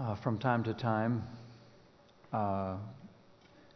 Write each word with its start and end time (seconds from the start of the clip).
Uh, 0.00 0.14
from 0.22 0.38
time 0.38 0.64
to 0.64 0.72
time, 0.72 1.22
uh, 2.32 2.74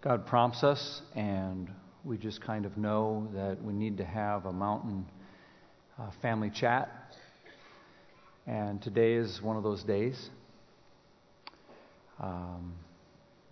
God 0.00 0.26
prompts 0.26 0.64
us, 0.64 1.02
and 1.14 1.68
we 2.02 2.16
just 2.16 2.40
kind 2.40 2.64
of 2.64 2.78
know 2.78 3.28
that 3.34 3.62
we 3.62 3.74
need 3.74 3.98
to 3.98 4.06
have 4.06 4.46
a 4.46 4.52
mountain 4.52 5.04
uh, 5.98 6.10
family 6.22 6.48
chat. 6.48 6.90
And 8.46 8.80
today 8.80 9.12
is 9.12 9.42
one 9.42 9.58
of 9.58 9.62
those 9.62 9.82
days 9.82 10.30
um, 12.18 12.72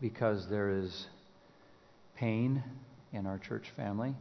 because 0.00 0.48
there 0.48 0.70
is 0.70 1.08
pain 2.16 2.64
in 3.12 3.26
our 3.26 3.38
church 3.38 3.66
family, 3.76 4.14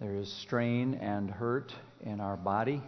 there 0.00 0.16
is 0.16 0.32
strain 0.40 0.94
and 0.94 1.30
hurt 1.30 1.74
in 2.00 2.18
our 2.18 2.38
body, 2.38 2.80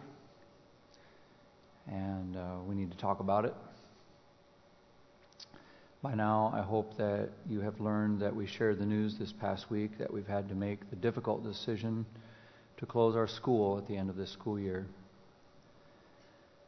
and 1.86 2.34
uh, 2.34 2.56
we 2.66 2.74
need 2.74 2.90
to 2.90 2.96
talk 2.96 3.20
about 3.20 3.44
it. 3.44 3.52
By 6.04 6.14
now, 6.14 6.52
I 6.54 6.60
hope 6.60 6.98
that 6.98 7.30
you 7.48 7.60
have 7.60 7.80
learned 7.80 8.20
that 8.20 8.36
we 8.36 8.46
shared 8.46 8.78
the 8.78 8.84
news 8.84 9.16
this 9.18 9.32
past 9.32 9.70
week 9.70 9.96
that 9.96 10.12
we've 10.12 10.26
had 10.26 10.50
to 10.50 10.54
make 10.54 10.90
the 10.90 10.96
difficult 10.96 11.42
decision 11.42 12.04
to 12.76 12.84
close 12.84 13.16
our 13.16 13.26
school 13.26 13.78
at 13.78 13.88
the 13.88 13.96
end 13.96 14.10
of 14.10 14.16
this 14.16 14.30
school 14.30 14.60
year. 14.60 14.84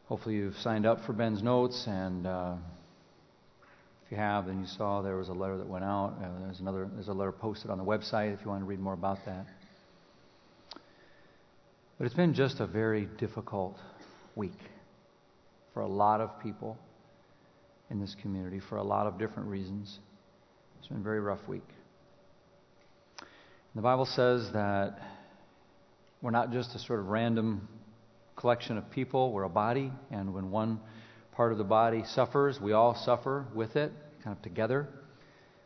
Hopefully, 0.07 0.37
you've 0.37 0.57
signed 0.57 0.87
up 0.87 1.05
for 1.05 1.12
Ben's 1.12 1.43
notes, 1.43 1.85
and 1.87 2.27
uh, 2.27 2.55
if 4.07 4.12
you 4.12 4.17
have, 4.17 4.47
then 4.47 4.59
you 4.59 4.67
saw 4.67 5.03
there 5.03 5.19
was 5.19 5.29
a 5.29 5.35
letter 5.35 5.59
that 5.59 5.69
went 5.69 5.84
out. 5.84 6.15
There's 6.41 6.61
another. 6.61 6.89
There's 6.95 7.09
a 7.09 7.12
letter 7.12 7.33
posted 7.33 7.71
on 7.71 7.77
the 7.77 7.84
website 7.84 8.33
if 8.33 8.41
you 8.43 8.48
want 8.48 8.62
to 8.62 8.67
read 8.67 8.81
more 8.81 8.95
about 8.95 9.19
that. 9.27 9.45
But 11.98 12.07
it's 12.07 12.15
been 12.15 12.33
just 12.33 12.61
a 12.61 12.67
very 12.67 13.07
difficult 13.19 13.77
week 14.34 14.61
for 15.75 15.83
a 15.83 15.89
lot 15.89 16.23
of 16.23 16.43
people 16.43 16.79
in 17.91 18.01
this 18.01 18.17
community 18.21 18.61
for 18.69 18.77
a 18.77 18.83
lot 18.83 19.07
of 19.07 19.19
different 19.19 19.49
reasons. 19.49 19.99
It's 20.79 20.89
been 20.89 20.98
a 20.98 21.03
very 21.03 21.20
rough 21.20 21.47
week. 21.48 21.69
The 23.75 23.83
Bible 23.83 24.06
says 24.06 24.51
that 24.53 24.98
we're 26.23 26.31
not 26.31 26.51
just 26.51 26.75
a 26.75 26.78
sort 26.78 27.01
of 27.01 27.09
random 27.09 27.69
collection 28.37 28.78
of 28.78 28.91
people, 28.91 29.33
we're 29.33 29.45
a 29.45 29.48
body, 29.48 29.93
and 30.11 30.33
when 30.33 30.51
one 30.51 30.81
part 31.33 31.53
of 31.53 31.59
the 31.59 31.65
body 31.65 32.03
suffers, 32.06 32.59
we 32.61 32.73
all 32.73 32.95
suffer 32.95 33.47
with 33.55 33.77
it, 33.77 33.93
kind 34.25 34.37
of 34.37 34.43
together. 34.43 34.89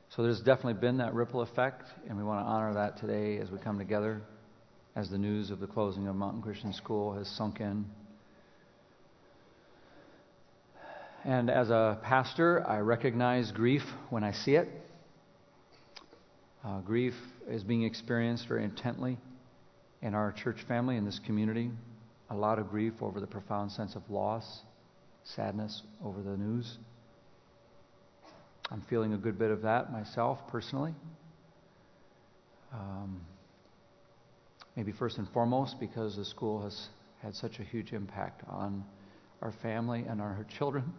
So 0.09 0.23
there's 0.23 0.41
definitely 0.41 0.75
been 0.75 0.99
that 0.99 1.15
ripple 1.15 1.41
effect, 1.43 1.84
and 2.09 2.19
we 2.19 2.25
want 2.25 2.45
to 2.45 2.51
honor 2.51 2.75
that 2.75 2.99
today 2.99 3.39
as 3.39 3.51
we 3.51 3.59
come 3.59 3.79
together 3.79 4.23
as 4.97 5.09
the 5.09 5.19
news 5.19 5.51
of 5.51 5.61
the 5.61 5.69
closing 5.69 6.09
of 6.09 6.17
Mountain 6.17 6.43
Christian 6.43 6.73
School 6.73 7.15
has 7.15 7.29
sunk 7.29 7.61
in. 7.61 7.87
And 11.25 11.51
as 11.51 11.69
a 11.69 11.99
pastor, 12.03 12.67
I 12.67 12.79
recognize 12.79 13.53
grief 13.53 13.83
when 14.09 14.25
I 14.25 14.33
see 14.33 14.55
it. 14.55 14.69
Uh, 16.65 16.81
grief 16.81 17.15
is 17.49 17.62
being 17.62 17.83
experienced 17.83 18.49
very 18.49 18.65
intently 18.65 19.19
in 20.01 20.15
our 20.15 20.33
church 20.33 20.62
family, 20.67 20.97
in 20.97 21.05
this 21.05 21.21
community. 21.27 21.71
A 22.31 22.35
lot 22.35 22.59
of 22.59 22.71
grief 22.71 22.95
over 23.03 23.21
the 23.21 23.27
profound 23.27 23.71
sense 23.71 23.97
of 23.97 24.09
loss, 24.09 24.61
sadness 25.25 25.83
over 26.03 26.23
the 26.23 26.37
news. 26.39 26.79
I'm 28.71 28.83
feeling 28.89 29.12
a 29.12 29.19
good 29.19 29.39
bit 29.39 29.51
of 29.51 29.62
that 29.62 29.93
myself 29.93 30.39
personally. 30.49 30.95
Um, 32.73 33.21
maybe 34.75 34.93
first 34.93 35.19
and 35.19 35.29
foremost 35.31 35.79
because 35.81 36.17
the 36.17 36.25
school 36.25 36.62
has 36.62 36.89
had 37.21 37.34
such 37.34 37.59
a 37.59 37.62
huge 37.62 37.93
impact 37.93 38.43
on 38.49 38.84
our 39.43 39.53
family 39.53 40.05
and 40.09 40.21
on 40.21 40.21
our 40.21 40.47
children. 40.57 40.95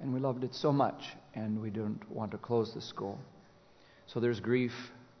And 0.00 0.12
we 0.12 0.20
loved 0.20 0.44
it 0.44 0.54
so 0.54 0.72
much, 0.72 1.02
and 1.34 1.60
we 1.60 1.70
didn't 1.70 2.10
want 2.10 2.30
to 2.32 2.38
close 2.38 2.74
the 2.74 2.80
school. 2.80 3.18
So 4.06 4.20
there's 4.20 4.40
grief 4.40 4.72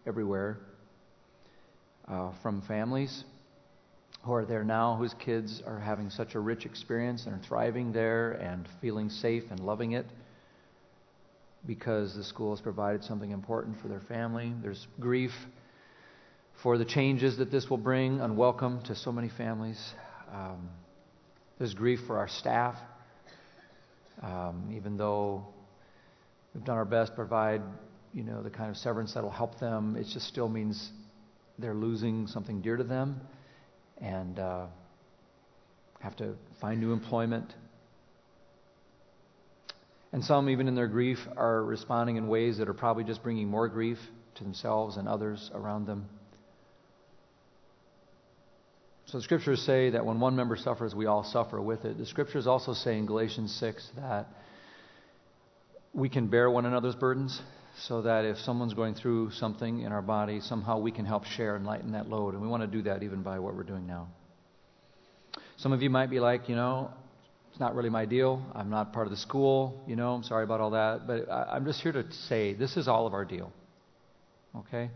everywhere 0.06 0.58
uh, 2.08 2.30
from 2.42 2.62
families 2.62 3.24
who 4.22 4.32
are 4.32 4.44
there 4.44 4.64
now, 4.64 4.96
whose 4.96 5.14
kids 5.14 5.62
are 5.66 5.78
having 5.78 6.10
such 6.10 6.34
a 6.34 6.40
rich 6.40 6.66
experience 6.66 7.26
and 7.26 7.34
are 7.34 7.44
thriving 7.46 7.92
there 7.92 8.32
and 8.32 8.68
feeling 8.80 9.08
safe 9.08 9.44
and 9.50 9.60
loving 9.60 9.92
it 9.92 10.06
because 11.66 12.14
the 12.14 12.24
school 12.24 12.54
has 12.54 12.60
provided 12.60 13.02
something 13.02 13.30
important 13.30 13.80
for 13.80 13.88
their 13.88 14.00
family. 14.00 14.52
There's 14.62 14.86
grief 15.00 15.32
for 16.62 16.78
the 16.78 16.84
changes 16.84 17.36
that 17.38 17.50
this 17.50 17.68
will 17.68 17.76
bring, 17.76 18.20
unwelcome 18.20 18.82
to 18.84 18.94
so 18.94 19.12
many 19.12 19.28
families. 19.28 19.80
Um, 20.32 20.68
there's 21.58 21.74
grief 21.74 22.00
for 22.06 22.18
our 22.18 22.28
staff 22.28 22.76
um, 24.22 24.72
even 24.74 24.96
though 24.96 25.46
we've 26.54 26.64
done 26.64 26.76
our 26.76 26.84
best 26.84 27.12
to 27.12 27.16
provide, 27.16 27.62
you 28.12 28.22
know, 28.22 28.42
the 28.42 28.50
kind 28.50 28.70
of 28.70 28.76
severance 28.76 29.14
that'll 29.14 29.30
help 29.30 29.58
them, 29.58 29.96
it 29.96 30.06
just 30.12 30.26
still 30.26 30.48
means 30.48 30.90
they're 31.58 31.74
losing 31.74 32.26
something 32.26 32.60
dear 32.60 32.76
to 32.76 32.84
them 32.84 33.20
and 33.98 34.38
uh, 34.38 34.66
have 36.00 36.16
to 36.16 36.34
find 36.60 36.80
new 36.80 36.92
employment. 36.92 37.54
And 40.12 40.24
some, 40.24 40.48
even 40.48 40.68
in 40.68 40.74
their 40.74 40.86
grief, 40.86 41.18
are 41.36 41.62
responding 41.62 42.16
in 42.16 42.28
ways 42.28 42.58
that 42.58 42.68
are 42.68 42.74
probably 42.74 43.04
just 43.04 43.22
bringing 43.22 43.48
more 43.48 43.68
grief 43.68 43.98
to 44.36 44.44
themselves 44.44 44.96
and 44.96 45.08
others 45.08 45.50
around 45.54 45.86
them. 45.86 46.08
So 49.06 49.18
the 49.18 49.22
scriptures 49.22 49.62
say 49.62 49.90
that 49.90 50.04
when 50.04 50.18
one 50.18 50.34
member 50.34 50.56
suffers, 50.56 50.92
we 50.92 51.06
all 51.06 51.22
suffer 51.22 51.62
with 51.62 51.84
it. 51.84 51.96
The 51.96 52.06
scriptures 52.06 52.48
also 52.48 52.74
say 52.74 52.98
in 52.98 53.06
Galatians 53.06 53.54
6 53.54 53.90
that 53.96 54.26
we 55.94 56.08
can 56.08 56.26
bear 56.26 56.50
one 56.50 56.66
another's 56.66 56.96
burdens 56.96 57.40
so 57.78 58.02
that 58.02 58.24
if 58.24 58.36
someone's 58.38 58.74
going 58.74 58.94
through 58.94 59.30
something 59.30 59.82
in 59.82 59.92
our 59.92 60.02
body, 60.02 60.40
somehow 60.40 60.80
we 60.80 60.90
can 60.90 61.04
help 61.04 61.24
share 61.24 61.54
and 61.54 61.64
lighten 61.64 61.92
that 61.92 62.08
load. 62.08 62.34
And 62.34 62.42
we 62.42 62.48
want 62.48 62.64
to 62.64 62.66
do 62.66 62.82
that 62.82 63.04
even 63.04 63.22
by 63.22 63.38
what 63.38 63.54
we're 63.54 63.62
doing 63.62 63.86
now. 63.86 64.08
Some 65.56 65.72
of 65.72 65.82
you 65.82 65.90
might 65.90 66.10
be 66.10 66.18
like, 66.18 66.48
you 66.48 66.56
know, 66.56 66.90
it's 67.50 67.60
not 67.60 67.76
really 67.76 67.90
my 67.90 68.06
deal. 68.06 68.44
I'm 68.56 68.70
not 68.70 68.92
part 68.92 69.06
of 69.06 69.12
the 69.12 69.16
school. 69.18 69.84
You 69.86 69.94
know, 69.94 70.14
I'm 70.14 70.24
sorry 70.24 70.42
about 70.42 70.60
all 70.60 70.70
that. 70.70 71.06
But 71.06 71.30
I, 71.30 71.56
am 71.56 71.64
just 71.64 71.80
here 71.80 71.92
to 71.92 72.10
say 72.12 72.54
this 72.54 72.76
is 72.76 72.88
all 72.88 73.06
of 73.06 73.14
our 73.14 73.24
deal. 73.24 73.52
Okay? 74.56 74.90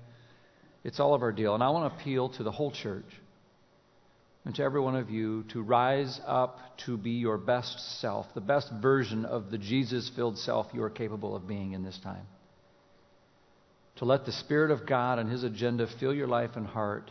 It's 0.82 0.98
all 0.98 1.14
of 1.14 1.22
our 1.22 1.32
deal. 1.32 1.54
And 1.54 1.62
I 1.62 1.70
want 1.70 1.94
to 1.94 2.00
appeal 2.00 2.30
to 2.30 2.42
the 2.42 2.50
whole 2.50 2.72
church 2.72 3.06
and 4.44 4.54
to 4.54 4.62
every 4.62 4.80
one 4.80 4.96
of 4.96 5.10
you 5.10 5.44
to 5.52 5.62
rise 5.62 6.18
up 6.26 6.58
to 6.86 6.96
be 6.96 7.10
your 7.10 7.36
best 7.36 8.00
self, 8.00 8.26
the 8.34 8.40
best 8.40 8.70
version 8.80 9.24
of 9.24 9.50
the 9.50 9.58
Jesus 9.58 10.10
filled 10.16 10.38
self 10.38 10.66
you 10.72 10.82
are 10.82 10.90
capable 10.90 11.36
of 11.36 11.46
being 11.46 11.72
in 11.72 11.82
this 11.82 11.98
time. 12.02 12.26
To 13.96 14.06
let 14.06 14.24
the 14.24 14.32
Spirit 14.32 14.70
of 14.70 14.86
God 14.86 15.18
and 15.18 15.30
His 15.30 15.44
agenda 15.44 15.86
fill 15.98 16.14
your 16.14 16.26
life 16.26 16.52
and 16.54 16.66
heart 16.66 17.10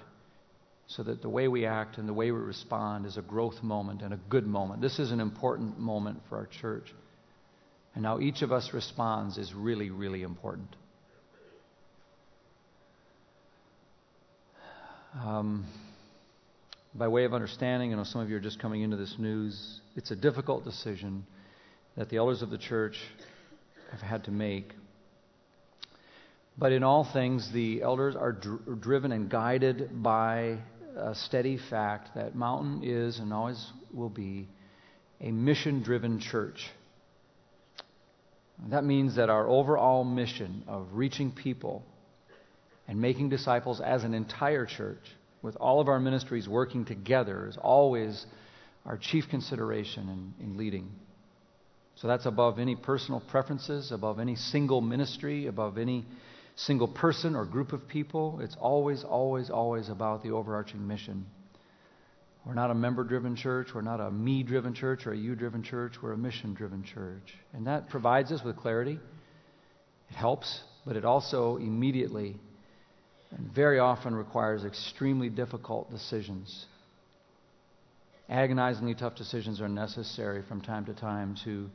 so 0.87 1.03
that 1.03 1.21
the 1.21 1.29
way 1.29 1.47
we 1.47 1.67
act 1.67 1.99
and 1.99 2.09
the 2.09 2.13
way 2.13 2.31
we 2.31 2.39
respond 2.39 3.05
is 3.05 3.15
a 3.15 3.21
growth 3.21 3.61
moment 3.61 4.01
and 4.01 4.11
a 4.11 4.19
good 4.27 4.47
moment. 4.47 4.81
This 4.81 4.97
is 4.97 5.11
an 5.11 5.19
important 5.19 5.77
moment 5.77 6.19
for 6.27 6.37
our 6.37 6.47
church. 6.47 6.91
And 7.93 8.05
how 8.05 8.19
each 8.19 8.41
of 8.41 8.51
us 8.51 8.71
responds 8.73 9.37
is 9.37 9.53
really, 9.53 9.91
really 9.91 10.23
important. 10.23 10.75
Um, 15.23 15.67
by 16.93 17.07
way 17.07 17.23
of 17.25 17.33
understanding, 17.33 17.93
I 17.93 17.97
know 17.97 18.03
some 18.03 18.21
of 18.21 18.29
you 18.29 18.37
are 18.37 18.41
just 18.41 18.59
coming 18.59 18.81
into 18.81 18.97
this 18.97 19.15
news, 19.19 19.81
it's 19.95 20.11
a 20.11 20.15
difficult 20.15 20.63
decision 20.63 21.25
that 21.95 22.09
the 22.09 22.17
elders 22.17 22.41
of 22.41 22.49
the 22.49 22.57
church 22.57 22.97
have 23.91 24.01
had 24.01 24.23
to 24.25 24.31
make. 24.31 24.73
But 26.57 26.71
in 26.71 26.83
all 26.83 27.03
things, 27.03 27.51
the 27.51 27.81
elders 27.83 28.15
are 28.15 28.33
dr- 28.33 28.81
driven 28.81 29.11
and 29.11 29.29
guided 29.29 30.01
by 30.01 30.57
a 30.97 31.15
steady 31.15 31.57
fact 31.69 32.15
that 32.15 32.35
Mountain 32.35 32.81
is 32.83 33.19
and 33.19 33.33
always 33.33 33.65
will 33.93 34.09
be 34.09 34.47
a 35.21 35.31
mission 35.31 35.83
driven 35.83 36.19
church. 36.19 36.69
That 38.69 38.83
means 38.83 39.15
that 39.15 39.29
our 39.29 39.47
overall 39.47 40.03
mission 40.03 40.63
of 40.67 40.87
reaching 40.91 41.31
people 41.31 41.83
and 42.87 42.99
making 42.99 43.29
disciples 43.29 43.79
as 43.79 44.03
an 44.03 44.13
entire 44.13 44.65
church 44.65 45.03
with 45.41 45.55
all 45.57 45.79
of 45.79 45.87
our 45.87 45.99
ministries 45.99 46.47
working 46.47 46.85
together 46.85 47.47
is 47.47 47.57
always 47.57 48.25
our 48.85 48.97
chief 48.97 49.25
consideration 49.29 50.33
in, 50.39 50.45
in 50.45 50.57
leading. 50.57 50.89
So 51.95 52.07
that's 52.07 52.25
above 52.25 52.59
any 52.59 52.75
personal 52.75 53.21
preferences, 53.29 53.91
above 53.91 54.19
any 54.19 54.35
single 54.35 54.81
ministry, 54.81 55.47
above 55.47 55.77
any 55.77 56.05
single 56.55 56.87
person 56.87 57.35
or 57.35 57.45
group 57.45 57.73
of 57.73 57.87
people. 57.87 58.39
It's 58.41 58.55
always, 58.59 59.03
always, 59.03 59.49
always 59.49 59.89
about 59.89 60.23
the 60.23 60.31
overarching 60.31 60.87
mission. 60.87 61.25
We're 62.45 62.53
not 62.53 62.71
a 62.71 62.75
member 62.75 63.03
driven 63.03 63.35
church. 63.35 63.67
We're 63.75 63.81
not 63.81 63.99
a 63.99 64.09
me 64.09 64.43
driven 64.43 64.73
church 64.73 65.05
or 65.05 65.11
a 65.11 65.17
you 65.17 65.35
driven 65.35 65.61
church. 65.61 65.95
We're 66.01 66.13
a 66.13 66.17
mission 66.17 66.53
driven 66.53 66.83
church. 66.83 67.35
And 67.53 67.67
that 67.67 67.89
provides 67.89 68.31
us 68.31 68.43
with 68.43 68.55
clarity. 68.57 68.99
It 70.09 70.15
helps, 70.15 70.61
but 70.85 70.95
it 70.95 71.05
also 71.05 71.57
immediately 71.57 72.37
and 73.31 73.51
very 73.53 73.79
often 73.79 74.15
requires 74.15 74.65
extremely 74.65 75.29
difficult 75.29 75.89
decisions. 75.91 76.65
agonizingly 78.29 78.93
tough 78.93 79.15
decisions 79.15 79.59
are 79.59 79.69
necessary 79.69 80.43
from 80.47 80.61
time 80.61 80.85
to 80.85 80.93
time 80.93 81.35
to 81.43 81.69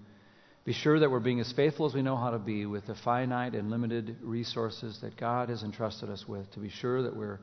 be 0.64 0.72
sure 0.72 0.98
that 0.98 1.10
we're 1.10 1.20
being 1.20 1.40
as 1.40 1.52
faithful 1.52 1.86
as 1.86 1.92
we 1.94 2.00
know 2.00 2.16
how 2.16 2.30
to 2.30 2.38
be 2.38 2.64
with 2.64 2.86
the 2.86 2.94
finite 3.04 3.54
and 3.54 3.70
limited 3.70 4.16
resources 4.22 4.98
that 5.02 5.16
God 5.16 5.50
has 5.50 5.62
entrusted 5.62 6.08
us 6.08 6.24
with, 6.26 6.50
to 6.52 6.60
be 6.60 6.70
sure 6.70 7.02
that 7.02 7.14
we're 7.14 7.38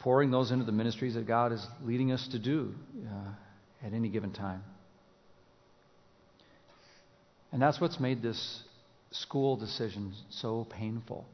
pouring 0.00 0.30
those 0.30 0.50
into 0.50 0.64
the 0.64 0.72
ministries 0.72 1.14
that 1.14 1.26
God 1.26 1.52
is 1.52 1.66
leading 1.82 2.12
us 2.12 2.28
to 2.32 2.38
do 2.38 2.74
uh, 3.08 3.86
at 3.86 3.94
any 3.94 4.08
given 4.08 4.32
time. 4.32 4.62
And 7.52 7.62
that's 7.62 7.80
what's 7.80 8.00
made 8.00 8.22
this 8.22 8.62
school 9.12 9.56
decision 9.56 10.12
so 10.30 10.66
painful. 10.70 11.24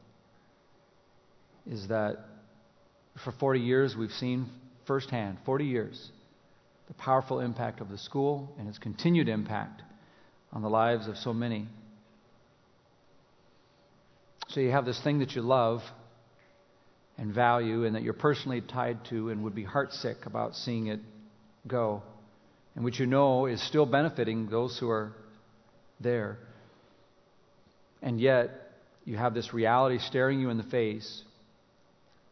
Is 1.69 1.87
that 1.89 2.17
for 3.23 3.31
40 3.31 3.59
years 3.59 3.95
we've 3.95 4.11
seen 4.11 4.47
firsthand, 4.87 5.37
40 5.45 5.65
years, 5.65 6.11
the 6.87 6.93
powerful 6.95 7.39
impact 7.39 7.79
of 7.79 7.89
the 7.89 7.97
school 7.97 8.55
and 8.57 8.67
its 8.67 8.79
continued 8.79 9.29
impact 9.29 9.83
on 10.51 10.63
the 10.63 10.69
lives 10.69 11.07
of 11.07 11.15
so 11.17 11.31
many. 11.31 11.67
So 14.47 14.59
you 14.61 14.71
have 14.71 14.85
this 14.85 14.99
thing 15.03 15.19
that 15.19 15.35
you 15.35 15.43
love 15.43 15.81
and 17.19 17.33
value 17.33 17.85
and 17.85 17.95
that 17.95 18.01
you're 18.01 18.13
personally 18.13 18.61
tied 18.61 19.05
to 19.09 19.29
and 19.29 19.43
would 19.43 19.53
be 19.53 19.63
heartsick 19.63 20.25
about 20.25 20.55
seeing 20.55 20.87
it 20.87 20.99
go, 21.67 22.01
and 22.75 22.83
which 22.83 22.99
you 22.99 23.05
know 23.05 23.45
is 23.45 23.61
still 23.61 23.85
benefiting 23.85 24.49
those 24.49 24.79
who 24.79 24.89
are 24.89 25.11
there. 25.99 26.39
And 28.01 28.19
yet, 28.19 28.49
you 29.05 29.17
have 29.17 29.35
this 29.35 29.53
reality 29.53 29.99
staring 29.99 30.39
you 30.39 30.49
in 30.49 30.57
the 30.57 30.63
face 30.63 31.23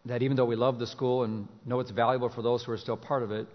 that 0.09 0.21
even 0.21 0.37
though 0.37 0.45
we 0.45 0.55
love 0.55 0.79
the 0.79 0.87
school 0.87 1.23
and 1.23 1.47
know 1.65 1.79
it's 1.79 1.91
valuable 1.91 2.29
for 2.29 2.41
those 2.41 2.63
who 2.63 2.71
are 2.71 2.77
still 2.77 2.97
part 2.97 3.23
of 3.23 3.31
it, 3.31 3.47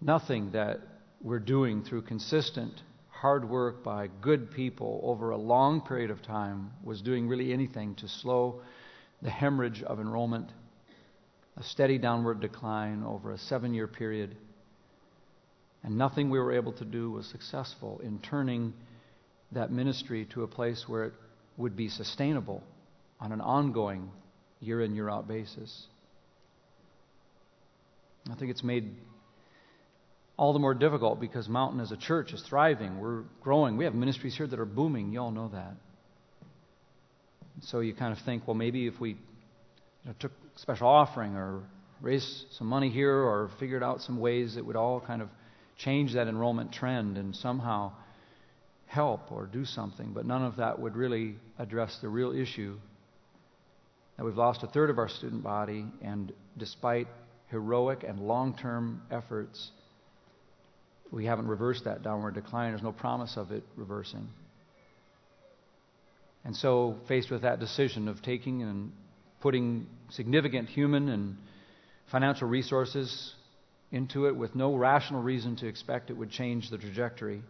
nothing 0.00 0.50
that 0.52 0.80
we're 1.22 1.38
doing 1.38 1.82
through 1.82 2.02
consistent 2.02 2.82
hard 3.10 3.48
work 3.48 3.84
by 3.84 4.08
good 4.22 4.50
people 4.50 5.00
over 5.02 5.30
a 5.30 5.36
long 5.36 5.82
period 5.82 6.10
of 6.10 6.22
time 6.22 6.70
was 6.82 7.02
doing 7.02 7.28
really 7.28 7.52
anything 7.52 7.94
to 7.94 8.08
slow 8.08 8.62
the 9.20 9.28
hemorrhage 9.28 9.82
of 9.82 10.00
enrollment, 10.00 10.48
a 11.58 11.62
steady 11.62 11.98
downward 11.98 12.40
decline 12.40 13.02
over 13.04 13.32
a 13.32 13.38
seven 13.38 13.74
year 13.74 13.86
period. 13.86 14.34
And 15.82 15.98
nothing 15.98 16.30
we 16.30 16.38
were 16.38 16.52
able 16.52 16.72
to 16.74 16.84
do 16.84 17.10
was 17.10 17.26
successful 17.26 18.00
in 18.02 18.18
turning 18.20 18.72
that 19.52 19.70
ministry 19.70 20.26
to 20.26 20.42
a 20.42 20.48
place 20.48 20.88
where 20.88 21.04
it 21.04 21.12
would 21.58 21.76
be 21.76 21.88
sustainable 21.88 22.62
on 23.20 23.32
an 23.32 23.40
ongoing 23.40 24.10
year 24.60 24.82
in, 24.82 24.94
year 24.94 25.08
out 25.08 25.26
basis. 25.26 25.86
I 28.30 28.34
think 28.34 28.50
it's 28.50 28.62
made 28.62 28.90
all 30.36 30.52
the 30.52 30.58
more 30.58 30.74
difficult 30.74 31.20
because 31.20 31.48
Mountain 31.48 31.80
as 31.80 31.92
a 31.92 31.96
church 31.96 32.32
is 32.32 32.42
thriving. 32.48 32.98
We're 32.98 33.22
growing. 33.42 33.76
We 33.76 33.84
have 33.84 33.94
ministries 33.94 34.36
here 34.36 34.46
that 34.46 34.58
are 34.58 34.64
booming. 34.64 35.12
You 35.12 35.20
all 35.20 35.30
know 35.30 35.48
that. 35.52 35.74
So 37.62 37.80
you 37.80 37.94
kind 37.94 38.16
of 38.16 38.24
think, 38.24 38.46
well, 38.46 38.54
maybe 38.54 38.86
if 38.86 38.98
we 39.00 39.10
you 39.10 39.16
know, 40.06 40.14
took 40.18 40.32
special 40.56 40.88
offering 40.88 41.34
or 41.34 41.62
raised 42.00 42.46
some 42.52 42.66
money 42.68 42.88
here 42.88 43.14
or 43.14 43.50
figured 43.58 43.82
out 43.82 44.00
some 44.00 44.18
ways 44.18 44.54
that 44.54 44.64
would 44.64 44.76
all 44.76 45.00
kind 45.00 45.20
of 45.20 45.28
change 45.76 46.14
that 46.14 46.26
enrollment 46.26 46.72
trend 46.72 47.18
and 47.18 47.36
somehow 47.36 47.92
help 48.86 49.30
or 49.30 49.46
do 49.46 49.64
something. 49.64 50.12
But 50.14 50.24
none 50.26 50.42
of 50.42 50.56
that 50.56 50.78
would 50.78 50.96
really 50.96 51.36
address 51.58 51.98
the 52.00 52.08
real 52.08 52.32
issue 52.32 52.76
that 54.20 54.26
we've 54.26 54.36
lost 54.36 54.62
a 54.62 54.66
third 54.66 54.90
of 54.90 54.98
our 54.98 55.08
student 55.08 55.42
body, 55.42 55.82
and 56.02 56.30
despite 56.58 57.08
heroic 57.46 58.04
and 58.06 58.20
long 58.20 58.54
term 58.54 59.00
efforts, 59.10 59.70
we 61.10 61.24
haven't 61.24 61.48
reversed 61.48 61.84
that 61.84 62.02
downward 62.02 62.34
decline. 62.34 62.72
There's 62.72 62.82
no 62.82 62.92
promise 62.92 63.38
of 63.38 63.50
it 63.50 63.62
reversing. 63.76 64.28
And 66.44 66.54
so, 66.54 66.98
faced 67.08 67.30
with 67.30 67.40
that 67.42 67.60
decision 67.60 68.08
of 68.08 68.20
taking 68.20 68.60
and 68.60 68.92
putting 69.40 69.86
significant 70.10 70.68
human 70.68 71.08
and 71.08 71.38
financial 72.10 72.46
resources 72.46 73.32
into 73.90 74.26
it 74.26 74.36
with 74.36 74.54
no 74.54 74.74
rational 74.74 75.22
reason 75.22 75.56
to 75.56 75.66
expect 75.66 76.10
it 76.10 76.14
would 76.18 76.30
change 76.30 76.68
the 76.68 76.76
trajectory, 76.76 77.40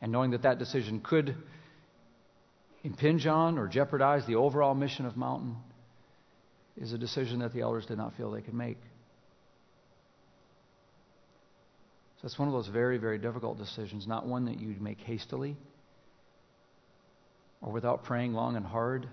and 0.00 0.10
knowing 0.10 0.30
that 0.30 0.44
that 0.44 0.58
decision 0.58 1.02
could 1.02 1.36
impinge 2.84 3.26
on 3.26 3.58
or 3.58 3.68
jeopardize 3.68 4.24
the 4.26 4.36
overall 4.36 4.74
mission 4.74 5.04
of 5.04 5.14
Mountain, 5.14 5.56
is 6.76 6.92
a 6.92 6.98
decision 6.98 7.40
that 7.40 7.52
the 7.52 7.60
elders 7.60 7.86
did 7.86 7.98
not 7.98 8.16
feel 8.16 8.30
they 8.30 8.42
could 8.42 8.54
make. 8.54 8.78
So 12.20 12.26
it's 12.26 12.38
one 12.38 12.48
of 12.48 12.54
those 12.54 12.68
very, 12.68 12.98
very 12.98 13.18
difficult 13.18 13.58
decisions, 13.58 14.06
not 14.06 14.26
one 14.26 14.46
that 14.46 14.58
you'd 14.58 14.80
make 14.80 14.98
hastily 15.00 15.56
or 17.60 17.72
without 17.72 18.04
praying 18.04 18.34
long 18.34 18.56
and 18.56 18.64
hard 18.64 19.08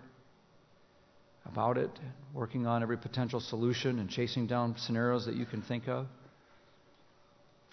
about 1.45 1.77
it, 1.77 1.89
working 2.33 2.67
on 2.67 2.83
every 2.83 2.97
potential 2.97 3.39
solution 3.39 3.99
and 3.99 4.09
chasing 4.09 4.45
down 4.45 4.75
scenarios 4.77 5.25
that 5.25 5.35
you 5.35 5.45
can 5.45 5.61
think 5.61 5.87
of. 5.87 6.07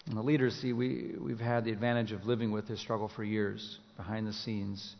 And 0.07 0.17
the 0.17 0.21
leaders, 0.21 0.55
see, 0.55 0.73
we, 0.73 1.13
we've 1.19 1.39
had 1.39 1.65
the 1.65 1.71
advantage 1.71 2.11
of 2.11 2.25
living 2.25 2.51
with 2.51 2.67
this 2.67 2.79
struggle 2.79 3.09
for 3.15 3.23
years 3.23 3.77
behind 3.95 4.25
the 4.25 4.33
scenes. 4.33 4.95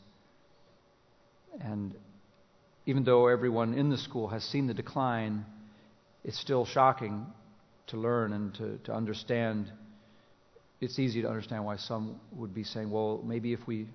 And 1.62 1.96
even 2.86 3.04
though 3.04 3.28
everyone 3.28 3.74
in 3.74 3.90
the 3.90 3.98
school 3.98 4.28
has 4.30 4.44
seen 4.44 4.68
the 4.68 4.74
decline, 4.74 5.46
it's 6.24 6.40
still 6.40 6.66
shocking 6.66 7.26
to 7.88 7.98
learn 7.98 8.34
and 8.34 8.54
to, 8.56 8.78
to 8.86 8.94
understand 8.94 9.72
it's 10.82 10.98
easy 10.98 11.22
to 11.22 11.28
understand 11.28 11.66
why 11.66 11.76
some 11.76 12.20
would 12.32 12.54
be 12.54 12.64
saying, 12.64 12.90
well, 12.90 13.22
maybe 13.26 13.52
if 13.54 13.60
we 13.68 13.88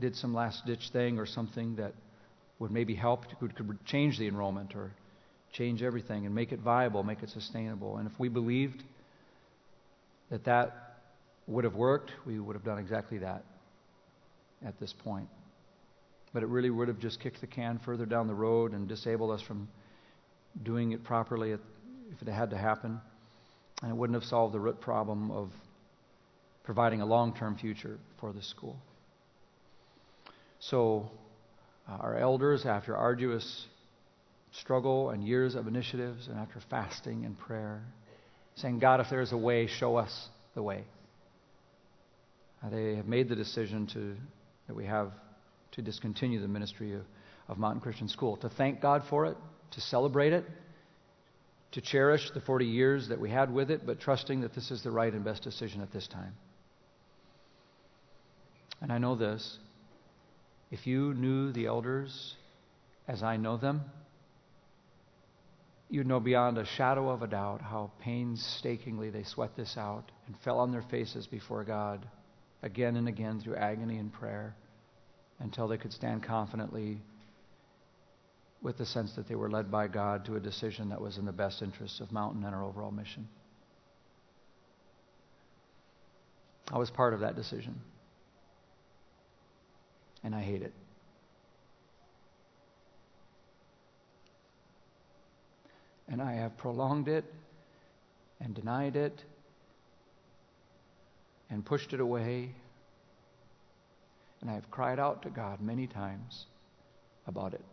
did 0.00 0.16
some 0.16 0.32
last 0.32 0.64
ditch 0.64 0.90
thing 0.92 1.18
or 1.18 1.26
something 1.26 1.76
that 1.76 1.92
would 2.58 2.70
maybe 2.70 2.94
help, 2.94 3.26
could, 3.38 3.54
could 3.54 3.84
change 3.84 4.18
the 4.18 4.26
enrollment 4.26 4.74
or 4.74 4.92
change 5.52 5.82
everything 5.82 6.24
and 6.24 6.34
make 6.34 6.52
it 6.52 6.60
viable, 6.60 7.02
make 7.02 7.22
it 7.22 7.28
sustainable. 7.28 7.98
And 7.98 8.10
if 8.10 8.18
we 8.18 8.28
believed 8.28 8.82
that 10.30 10.44
that 10.44 11.00
would 11.46 11.64
have 11.64 11.74
worked, 11.74 12.12
we 12.26 12.38
would 12.38 12.54
have 12.54 12.64
done 12.64 12.78
exactly 12.78 13.18
that 13.18 13.44
at 14.64 14.78
this 14.80 14.94
point. 15.04 15.28
But 16.32 16.42
it 16.42 16.46
really 16.46 16.70
would 16.70 16.88
have 16.88 16.98
just 16.98 17.20
kicked 17.20 17.40
the 17.40 17.46
can 17.46 17.80
further 17.84 18.06
down 18.06 18.26
the 18.26 18.34
road 18.34 18.72
and 18.72 18.88
disabled 18.88 19.32
us 19.32 19.42
from 19.42 19.68
doing 20.62 20.92
it 20.92 21.02
properly 21.04 21.52
if 21.52 21.60
it 22.20 22.28
had 22.28 22.50
to 22.50 22.56
happen. 22.56 23.00
And 23.82 23.90
it 23.90 23.94
wouldn't 23.94 24.14
have 24.20 24.28
solved 24.28 24.54
the 24.54 24.60
root 24.60 24.80
problem 24.80 25.30
of 25.30 25.50
providing 26.64 27.00
a 27.00 27.06
long 27.06 27.34
term 27.34 27.56
future 27.56 27.98
for 28.20 28.32
the 28.32 28.42
school. 28.42 28.76
So, 30.60 31.10
uh, 31.88 31.92
our 31.94 32.16
elders, 32.16 32.66
after 32.66 32.96
arduous 32.96 33.66
struggle 34.52 35.10
and 35.10 35.26
years 35.26 35.54
of 35.54 35.66
initiatives, 35.66 36.28
and 36.28 36.38
after 36.38 36.60
fasting 36.68 37.24
and 37.24 37.38
prayer, 37.38 37.82
saying, 38.56 38.78
God, 38.78 39.00
if 39.00 39.06
there's 39.08 39.32
a 39.32 39.36
way, 39.36 39.66
show 39.66 39.96
us 39.96 40.28
the 40.54 40.62
way. 40.62 40.84
Uh, 42.62 42.68
they 42.68 42.96
have 42.96 43.06
made 43.06 43.28
the 43.28 43.36
decision 43.36 43.86
to, 43.88 44.16
that 44.66 44.74
we 44.74 44.84
have 44.84 45.12
to 45.72 45.82
discontinue 45.82 46.40
the 46.40 46.48
ministry 46.48 46.94
of, 46.94 47.02
of 47.48 47.58
Mountain 47.58 47.80
Christian 47.80 48.08
School, 48.08 48.36
to 48.38 48.48
thank 48.48 48.80
God 48.80 49.02
for 49.08 49.26
it, 49.26 49.36
to 49.72 49.80
celebrate 49.80 50.32
it, 50.32 50.44
to 51.72 51.80
cherish 51.80 52.30
the 52.34 52.40
40 52.40 52.66
years 52.66 53.08
that 53.08 53.20
we 53.20 53.30
had 53.30 53.52
with 53.52 53.70
it, 53.70 53.86
but 53.86 54.00
trusting 54.00 54.40
that 54.40 54.54
this 54.54 54.70
is 54.70 54.82
the 54.82 54.90
right 54.90 55.12
and 55.12 55.24
best 55.24 55.42
decision 55.42 55.80
at 55.80 55.92
this 55.92 56.08
time. 56.08 56.34
And 58.80 58.92
I 58.92 58.98
know 58.98 59.14
this. 59.14 59.58
If 60.70 60.86
you 60.86 61.14
knew 61.14 61.52
the 61.52 61.66
elders 61.66 62.34
as 63.06 63.22
I 63.22 63.36
know 63.36 63.56
them, 63.56 63.82
you'd 65.88 66.06
know 66.06 66.20
beyond 66.20 66.58
a 66.58 66.64
shadow 66.64 67.08
of 67.10 67.22
a 67.22 67.26
doubt 67.26 67.60
how 67.60 67.90
painstakingly 68.00 69.10
they 69.10 69.24
sweat 69.24 69.56
this 69.56 69.76
out 69.76 70.10
and 70.26 70.36
fell 70.44 70.58
on 70.58 70.70
their 70.70 70.84
faces 70.90 71.26
before 71.26 71.64
God 71.64 72.06
again 72.62 72.96
and 72.96 73.08
again 73.08 73.40
through 73.40 73.56
agony 73.56 73.98
and 73.98 74.12
prayer 74.12 74.54
until 75.40 75.66
they 75.66 75.78
could 75.78 75.92
stand 75.92 76.22
confidently 76.22 77.00
with 78.62 78.76
the 78.76 78.86
sense 78.86 79.14
that 79.14 79.26
they 79.26 79.34
were 79.34 79.50
led 79.50 79.70
by 79.70 79.88
God 79.88 80.26
to 80.26 80.36
a 80.36 80.40
decision 80.40 80.90
that 80.90 81.00
was 81.00 81.16
in 81.16 81.24
the 81.24 81.32
best 81.32 81.62
interests 81.62 82.00
of 82.00 82.12
Mountain 82.12 82.44
and 82.44 82.54
our 82.54 82.62
overall 82.62 82.90
mission. 82.90 83.26
I 86.70 86.78
was 86.78 86.90
part 86.90 87.14
of 87.14 87.20
that 87.20 87.34
decision 87.36 87.80
and 90.22 90.34
I 90.34 90.40
hate 90.40 90.62
it. 90.62 90.72
And 96.08 96.20
I 96.20 96.34
have 96.34 96.56
prolonged 96.58 97.08
it 97.08 97.24
and 98.40 98.54
denied 98.54 98.96
it 98.96 99.22
and 101.48 101.64
pushed 101.64 101.92
it 101.92 102.00
away. 102.00 102.50
And 104.40 104.50
I 104.50 104.54
have 104.54 104.70
cried 104.70 104.98
out 104.98 105.22
to 105.22 105.30
God 105.30 105.60
many 105.60 105.86
times 105.86 106.46
about 107.26 107.54
it. 107.54 107.64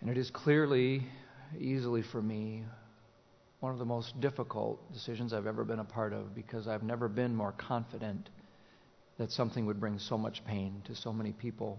And 0.00 0.10
it 0.10 0.18
is 0.18 0.30
clearly, 0.30 1.06
easily 1.58 2.02
for 2.02 2.20
me, 2.20 2.64
one 3.60 3.72
of 3.72 3.78
the 3.78 3.86
most 3.86 4.20
difficult 4.20 4.92
decisions 4.92 5.32
I've 5.32 5.46
ever 5.46 5.64
been 5.64 5.78
a 5.78 5.84
part 5.84 6.12
of 6.12 6.34
because 6.34 6.68
I've 6.68 6.82
never 6.82 7.08
been 7.08 7.34
more 7.34 7.52
confident 7.52 8.28
that 9.16 9.30
something 9.30 9.64
would 9.64 9.80
bring 9.80 9.98
so 9.98 10.18
much 10.18 10.44
pain 10.44 10.82
to 10.84 10.94
so 10.94 11.12
many 11.12 11.32
people. 11.32 11.78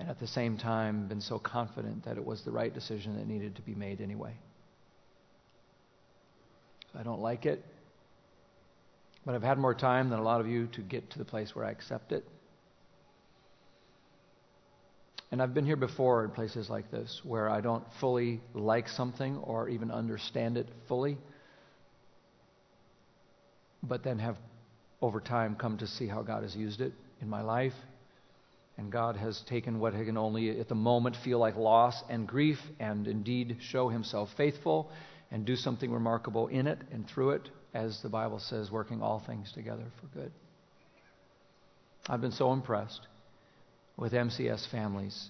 And 0.00 0.08
at 0.08 0.18
the 0.18 0.26
same 0.26 0.56
time, 0.56 1.06
been 1.06 1.20
so 1.20 1.38
confident 1.38 2.04
that 2.04 2.16
it 2.16 2.24
was 2.24 2.42
the 2.42 2.50
right 2.50 2.74
decision 2.74 3.16
that 3.16 3.28
needed 3.28 3.54
to 3.56 3.62
be 3.62 3.76
made 3.76 4.00
anyway. 4.00 4.36
I 6.98 7.04
don't 7.04 7.20
like 7.20 7.46
it, 7.46 7.64
but 9.24 9.36
I've 9.36 9.42
had 9.42 9.56
more 9.56 9.74
time 9.74 10.10
than 10.10 10.18
a 10.18 10.22
lot 10.22 10.40
of 10.40 10.48
you 10.48 10.66
to 10.72 10.80
get 10.80 11.10
to 11.10 11.18
the 11.18 11.24
place 11.24 11.54
where 11.54 11.64
I 11.64 11.70
accept 11.70 12.10
it. 12.10 12.24
And 15.30 15.40
I've 15.40 15.54
been 15.54 15.64
here 15.66 15.76
before 15.76 16.24
in 16.24 16.30
places 16.30 16.68
like 16.68 16.90
this 16.90 17.20
where 17.22 17.48
I 17.48 17.60
don't 17.60 17.84
fully 18.00 18.40
like 18.52 18.88
something 18.88 19.36
or 19.36 19.68
even 19.68 19.92
understand 19.92 20.56
it 20.56 20.66
fully, 20.88 21.18
but 23.82 24.02
then 24.02 24.18
have 24.18 24.36
over 25.00 25.20
time 25.20 25.54
come 25.54 25.78
to 25.78 25.86
see 25.86 26.08
how 26.08 26.22
God 26.22 26.42
has 26.42 26.56
used 26.56 26.80
it 26.80 26.92
in 27.20 27.28
my 27.28 27.42
life. 27.42 27.74
And 28.76 28.90
God 28.90 29.16
has 29.16 29.40
taken 29.48 29.78
what 29.78 29.92
can 29.92 30.16
only 30.16 30.58
at 30.58 30.68
the 30.68 30.74
moment 30.74 31.16
feel 31.22 31.38
like 31.38 31.56
loss 31.56 32.02
and 32.08 32.26
grief 32.26 32.58
and 32.80 33.06
indeed 33.06 33.58
show 33.60 33.88
himself 33.88 34.30
faithful 34.36 34.90
and 35.30 35.44
do 35.44 35.56
something 35.56 35.92
remarkable 35.92 36.48
in 36.48 36.66
it 36.66 36.78
and 36.90 37.08
through 37.08 37.30
it, 37.30 37.48
as 37.74 38.00
the 38.02 38.08
Bible 38.08 38.38
says, 38.38 38.70
working 38.70 39.02
all 39.02 39.22
things 39.26 39.52
together 39.52 39.84
for 40.00 40.06
good. 40.18 40.32
I've 42.08 42.20
been 42.20 42.32
so 42.32 42.52
impressed 42.52 43.06
with 43.96 44.12
MCS 44.12 44.70
families, 44.70 45.28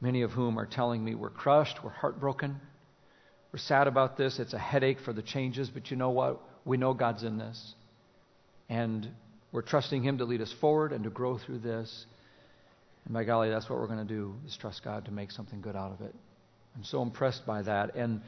many 0.00 0.22
of 0.22 0.30
whom 0.30 0.58
are 0.58 0.66
telling 0.66 1.04
me 1.04 1.14
we're 1.14 1.28
crushed, 1.28 1.78
we're 1.84 1.90
heartbroken, 1.90 2.60
we're 3.52 3.58
sad 3.58 3.86
about 3.86 4.16
this, 4.16 4.38
it's 4.38 4.54
a 4.54 4.58
headache 4.58 5.00
for 5.00 5.12
the 5.12 5.22
changes, 5.22 5.68
but 5.68 5.90
you 5.90 5.96
know 5.96 6.10
what? 6.10 6.40
We 6.64 6.76
know 6.76 6.94
God's 6.94 7.24
in 7.24 7.38
this. 7.38 7.74
And 8.68 9.08
we're 9.52 9.62
trusting 9.62 10.02
Him 10.02 10.18
to 10.18 10.24
lead 10.24 10.40
us 10.40 10.54
forward 10.60 10.92
and 10.92 11.04
to 11.04 11.10
grow 11.10 11.38
through 11.38 11.60
this. 11.60 12.06
And 13.04 13.14
by 13.14 13.24
golly, 13.24 13.48
that's 13.48 13.68
what 13.68 13.78
we're 13.78 13.86
going 13.86 14.06
to 14.06 14.14
do, 14.14 14.34
is 14.46 14.56
trust 14.56 14.84
God 14.84 15.06
to 15.06 15.10
make 15.10 15.30
something 15.30 15.60
good 15.60 15.76
out 15.76 15.92
of 15.92 16.06
it. 16.06 16.14
I'm 16.76 16.84
so 16.84 17.02
impressed 17.02 17.46
by 17.46 17.62
that. 17.62 17.94
And 17.94 18.20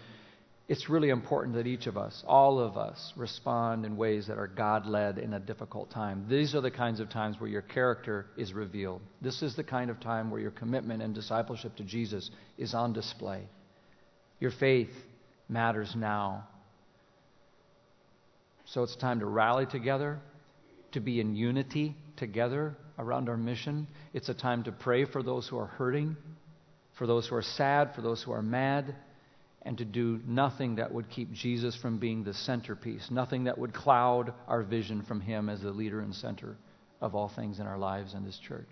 it's 0.70 0.88
really 0.88 1.08
important 1.08 1.56
that 1.56 1.66
each 1.66 1.88
of 1.88 1.96
us, 1.96 2.22
all 2.28 2.60
of 2.60 2.76
us, 2.76 3.12
respond 3.16 3.84
in 3.84 3.96
ways 3.96 4.28
that 4.28 4.38
are 4.38 4.46
God 4.46 4.86
led 4.86 5.18
in 5.18 5.34
a 5.34 5.40
difficult 5.40 5.90
time. 5.90 6.26
These 6.30 6.54
are 6.54 6.60
the 6.60 6.70
kinds 6.70 7.00
of 7.00 7.10
times 7.10 7.40
where 7.40 7.50
your 7.50 7.60
character 7.60 8.26
is 8.36 8.52
revealed. 8.52 9.00
This 9.20 9.42
is 9.42 9.56
the 9.56 9.64
kind 9.64 9.90
of 9.90 9.98
time 9.98 10.30
where 10.30 10.40
your 10.40 10.52
commitment 10.52 11.02
and 11.02 11.12
discipleship 11.12 11.74
to 11.78 11.82
Jesus 11.82 12.30
is 12.56 12.72
on 12.72 12.92
display. 12.92 13.48
Your 14.38 14.52
faith 14.52 14.92
matters 15.48 15.92
now. 15.96 16.46
So 18.66 18.84
it's 18.84 18.94
time 18.94 19.18
to 19.18 19.26
rally 19.26 19.66
together, 19.66 20.20
to 20.92 21.00
be 21.00 21.18
in 21.18 21.34
unity 21.34 21.96
together 22.16 22.76
around 22.96 23.28
our 23.28 23.36
mission. 23.36 23.88
It's 24.14 24.28
a 24.28 24.34
time 24.34 24.62
to 24.62 24.70
pray 24.70 25.04
for 25.04 25.24
those 25.24 25.48
who 25.48 25.58
are 25.58 25.66
hurting, 25.66 26.16
for 26.96 27.08
those 27.08 27.26
who 27.26 27.34
are 27.34 27.42
sad, 27.42 27.96
for 27.96 28.02
those 28.02 28.22
who 28.22 28.30
are 28.30 28.40
mad 28.40 28.94
and 29.62 29.76
to 29.78 29.84
do 29.84 30.20
nothing 30.26 30.76
that 30.76 30.92
would 30.92 31.10
keep 31.10 31.32
Jesus 31.32 31.76
from 31.76 31.98
being 31.98 32.24
the 32.24 32.32
centerpiece, 32.32 33.10
nothing 33.10 33.44
that 33.44 33.58
would 33.58 33.74
cloud 33.74 34.32
our 34.48 34.62
vision 34.62 35.02
from 35.02 35.20
Him 35.20 35.48
as 35.48 35.60
the 35.60 35.70
leader 35.70 36.00
and 36.00 36.14
center 36.14 36.56
of 37.00 37.14
all 37.14 37.28
things 37.28 37.60
in 37.60 37.66
our 37.66 37.78
lives 37.78 38.14
and 38.14 38.26
this 38.26 38.38
church. 38.38 38.68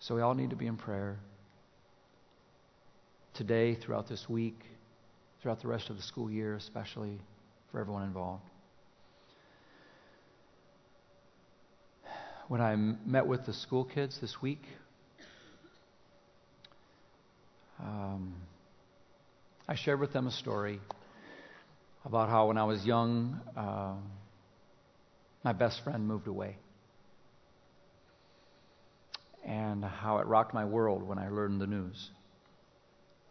So 0.00 0.14
we 0.14 0.22
all 0.22 0.34
need 0.34 0.50
to 0.50 0.56
be 0.56 0.66
in 0.66 0.76
prayer 0.76 1.18
today, 3.34 3.74
throughout 3.74 4.08
this 4.08 4.28
week, 4.28 4.60
throughout 5.40 5.60
the 5.60 5.68
rest 5.68 5.90
of 5.90 5.96
the 5.96 6.02
school 6.02 6.30
year, 6.30 6.54
especially 6.54 7.18
for 7.70 7.80
everyone 7.80 8.04
involved. 8.04 8.44
When 12.48 12.60
I 12.60 12.76
met 12.76 13.26
with 13.26 13.46
the 13.46 13.54
school 13.54 13.84
kids 13.84 14.18
this 14.20 14.40
week, 14.42 14.62
um, 17.84 18.34
I 19.68 19.74
shared 19.76 20.00
with 20.00 20.12
them 20.12 20.26
a 20.26 20.30
story 20.30 20.80
about 22.04 22.28
how 22.28 22.48
when 22.48 22.58
I 22.58 22.64
was 22.64 22.84
young, 22.84 23.40
uh, 23.56 23.94
my 25.42 25.52
best 25.52 25.82
friend 25.84 26.06
moved 26.06 26.26
away. 26.26 26.56
And 29.46 29.84
how 29.84 30.18
it 30.18 30.26
rocked 30.26 30.54
my 30.54 30.64
world 30.64 31.02
when 31.02 31.18
I 31.18 31.28
learned 31.28 31.60
the 31.60 31.66
news. 31.66 32.10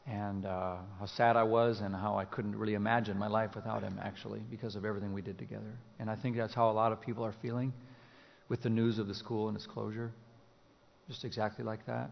And 0.05 0.45
uh, 0.45 0.77
how 0.99 1.05
sad 1.05 1.35
I 1.35 1.43
was, 1.43 1.79
and 1.79 1.95
how 1.95 2.17
I 2.17 2.25
couldn't 2.25 2.55
really 2.55 2.73
imagine 2.73 3.17
my 3.17 3.27
life 3.27 3.51
without 3.55 3.83
him, 3.83 3.99
actually, 4.01 4.41
because 4.51 4.75
of 4.75 4.85
everything 4.85 5.13
we 5.13 5.21
did 5.21 5.39
together. 5.39 5.79
And 5.97 6.09
I 6.09 6.15
think 6.15 6.35
that's 6.35 6.53
how 6.53 6.69
a 6.69 6.73
lot 6.73 6.91
of 6.91 7.01
people 7.01 7.25
are 7.25 7.33
feeling 7.41 7.73
with 8.49 8.61
the 8.61 8.69
news 8.69 8.99
of 8.99 9.07
the 9.07 9.15
school 9.15 9.47
and 9.47 9.55
its 9.55 9.65
closure. 9.65 10.11
Just 11.07 11.23
exactly 11.25 11.63
like 11.63 11.85
that. 11.87 12.11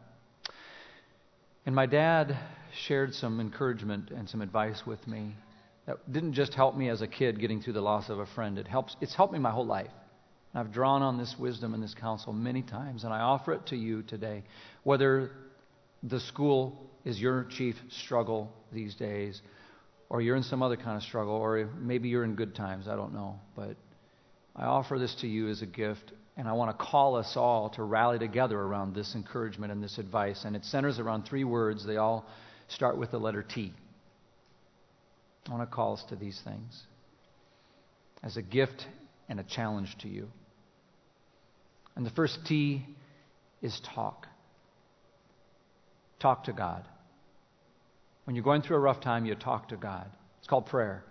And 1.66 1.76
my 1.76 1.86
dad 1.86 2.38
shared 2.88 3.14
some 3.14 3.40
encouragement 3.40 4.10
and 4.10 4.28
some 4.28 4.42
advice 4.42 4.84
with 4.86 5.06
me 5.08 5.36
that 5.86 6.12
didn't 6.12 6.34
just 6.34 6.54
help 6.54 6.76
me 6.76 6.90
as 6.90 7.02
a 7.02 7.08
kid 7.08 7.40
getting 7.40 7.62
through 7.62 7.74
the 7.74 7.82
loss 7.82 8.10
of 8.10 8.20
a 8.20 8.26
friend. 8.26 8.58
It 8.58 8.68
helps, 8.68 8.96
it's 9.00 9.14
helped 9.14 9.34
me 9.34 9.40
my 9.40 9.52
whole 9.52 9.66
life. 9.66 9.92
I've 10.54 10.72
drawn 10.72 11.02
on 11.02 11.18
this 11.18 11.36
wisdom 11.40 11.74
and 11.74 11.82
this 11.82 11.94
counsel 11.94 12.34
many 12.34 12.62
times, 12.62 13.04
and 13.04 13.14
I 13.14 13.20
offer 13.22 13.54
it 13.54 13.68
to 13.68 13.78
you 13.78 14.02
today. 14.04 14.44
Whether 14.84 15.32
the 16.04 16.20
school 16.20 16.90
is 17.06 17.22
your 17.22 17.46
chief 17.46 17.76
struggle 17.90 18.52
these 18.74 18.96
days, 18.96 19.42
or 20.10 20.22
you're 20.22 20.36
in 20.36 20.44
some 20.44 20.62
other 20.62 20.76
kind 20.76 20.98
of 20.98 21.04
struggle, 21.04 21.36
or 21.36 21.70
maybe 21.80 22.10
you're 22.10 22.26
in 22.26 22.36
good 22.36 22.54
times, 22.54 22.88
I 22.88 22.96
don't 22.96 23.14
know. 23.14 23.40
But 23.56 23.78
I 24.56 24.66
offer 24.66 25.00
this 25.00 25.16
to 25.22 25.28
you 25.28 25.48
as 25.48 25.62
a 25.62 25.66
gift 25.66 26.12
and 26.38 26.48
I 26.48 26.54
want 26.54 26.78
to 26.78 26.86
call 26.86 27.16
us 27.16 27.34
all 27.36 27.70
to 27.72 27.84
rally 27.84 28.18
together 28.18 28.60
around 28.60 28.96
this 28.96 29.16
encouragement 29.16 29.72
and 29.72 29.84
this 29.84 29.98
advice. 29.98 30.44
And 30.46 30.56
it 30.56 30.64
centers 30.66 30.98
around 31.00 31.24
three 31.24 31.44
words. 31.44 31.86
They 31.86 31.98
all 31.98 32.26
start 32.68 32.98
with 32.98 33.12
the 33.12 33.20
letter 33.20 33.44
T. 33.44 33.74
I 35.48 35.52
want 35.52 35.70
to 35.70 35.76
call 35.76 35.94
us 35.94 36.04
to 36.10 36.16
these 36.16 36.40
things 36.44 36.84
as 38.24 38.38
a 38.38 38.42
gift 38.42 38.86
and 39.28 39.40
a 39.40 39.44
challenge 39.44 39.96
to 40.02 40.08
you. 40.08 40.28
And 41.96 42.06
the 42.06 42.12
first 42.12 42.40
T 42.46 42.86
is 43.62 43.80
talk. 43.94 44.28
Talk 46.20 46.46
to 46.46 46.54
God. 46.54 46.86
When 48.26 48.36
you're 48.36 48.46
going 48.46 48.62
through 48.62 48.78
a 48.78 48.80
rough 48.80 49.02
time, 49.02 49.26
you 49.26 49.36
talk 49.36 49.70
to 49.70 49.76
God. 49.76 50.10
It's 50.40 50.48
called 50.48 50.68
prayer. 50.68 51.04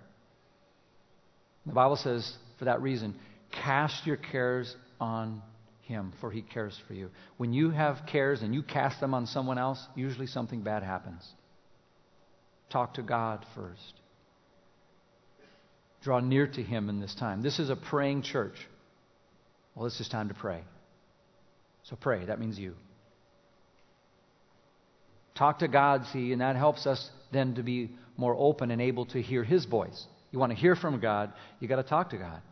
The 1.67 1.73
Bible 1.73 1.97
says, 1.97 2.33
for 2.59 2.65
that 2.65 2.81
reason, 2.81 3.15
cast 3.53 4.07
your 4.07 4.17
cares 4.17 4.75
on 5.01 5.43
him, 5.83 6.13
for 6.21 6.31
he 6.31 6.43
cares 6.43 6.79
for 6.87 6.95
you. 6.95 7.11
When 7.37 7.53
you 7.53 7.71
have 7.71 8.07
cares 8.07 8.43
and 8.43 8.55
you 8.55 8.63
cast 8.63 9.01
them 9.01 9.15
on 9.15 9.27
someone 9.27 9.59
else, 9.59 9.85
usually 9.97 10.27
something 10.27 10.63
bad 10.63 10.83
happens. 10.83 11.27
Talk 12.71 12.95
to 12.95 13.03
God 13.03 13.45
first. 13.55 13.95
Draw 16.03 16.21
near 16.21 16.47
to 16.47 16.63
him 16.63 16.89
in 16.89 17.01
this 17.01 17.15
time. 17.15 17.43
This 17.43 17.59
is 17.59 17.69
a 17.69 17.77
praying 17.77 18.23
church. 18.23 18.55
Well, 19.75 19.85
this 19.85 20.01
is 20.01 20.09
time 20.09 20.29
to 20.29 20.35
pray. 20.35 20.63
So 21.83 21.97
pray. 21.97 22.25
That 22.25 22.39
means 22.39 22.59
you. 22.59 22.75
Talk 25.35 25.61
to 25.61 25.69
God, 25.69 26.05
see, 26.13 26.33
and 26.33 26.41
that 26.41 26.57
helps 26.57 26.87
us 26.87 27.11
then 27.33 27.55
to 27.55 27.63
be 27.63 27.91
more 28.17 28.37
open 28.39 28.71
and 28.71 28.81
able 28.81 29.07
to 29.07 29.23
hear 29.23 29.43
his 29.43 29.65
voice. 29.65 30.07
You 30.31 30.39
want 30.39 30.53
to 30.53 30.57
hear 30.57 30.77
from 30.77 31.01
God, 31.01 31.33
you 31.59 31.69
got 31.69 31.77
to 31.77 31.83
talk 31.83 32.11
to 32.11 32.19
God. 32.19 32.43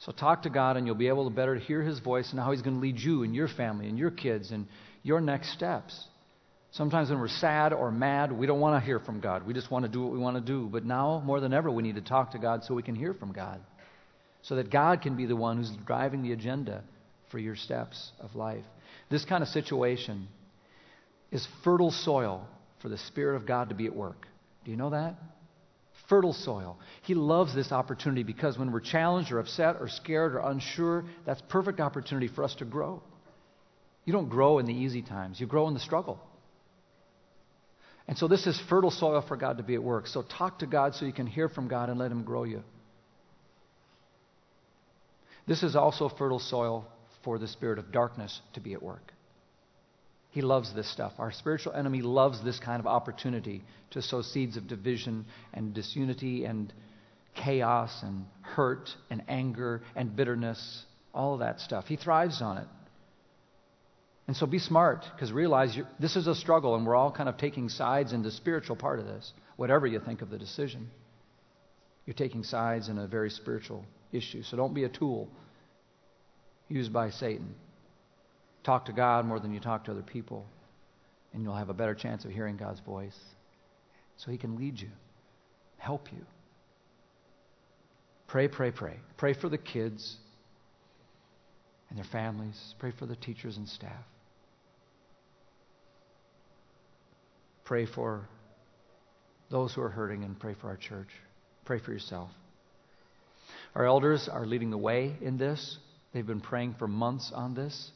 So 0.00 0.12
talk 0.12 0.42
to 0.42 0.50
God, 0.50 0.76
and 0.76 0.86
you'll 0.86 0.94
be 0.94 1.08
able 1.08 1.28
to 1.28 1.34
better 1.34 1.54
hear 1.54 1.82
His 1.82 2.00
voice 2.00 2.30
and 2.30 2.40
how 2.40 2.52
He's 2.52 2.62
going 2.62 2.76
to 2.76 2.80
lead 2.80 2.98
you 2.98 3.22
and 3.22 3.34
your 3.34 3.48
family 3.48 3.86
and 3.88 3.98
your 3.98 4.10
kids 4.10 4.50
and 4.50 4.66
your 5.02 5.20
next 5.20 5.52
steps. 5.52 6.06
Sometimes 6.72 7.10
when 7.10 7.18
we're 7.18 7.28
sad 7.28 7.72
or 7.72 7.90
mad, 7.90 8.32
we 8.32 8.46
don't 8.46 8.60
want 8.60 8.80
to 8.80 8.86
hear 8.86 8.98
from 8.98 9.20
God. 9.20 9.46
We 9.46 9.52
just 9.52 9.70
want 9.70 9.84
to 9.84 9.90
do 9.90 10.02
what 10.02 10.12
we 10.12 10.18
want 10.18 10.36
to 10.36 10.40
do. 10.42 10.68
But 10.70 10.84
now, 10.84 11.20
more 11.24 11.40
than 11.40 11.52
ever, 11.52 11.70
we 11.70 11.82
need 11.82 11.96
to 11.96 12.00
talk 12.00 12.32
to 12.32 12.38
God 12.38 12.64
so 12.64 12.74
we 12.74 12.82
can 12.82 12.94
hear 12.94 13.12
from 13.12 13.32
God. 13.32 13.60
So 14.42 14.56
that 14.56 14.70
God 14.70 15.02
can 15.02 15.16
be 15.16 15.26
the 15.26 15.36
one 15.36 15.58
who's 15.58 15.70
driving 15.86 16.22
the 16.22 16.32
agenda 16.32 16.82
for 17.30 17.38
your 17.38 17.56
steps 17.56 18.12
of 18.20 18.34
life. 18.34 18.64
This 19.10 19.24
kind 19.24 19.42
of 19.42 19.48
situation 19.48 20.28
is 21.30 21.46
fertile 21.62 21.90
soil 21.90 22.48
for 22.80 22.88
the 22.88 22.98
Spirit 22.98 23.36
of 23.36 23.46
God 23.46 23.68
to 23.68 23.74
be 23.74 23.86
at 23.86 23.94
work. 23.94 24.26
Do 24.64 24.70
you 24.70 24.76
know 24.76 24.90
that? 24.90 25.16
Fertile 26.10 26.34
soil. 26.34 26.78
He 27.02 27.14
loves 27.14 27.54
this 27.54 27.72
opportunity 27.72 28.24
because 28.24 28.58
when 28.58 28.72
we're 28.72 28.80
challenged 28.80 29.32
or 29.32 29.38
upset 29.38 29.76
or 29.80 29.88
scared 29.88 30.34
or 30.34 30.40
unsure, 30.40 31.04
that's 31.24 31.40
perfect 31.48 31.80
opportunity 31.80 32.28
for 32.28 32.44
us 32.44 32.54
to 32.56 32.66
grow. 32.66 33.02
You 34.04 34.12
don't 34.12 34.28
grow 34.28 34.58
in 34.58 34.66
the 34.66 34.74
easy 34.74 35.00
times, 35.00 35.40
you 35.40 35.46
grow 35.46 35.68
in 35.68 35.74
the 35.74 35.80
struggle. 35.80 36.20
And 38.08 38.18
so 38.18 38.26
this 38.26 38.46
is 38.46 38.60
fertile 38.68 38.90
soil 38.90 39.24
for 39.26 39.36
God 39.36 39.58
to 39.58 39.62
be 39.62 39.74
at 39.74 39.82
work. 39.82 40.08
So 40.08 40.22
talk 40.22 40.58
to 40.58 40.66
God 40.66 40.96
so 40.96 41.06
you 41.06 41.12
can 41.12 41.28
hear 41.28 41.48
from 41.48 41.68
God 41.68 41.88
and 41.88 41.98
let 41.98 42.10
Him 42.10 42.24
grow 42.24 42.42
you. 42.42 42.64
This 45.46 45.62
is 45.62 45.76
also 45.76 46.08
fertile 46.08 46.40
soil 46.40 46.86
for 47.22 47.38
the 47.38 47.46
spirit 47.46 47.78
of 47.78 47.92
darkness 47.92 48.40
to 48.54 48.60
be 48.60 48.74
at 48.74 48.82
work. 48.82 49.12
He 50.30 50.42
loves 50.42 50.72
this 50.72 50.90
stuff. 50.90 51.12
Our 51.18 51.32
spiritual 51.32 51.72
enemy 51.72 52.02
loves 52.02 52.42
this 52.42 52.58
kind 52.60 52.78
of 52.78 52.86
opportunity 52.86 53.62
to 53.90 54.02
sow 54.02 54.22
seeds 54.22 54.56
of 54.56 54.68
division 54.68 55.26
and 55.52 55.74
disunity 55.74 56.44
and 56.44 56.72
chaos 57.34 58.02
and 58.02 58.26
hurt 58.42 58.90
and 59.10 59.22
anger 59.28 59.82
and 59.96 60.14
bitterness, 60.14 60.84
all 61.12 61.34
of 61.34 61.40
that 61.40 61.60
stuff. 61.60 61.86
He 61.86 61.96
thrives 61.96 62.40
on 62.42 62.58
it. 62.58 62.68
And 64.28 64.36
so 64.36 64.46
be 64.46 64.60
smart 64.60 65.04
because 65.12 65.32
realize 65.32 65.76
this 65.98 66.14
is 66.14 66.28
a 66.28 66.36
struggle 66.36 66.76
and 66.76 66.86
we're 66.86 66.94
all 66.94 67.10
kind 67.10 67.28
of 67.28 67.36
taking 67.36 67.68
sides 67.68 68.12
in 68.12 68.22
the 68.22 68.30
spiritual 68.30 68.76
part 68.76 69.00
of 69.00 69.06
this, 69.06 69.32
whatever 69.56 69.88
you 69.88 69.98
think 69.98 70.22
of 70.22 70.30
the 70.30 70.38
decision. 70.38 70.88
You're 72.06 72.14
taking 72.14 72.44
sides 72.44 72.88
in 72.88 72.98
a 72.98 73.08
very 73.08 73.30
spiritual 73.30 73.84
issue. 74.12 74.44
So 74.44 74.56
don't 74.56 74.74
be 74.74 74.84
a 74.84 74.88
tool 74.88 75.28
used 76.68 76.92
by 76.92 77.10
Satan. 77.10 77.54
Talk 78.64 78.86
to 78.86 78.92
God 78.92 79.24
more 79.24 79.40
than 79.40 79.52
you 79.52 79.60
talk 79.60 79.84
to 79.84 79.92
other 79.92 80.02
people, 80.02 80.46
and 81.32 81.42
you'll 81.42 81.56
have 81.56 81.70
a 81.70 81.74
better 81.74 81.94
chance 81.94 82.24
of 82.24 82.30
hearing 82.30 82.56
God's 82.56 82.80
voice 82.80 83.18
so 84.16 84.30
He 84.30 84.38
can 84.38 84.56
lead 84.56 84.78
you, 84.78 84.90
help 85.78 86.12
you. 86.12 86.24
Pray, 88.28 88.48
pray, 88.48 88.70
pray. 88.70 88.96
Pray 89.16 89.34
for 89.34 89.48
the 89.48 89.58
kids 89.58 90.16
and 91.88 91.98
their 91.98 92.06
families. 92.12 92.74
Pray 92.78 92.92
for 92.96 93.06
the 93.06 93.16
teachers 93.16 93.56
and 93.56 93.68
staff. 93.68 94.04
Pray 97.64 97.86
for 97.86 98.28
those 99.50 99.74
who 99.74 99.82
are 99.82 99.88
hurting 99.88 100.22
and 100.22 100.38
pray 100.38 100.54
for 100.60 100.68
our 100.68 100.76
church. 100.76 101.08
Pray 101.64 101.80
for 101.80 101.92
yourself. 101.92 102.30
Our 103.74 103.84
elders 103.84 104.28
are 104.30 104.46
leading 104.46 104.70
the 104.70 104.78
way 104.78 105.16
in 105.20 105.36
this. 105.36 105.78
They've 106.12 106.26
been 106.26 106.40
praying 106.40 106.76
for 106.78 106.88
months 106.88 107.32
on 107.34 107.54
this. 107.54 107.90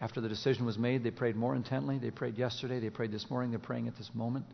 After 0.00 0.20
the 0.20 0.28
decision 0.28 0.66
was 0.66 0.76
made, 0.76 1.02
they 1.02 1.10
prayed 1.10 1.36
more 1.36 1.54
intently. 1.54 1.98
They 1.98 2.10
prayed 2.10 2.36
yesterday. 2.36 2.80
They 2.80 2.90
prayed 2.90 3.12
this 3.12 3.30
morning. 3.30 3.50
They're 3.50 3.58
praying 3.58 3.88
at 3.88 3.96
this 3.96 4.10
moment. 4.14 4.44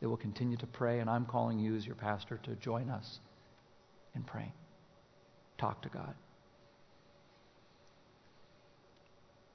They 0.00 0.06
will 0.06 0.16
continue 0.16 0.56
to 0.58 0.66
pray, 0.66 1.00
and 1.00 1.08
I'm 1.08 1.26
calling 1.26 1.58
you 1.58 1.76
as 1.76 1.86
your 1.86 1.94
pastor 1.94 2.38
to 2.44 2.54
join 2.56 2.90
us 2.90 3.18
in 4.14 4.22
praying. 4.22 4.52
Talk 5.58 5.82
to 5.82 5.88
God. 5.88 6.14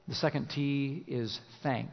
The 0.08 0.16
second 0.16 0.50
T 0.50 1.04
is 1.08 1.40
thank, 1.64 1.90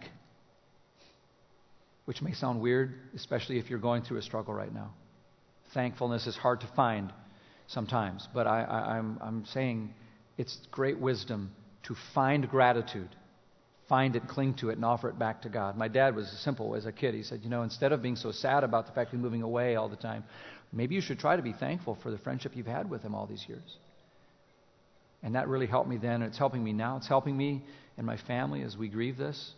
which 2.06 2.22
may 2.22 2.32
sound 2.32 2.60
weird, 2.60 2.94
especially 3.14 3.58
if 3.58 3.68
you're 3.70 3.78
going 3.78 4.02
through 4.02 4.18
a 4.18 4.22
struggle 4.22 4.54
right 4.54 4.72
now. 4.72 4.92
Thankfulness 5.74 6.26
is 6.26 6.36
hard 6.36 6.60
to 6.62 6.66
find 6.74 7.12
sometimes, 7.66 8.26
but 8.34 8.46
I, 8.46 8.98
am 8.98 9.44
saying 9.52 9.94
it's 10.38 10.58
great 10.70 10.98
wisdom 10.98 11.52
to 11.84 11.94
find 12.14 12.48
gratitude 12.48 13.14
find 13.88 14.16
it, 14.16 14.28
cling 14.28 14.54
to 14.54 14.70
it, 14.70 14.76
and 14.76 14.84
offer 14.84 15.08
it 15.08 15.18
back 15.18 15.42
to 15.42 15.48
God. 15.48 15.76
My 15.76 15.88
dad 15.88 16.14
was 16.14 16.28
simple 16.44 16.74
as 16.74 16.86
a 16.86 16.92
kid. 16.92 17.14
He 17.14 17.22
said, 17.22 17.40
You 17.42 17.50
know, 17.50 17.62
instead 17.62 17.92
of 17.92 18.02
being 18.02 18.16
so 18.16 18.30
sad 18.30 18.64
about 18.64 18.86
the 18.86 18.92
fact 18.92 19.10
he's 19.10 19.20
moving 19.20 19.42
away 19.42 19.76
all 19.76 19.88
the 19.88 19.96
time, 19.96 20.24
maybe 20.72 20.94
you 20.94 21.00
should 21.00 21.18
try 21.18 21.36
to 21.36 21.42
be 21.42 21.52
thankful 21.52 21.96
for 22.02 22.10
the 22.10 22.18
friendship 22.18 22.52
you've 22.54 22.66
had 22.66 22.90
with 22.90 23.02
him 23.02 23.14
all 23.14 23.26
these 23.26 23.44
years. 23.48 23.76
And 25.22 25.34
that 25.34 25.48
really 25.48 25.66
helped 25.66 25.88
me 25.88 25.96
then, 25.96 26.22
and 26.22 26.24
it's 26.24 26.38
helping 26.38 26.62
me 26.62 26.72
now. 26.72 26.96
It's 26.98 27.08
helping 27.08 27.36
me 27.36 27.62
and 27.96 28.06
my 28.06 28.16
family 28.16 28.62
as 28.62 28.76
we 28.76 28.88
grieve 28.88 29.16
this, 29.16 29.52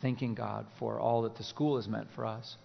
thanking 0.00 0.34
God 0.34 0.66
for 0.78 0.98
all 0.98 1.22
that 1.22 1.36
the 1.36 1.44
school 1.44 1.76
has 1.76 1.86
meant 1.86 2.08
for 2.14 2.24
us. 2.24 2.56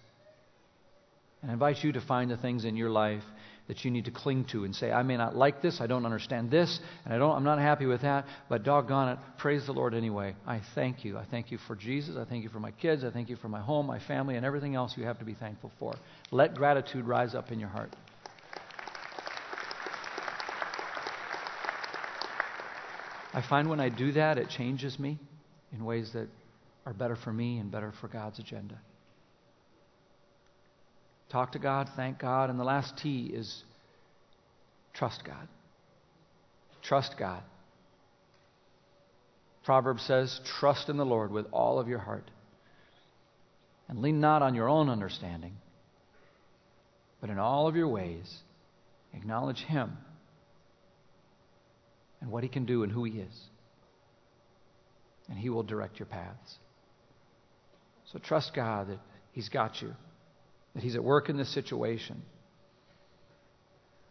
And 1.42 1.50
I 1.50 1.54
invite 1.54 1.82
you 1.84 1.92
to 1.92 2.00
find 2.00 2.30
the 2.30 2.36
things 2.36 2.64
in 2.64 2.76
your 2.76 2.90
life 2.90 3.22
that 3.68 3.84
you 3.84 3.90
need 3.90 4.06
to 4.06 4.10
cling 4.10 4.46
to 4.46 4.64
and 4.64 4.74
say, 4.74 4.90
I 4.90 5.02
may 5.02 5.16
not 5.16 5.36
like 5.36 5.60
this, 5.60 5.80
I 5.80 5.86
don't 5.86 6.06
understand 6.06 6.50
this, 6.50 6.80
and 7.04 7.12
I 7.12 7.18
don't, 7.18 7.36
I'm 7.36 7.44
not 7.44 7.58
happy 7.58 7.84
with 7.84 8.00
that, 8.00 8.26
but 8.48 8.64
doggone 8.64 9.10
it, 9.10 9.18
praise 9.36 9.66
the 9.66 9.72
Lord 9.72 9.94
anyway. 9.94 10.34
I 10.46 10.62
thank 10.74 11.04
you. 11.04 11.18
I 11.18 11.26
thank 11.26 11.52
you 11.52 11.58
for 11.58 11.76
Jesus. 11.76 12.16
I 12.16 12.24
thank 12.24 12.42
you 12.42 12.48
for 12.48 12.60
my 12.60 12.70
kids. 12.70 13.04
I 13.04 13.10
thank 13.10 13.28
you 13.28 13.36
for 13.36 13.48
my 13.48 13.60
home, 13.60 13.86
my 13.86 13.98
family, 14.00 14.36
and 14.36 14.46
everything 14.46 14.74
else 14.74 14.94
you 14.96 15.04
have 15.04 15.18
to 15.18 15.24
be 15.26 15.34
thankful 15.34 15.70
for. 15.78 15.94
Let 16.30 16.54
gratitude 16.54 17.06
rise 17.06 17.34
up 17.34 17.52
in 17.52 17.60
your 17.60 17.68
heart. 17.68 17.94
I 23.34 23.42
find 23.42 23.68
when 23.68 23.80
I 23.80 23.90
do 23.90 24.12
that, 24.12 24.38
it 24.38 24.48
changes 24.48 24.98
me 24.98 25.18
in 25.72 25.84
ways 25.84 26.12
that 26.14 26.28
are 26.86 26.94
better 26.94 27.16
for 27.16 27.32
me 27.32 27.58
and 27.58 27.70
better 27.70 27.92
for 28.00 28.08
God's 28.08 28.38
agenda. 28.38 28.80
Talk 31.30 31.52
to 31.52 31.58
God, 31.58 31.90
thank 31.94 32.18
God. 32.18 32.50
And 32.50 32.58
the 32.58 32.64
last 32.64 32.96
T 32.98 33.30
is 33.32 33.62
trust 34.94 35.24
God. 35.24 35.48
Trust 36.82 37.16
God. 37.18 37.42
Proverbs 39.64 40.02
says, 40.02 40.40
Trust 40.58 40.88
in 40.88 40.96
the 40.96 41.04
Lord 41.04 41.30
with 41.30 41.46
all 41.52 41.78
of 41.78 41.88
your 41.88 41.98
heart. 41.98 42.30
And 43.88 44.00
lean 44.00 44.20
not 44.20 44.42
on 44.42 44.54
your 44.54 44.68
own 44.68 44.88
understanding, 44.88 45.56
but 47.20 47.30
in 47.30 47.38
all 47.38 47.66
of 47.66 47.76
your 47.76 47.88
ways, 47.88 48.34
acknowledge 49.14 49.62
Him 49.64 49.96
and 52.20 52.30
what 52.30 52.42
He 52.42 52.48
can 52.48 52.64
do 52.64 52.82
and 52.82 52.92
who 52.92 53.04
He 53.04 53.18
is. 53.18 53.40
And 55.28 55.38
He 55.38 55.50
will 55.50 55.62
direct 55.62 55.98
your 55.98 56.06
paths. 56.06 56.56
So 58.12 58.18
trust 58.18 58.54
God 58.54 58.88
that 58.88 59.00
He's 59.32 59.50
got 59.50 59.82
you 59.82 59.94
that 60.78 60.84
He's 60.84 60.94
at 60.94 61.02
work 61.02 61.28
in 61.28 61.36
this 61.36 61.52
situation. 61.52 62.22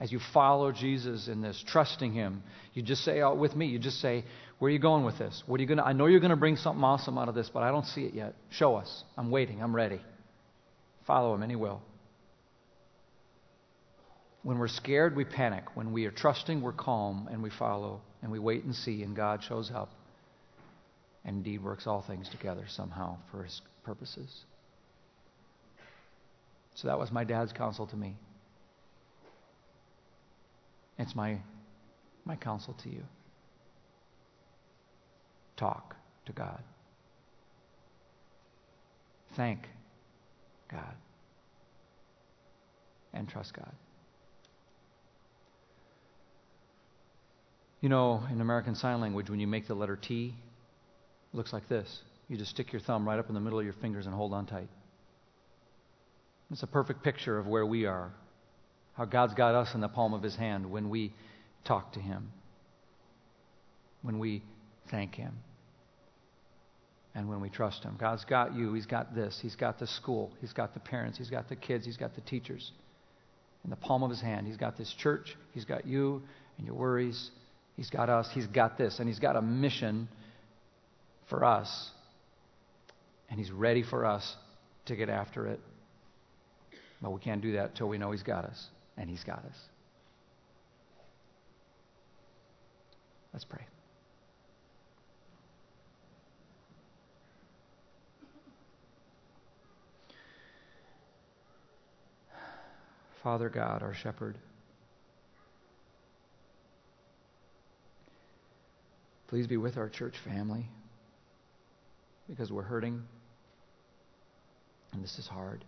As 0.02 0.12
you 0.12 0.20
follow 0.34 0.74
Jesus 0.74 1.30
in 1.30 1.42
this, 1.42 1.64
trusting 1.66 2.12
Him, 2.12 2.44
you 2.74 2.84
just 2.84 3.06
say 3.06 3.22
out 3.22 3.38
with 3.38 3.56
me, 3.56 3.68
you 3.68 3.80
just 3.80 4.02
say, 4.02 4.26
Where 4.60 4.68
are 4.68 4.72
you 4.72 4.80
going 4.80 5.06
with 5.06 5.18
this? 5.18 5.42
What 5.46 5.60
are 5.60 5.64
you 5.64 5.68
gonna 5.68 5.84
I 5.84 5.94
know 5.94 6.08
you're 6.08 6.20
gonna 6.20 6.36
bring 6.36 6.58
something 6.58 6.84
awesome 6.84 7.18
out 7.18 7.30
of 7.30 7.36
this, 7.36 7.50
but 7.52 7.64
I 7.64 7.72
don't 7.72 7.86
see 7.86 8.04
it 8.04 8.14
yet. 8.14 8.36
Show 8.50 8.76
us. 8.76 9.04
I'm 9.18 9.32
waiting, 9.32 9.64
I'm 9.64 9.74
ready. 9.74 10.02
Follow 11.08 11.34
him, 11.34 11.42
and 11.42 11.50
he 11.50 11.56
will. 11.56 11.82
When 14.44 14.60
we're 14.60 14.68
scared, 14.68 15.16
we 15.16 15.24
panic. 15.24 15.64
When 15.74 15.94
we 15.94 16.06
are 16.06 16.12
trusting, 16.12 16.62
we're 16.62 16.74
calm 16.74 17.30
and 17.32 17.42
we 17.42 17.50
follow 17.50 18.02
and 18.22 18.30
we 18.30 18.40
wait 18.40 18.66
and 18.66 18.76
see, 18.76 19.04
and 19.04 19.16
God 19.16 19.42
shows 19.42 19.72
up 19.74 19.90
and 21.24 21.38
indeed 21.38 21.64
works 21.64 21.88
all 21.88 22.04
things 22.06 22.28
together 22.30 22.66
somehow 22.68 23.18
for 23.32 23.44
his 23.44 23.62
purposes. 23.84 24.44
So 26.78 26.88
that 26.90 27.00
was 27.00 27.12
my 27.12 27.24
dad's 27.24 27.52
counsel 27.52 27.88
to 27.88 27.96
me. 27.96 28.16
It's 31.00 31.16
my, 31.16 31.40
my 32.24 32.36
counsel 32.36 32.76
to 32.84 32.90
you. 32.90 33.02
Talk 35.56 35.96
to 36.28 36.34
God. 36.34 36.62
Thank 39.36 39.68
God. 40.72 40.94
And 43.12 43.28
trust 43.28 43.56
God. 43.56 43.74
You 47.82 47.90
know, 47.90 48.22
in 48.32 48.40
American 48.40 48.76
Sign 48.76 49.02
Language, 49.02 49.32
when 49.32 49.40
you 49.40 49.48
make 49.48 49.68
the 49.68 49.74
letter 49.74 49.96
T, 49.96 50.36
it 51.34 51.36
looks 51.36 51.54
like 51.54 51.68
this. 51.68 52.02
You 52.30 52.38
just 52.38 52.52
stick 52.52 52.72
your 52.72 52.82
thumb 52.82 53.08
right 53.08 53.18
up 53.18 53.30
in 53.30 53.34
the 53.34 53.42
middle 53.42 53.58
of 53.58 53.66
your 53.66 53.74
fingers 53.74 54.06
and 54.06 54.14
hold 54.14 54.32
on 54.32 54.46
tight. 54.46 54.70
It's 56.52 56.64
a 56.64 56.68
perfect 56.68 57.04
picture 57.04 57.38
of 57.38 57.46
where 57.46 57.66
we 57.66 57.86
are, 57.86 58.12
how 58.94 59.06
God's 59.06 59.34
got 59.34 59.54
us 59.54 59.74
in 59.76 59.82
the 59.82 59.90
palm 59.90 60.14
of 60.14 60.24
His 60.24 60.36
hand 60.36 60.70
when 60.70 60.90
we 60.90 61.14
talk 61.66 61.94
to 61.94 62.00
Him, 62.00 62.32
when 64.02 64.18
we 64.18 64.44
thank 64.90 65.16
Him, 65.16 65.34
and 67.14 67.28
when 67.28 67.42
we 67.42 67.50
trust 67.50 67.84
Him. 67.84 67.98
God's 68.00 68.24
got 68.26 68.56
you. 68.56 68.74
He's 68.74 68.86
got 68.86 69.14
this. 69.14 69.40
He's 69.42 69.56
got 69.56 69.80
the 69.80 69.88
school. 69.88 70.32
He's 70.40 70.54
got 70.54 70.74
the 70.74 70.80
parents. 70.80 71.18
He's 71.18 71.30
got 71.30 71.50
the 71.50 71.56
kids. 71.56 71.86
He's 71.86 71.98
got 71.98 72.16
the 72.16 72.22
teachers 72.22 72.72
in 73.64 73.70
the 73.70 73.76
palm 73.76 74.04
of 74.04 74.10
His 74.10 74.22
hand. 74.22 74.48
He's 74.48 74.58
got 74.58 74.78
this 74.78 74.94
church. 74.94 75.36
He's 75.54 75.66
got 75.66 75.86
you 75.86 76.22
and 76.58 76.66
your 76.66 76.76
worries. 76.76 77.32
He's 77.76 77.90
got 77.90 78.10
us. 78.10 78.30
He's 78.34 78.48
got 78.48 78.78
this. 78.78 79.00
And 79.00 79.10
He's 79.10 79.20
got 79.20 79.36
a 79.36 79.42
mission 79.42 80.08
for 81.30 81.44
us. 81.44 81.90
And 83.30 83.38
He's 83.38 83.52
ready 83.52 83.84
for 83.84 84.06
us 84.06 84.36
to 84.86 84.96
get 84.96 85.10
after 85.10 85.48
it. 85.48 85.60
But 87.02 87.12
we 87.12 87.20
can't 87.20 87.42
do 87.42 87.54
that 87.54 87.70
until 87.72 87.88
we 87.90 87.98
know 87.98 88.12
He's 88.12 88.24
got 88.24 88.46
us, 88.46 88.68
and 88.98 89.10
He's 89.10 89.24
got 89.24 89.40
us. 89.46 89.58
Let's 93.34 93.46
pray. 93.46 93.66
Father 103.22 103.50
God, 103.50 103.84
our 103.84 103.94
shepherd, 103.94 104.38
please 109.28 109.48
be 109.48 109.58
with 109.58 109.78
our 109.78 109.90
church 109.90 110.16
family 110.24 110.66
because 112.30 112.52
we're 112.52 112.62
hurting 112.64 113.04
and 114.94 115.04
this 115.04 115.20
is 115.20 115.28
hard. 115.28 115.64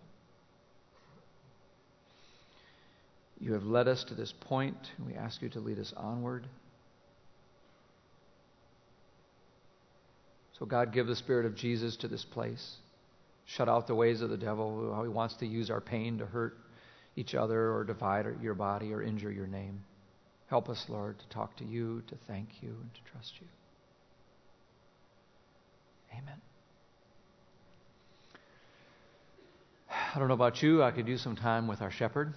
You 3.40 3.54
have 3.54 3.64
led 3.64 3.88
us 3.88 4.04
to 4.06 4.16
this 4.16 4.34
point, 4.42 4.78
and 4.98 5.08
we 5.08 5.14
ask 5.14 5.42
you 5.42 5.50
to 5.50 5.60
lead 5.60 5.80
us 5.80 5.94
onward. 5.96 6.46
So, 10.60 10.66
God, 10.66 10.94
give 10.94 11.08
the 11.08 11.16
Spirit 11.16 11.46
of 11.46 11.56
Jesus 11.56 11.96
to 11.98 12.10
this 12.10 12.26
place. 12.26 12.76
Shut 13.46 13.70
out 13.70 13.88
the 13.88 13.96
ways 13.96 14.22
of 14.22 14.30
the 14.30 14.38
devil, 14.38 14.94
how 14.94 15.04
he 15.04 15.10
wants 15.10 15.36
to 15.36 15.46
use 15.46 15.70
our 15.70 15.80
pain 15.80 16.18
to 16.18 16.26
hurt 16.26 16.58
each 17.16 17.34
other 17.34 17.74
or 17.74 17.86
divide 17.86 18.26
your 18.42 18.56
body 18.56 18.94
or 18.94 19.02
injure 19.02 19.32
your 19.32 19.48
name. 19.48 19.84
Help 20.48 20.68
us, 20.68 20.86
Lord, 20.90 21.18
to 21.20 21.30
talk 21.30 21.56
to 21.58 21.66
you, 21.66 22.04
to 22.08 22.16
thank 22.28 22.50
you, 22.62 22.70
and 22.70 22.94
to 22.94 23.12
trust 23.12 23.34
you. 23.40 23.48
Amen. 26.12 26.42
I 30.14 30.20
don't 30.20 30.28
know 30.28 30.34
about 30.34 30.62
you, 30.62 30.84
I 30.84 30.92
could 30.92 31.08
use 31.08 31.22
some 31.22 31.36
time 31.36 31.68
with 31.68 31.82
our 31.82 31.92
shepherd. 31.92 32.34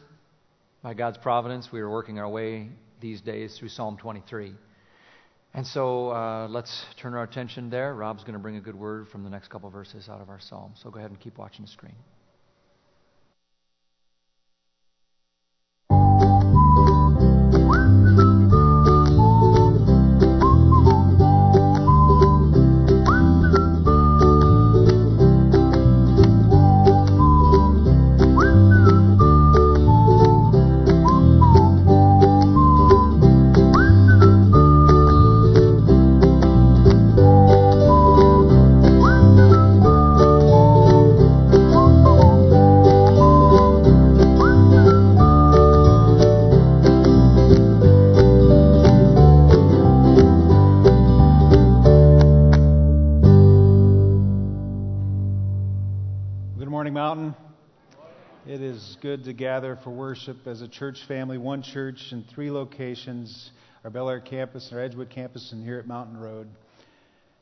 By 0.83 0.95
God's 0.95 1.19
providence, 1.19 1.69
we 1.71 1.79
are 1.79 1.89
working 1.89 2.19
our 2.19 2.29
way 2.29 2.69
these 3.01 3.21
days 3.21 3.57
through 3.57 3.69
Psalm 3.69 3.97
23. 3.99 4.53
And 5.55 5.65
so 5.65 6.11
uh, 6.11 6.49
let's 6.49 6.87
turn 7.01 7.15
our 7.15 7.23
attention 7.23 7.71
there. 7.71 7.95
Rob's 7.95 8.25
going 8.25 8.33
to 8.33 8.41
bring 8.41 8.57
a 8.57 8.61
good 8.61 8.75
word 8.75 9.07
from 9.09 9.23
the 9.23 9.31
next 9.31 9.49
couple 9.49 9.71
verses 9.71 10.09
out 10.09 10.21
of 10.21 10.29
our 10.29 10.41
psalm. 10.41 10.73
So 10.83 10.91
go 10.91 10.99
ahead 10.99 11.13
and 11.13 11.21
keep 11.21 11.39
watching 11.39 11.65
the 11.65 11.71
screen. 11.71 11.95
Gather 59.43 59.77
for 59.83 59.91
worship 59.91 60.47
as 60.47 60.63
a 60.63 60.69
church 60.69 60.99
family, 61.09 61.37
one 61.37 61.65
church 61.65 61.99
in 62.13 62.23
three 62.33 62.49
locations 62.49 63.51
our 63.83 63.91
Bel 63.91 64.09
Air 64.09 64.21
campus, 64.21 64.71
our 64.73 64.79
Edgewood 64.79 65.11
campus, 65.11 65.51
and 65.51 65.65
here 65.65 65.81
at 65.81 65.87
Mountain 65.89 66.17
Road. 66.17 66.47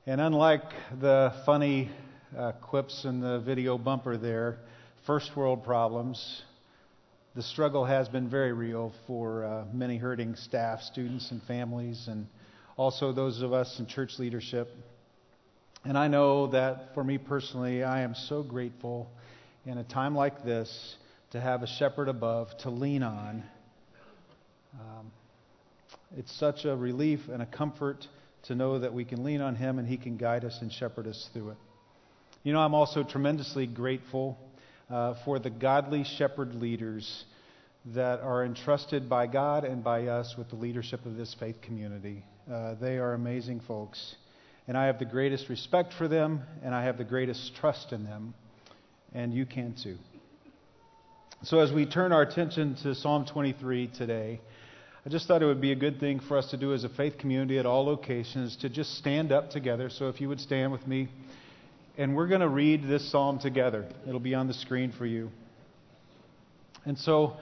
And 0.07 0.19
unlike 0.19 0.63
the 0.99 1.35
funny 1.45 1.91
uh, 2.35 2.53
quips 2.53 3.05
in 3.05 3.21
the 3.21 3.41
video 3.41 3.77
bumper 3.77 4.17
there, 4.17 4.57
first 5.05 5.37
world 5.37 5.63
problems, 5.63 6.41
the 7.35 7.43
struggle 7.43 7.85
has 7.85 8.09
been 8.09 8.31
very 8.31 8.55
real 8.55 8.95
for 9.07 9.45
uh, 9.45 9.65
many 9.71 9.99
hurting 9.99 10.37
staff, 10.37 10.81
students, 10.81 11.31
and 11.31 11.43
families, 11.43 12.09
and 12.09 12.27
also 12.79 13.13
those 13.13 13.43
of 13.43 13.53
us 13.53 13.79
in 13.79 13.87
church 13.87 14.13
leadership. 14.19 14.69
And 15.85 15.99
I 15.99 16.09
know 16.09 16.47
that 16.47 16.95
for 16.95 17.05
me 17.05 17.19
personally, 17.19 17.85
I 17.85 18.01
am 18.01 18.15
so 18.15 18.43
grateful 18.43 19.07
in 19.67 19.77
a 19.77 19.85
time 19.85 20.15
like 20.15 20.43
this 20.47 20.97
to 21.31 21.41
have 21.41 21.63
a 21.63 21.67
shepherd 21.67 22.09
above 22.09 22.49
to 22.59 22.71
lean 22.71 23.03
on. 23.03 23.45
Um, 24.75 25.13
it's 26.17 26.33
such 26.39 26.65
a 26.65 26.75
relief 26.75 27.21
and 27.29 27.43
a 27.43 27.47
comfort 27.47 28.07
to 28.45 28.55
know 28.55 28.79
that 28.79 28.93
we 28.93 29.05
can 29.05 29.23
lean 29.23 29.41
on 29.41 29.55
Him 29.55 29.79
and 29.79 29.87
He 29.87 29.97
can 29.97 30.17
guide 30.17 30.45
us 30.45 30.59
and 30.61 30.73
shepherd 30.73 31.07
us 31.07 31.29
through 31.33 31.51
it. 31.51 31.57
You 32.43 32.53
know, 32.53 32.61
I'm 32.61 32.75
also 32.75 33.05
tremendously 33.05 33.67
grateful 33.67 34.39
uh, 34.91 35.15
for 35.25 35.39
the 35.39 35.51
godly 35.51 36.05
shepherd 36.05 36.55
leaders 36.55 37.25
that 37.95 38.21
are 38.21 38.45
entrusted 38.45 39.09
by 39.09 39.27
God 39.27 39.65
and 39.65 39.85
by 39.85 40.07
us 40.07 40.35
with 40.37 40.49
the 40.51 40.57
leadership 40.57 41.07
of 41.07 41.17
this 41.17 41.35
faith 41.39 41.61
community. 41.63 42.25
Uh, 42.51 42.75
they 42.75 42.99
are 42.99 43.15
amazing 43.15 43.61
folks. 43.61 44.17
And 44.67 44.77
I 44.77 44.87
have 44.87 44.99
the 44.99 45.05
greatest 45.05 45.49
respect 45.49 45.95
for 45.95 46.09
them, 46.09 46.43
and 46.63 46.75
I 46.75 46.85
have 46.85 46.99
the 46.99 47.05
greatest 47.05 47.55
trust 47.57 47.93
in 47.93 48.05
them. 48.05 48.35
And 49.13 49.33
you 49.35 49.47
can 49.47 49.75
too. 49.83 49.99
So, 51.43 51.61
as 51.61 51.73
we 51.73 51.87
turn 51.87 52.13
our 52.13 52.21
attention 52.21 52.77
to 52.83 52.95
Psalm 52.95 53.25
23 53.25 53.87
today, 53.97 54.43
I 55.07 55.09
just 55.09 55.27
thought 55.27 55.43
it 55.43 55.47
would 55.47 55.63
be 55.63 55.73
a 55.73 55.77
good 55.77 55.99
thing 55.99 56.21
for 56.21 56.37
us 56.37 56.51
to 56.51 56.59
do 56.59 56.75
as 56.75 56.85
a 56.85 56.91
faith 56.91 57.17
community 57.17 57.59
at 57.59 57.65
all 57.65 57.87
locations 57.87 58.57
to 58.57 58.69
just 58.69 58.99
stand 58.99 59.33
up 59.33 59.49
together. 59.49 59.89
So, 59.89 60.11
if 60.11 60.21
you 60.21 60.29
would 60.29 60.41
stand 60.41 60.71
with 60.71 60.87
me, 60.87 61.09
and 61.97 62.15
we're 62.15 62.27
going 62.27 62.43
to 62.43 62.49
read 62.49 62.87
this 62.87 63.11
psalm 63.11 63.39
together. 63.39 63.89
It'll 64.07 64.21
be 64.21 64.35
on 64.35 64.49
the 64.49 64.55
screen 64.55 64.93
for 64.93 65.07
you. 65.07 65.31
And 66.85 66.99
so, 66.99 67.39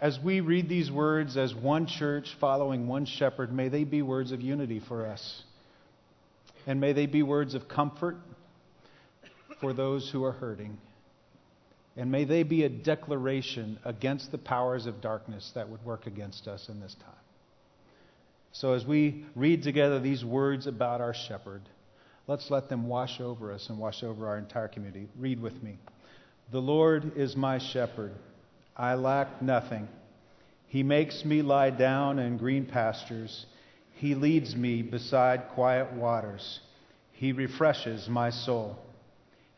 as 0.00 0.18
we 0.18 0.40
read 0.40 0.68
these 0.68 0.90
words 0.90 1.36
as 1.36 1.54
one 1.54 1.86
church 1.86 2.34
following 2.40 2.88
one 2.88 3.06
shepherd, 3.06 3.52
may 3.52 3.68
they 3.68 3.84
be 3.84 4.02
words 4.02 4.32
of 4.32 4.40
unity 4.40 4.80
for 4.80 5.06
us. 5.06 5.44
And 6.66 6.80
may 6.80 6.94
they 6.94 7.06
be 7.06 7.22
words 7.22 7.54
of 7.54 7.68
comfort 7.68 8.16
for 9.60 9.72
those 9.72 10.10
who 10.10 10.24
are 10.24 10.32
hurting. 10.32 10.78
And 11.96 12.10
may 12.10 12.24
they 12.24 12.42
be 12.42 12.64
a 12.64 12.68
declaration 12.68 13.78
against 13.84 14.30
the 14.30 14.38
powers 14.38 14.86
of 14.86 15.00
darkness 15.00 15.50
that 15.54 15.68
would 15.68 15.84
work 15.84 16.06
against 16.06 16.46
us 16.46 16.68
in 16.68 16.80
this 16.80 16.94
time. 16.94 17.14
So, 18.52 18.74
as 18.74 18.84
we 18.84 19.24
read 19.36 19.62
together 19.62 20.00
these 20.00 20.24
words 20.24 20.66
about 20.66 21.00
our 21.00 21.14
shepherd, 21.14 21.62
let's 22.26 22.50
let 22.50 22.68
them 22.68 22.88
wash 22.88 23.20
over 23.20 23.52
us 23.52 23.68
and 23.68 23.78
wash 23.78 24.02
over 24.02 24.26
our 24.26 24.38
entire 24.38 24.68
community. 24.68 25.08
Read 25.18 25.40
with 25.40 25.62
me. 25.62 25.78
The 26.50 26.60
Lord 26.60 27.16
is 27.16 27.36
my 27.36 27.58
shepherd. 27.58 28.12
I 28.76 28.94
lack 28.94 29.40
nothing. 29.40 29.88
He 30.66 30.82
makes 30.82 31.24
me 31.24 31.42
lie 31.42 31.70
down 31.70 32.18
in 32.18 32.38
green 32.38 32.66
pastures. 32.66 33.46
He 33.94 34.14
leads 34.14 34.56
me 34.56 34.82
beside 34.82 35.48
quiet 35.50 35.92
waters. 35.92 36.60
He 37.12 37.32
refreshes 37.32 38.08
my 38.08 38.30
soul. 38.30 38.78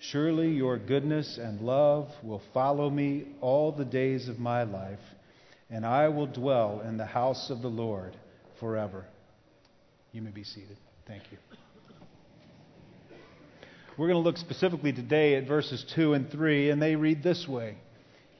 Surely 0.00 0.50
your 0.50 0.78
goodness 0.78 1.38
and 1.38 1.60
love 1.60 2.08
will 2.22 2.42
follow 2.54 2.88
me 2.88 3.26
all 3.40 3.72
the 3.72 3.84
days 3.84 4.28
of 4.28 4.38
my 4.38 4.62
life, 4.62 5.00
and 5.70 5.84
I 5.84 6.08
will 6.08 6.26
dwell 6.26 6.80
in 6.80 6.96
the 6.96 7.04
house 7.06 7.50
of 7.50 7.62
the 7.62 7.68
Lord 7.68 8.16
forever. 8.60 9.04
You 10.12 10.22
may 10.22 10.30
be 10.30 10.44
seated. 10.44 10.76
Thank 11.06 11.24
you. 11.32 11.38
We're 13.96 14.06
going 14.06 14.22
to 14.22 14.24
look 14.24 14.36
specifically 14.36 14.92
today 14.92 15.34
at 15.34 15.48
verses 15.48 15.84
2 15.96 16.14
and 16.14 16.30
3, 16.30 16.70
and 16.70 16.80
they 16.80 16.94
read 16.94 17.24
this 17.24 17.48
way 17.48 17.76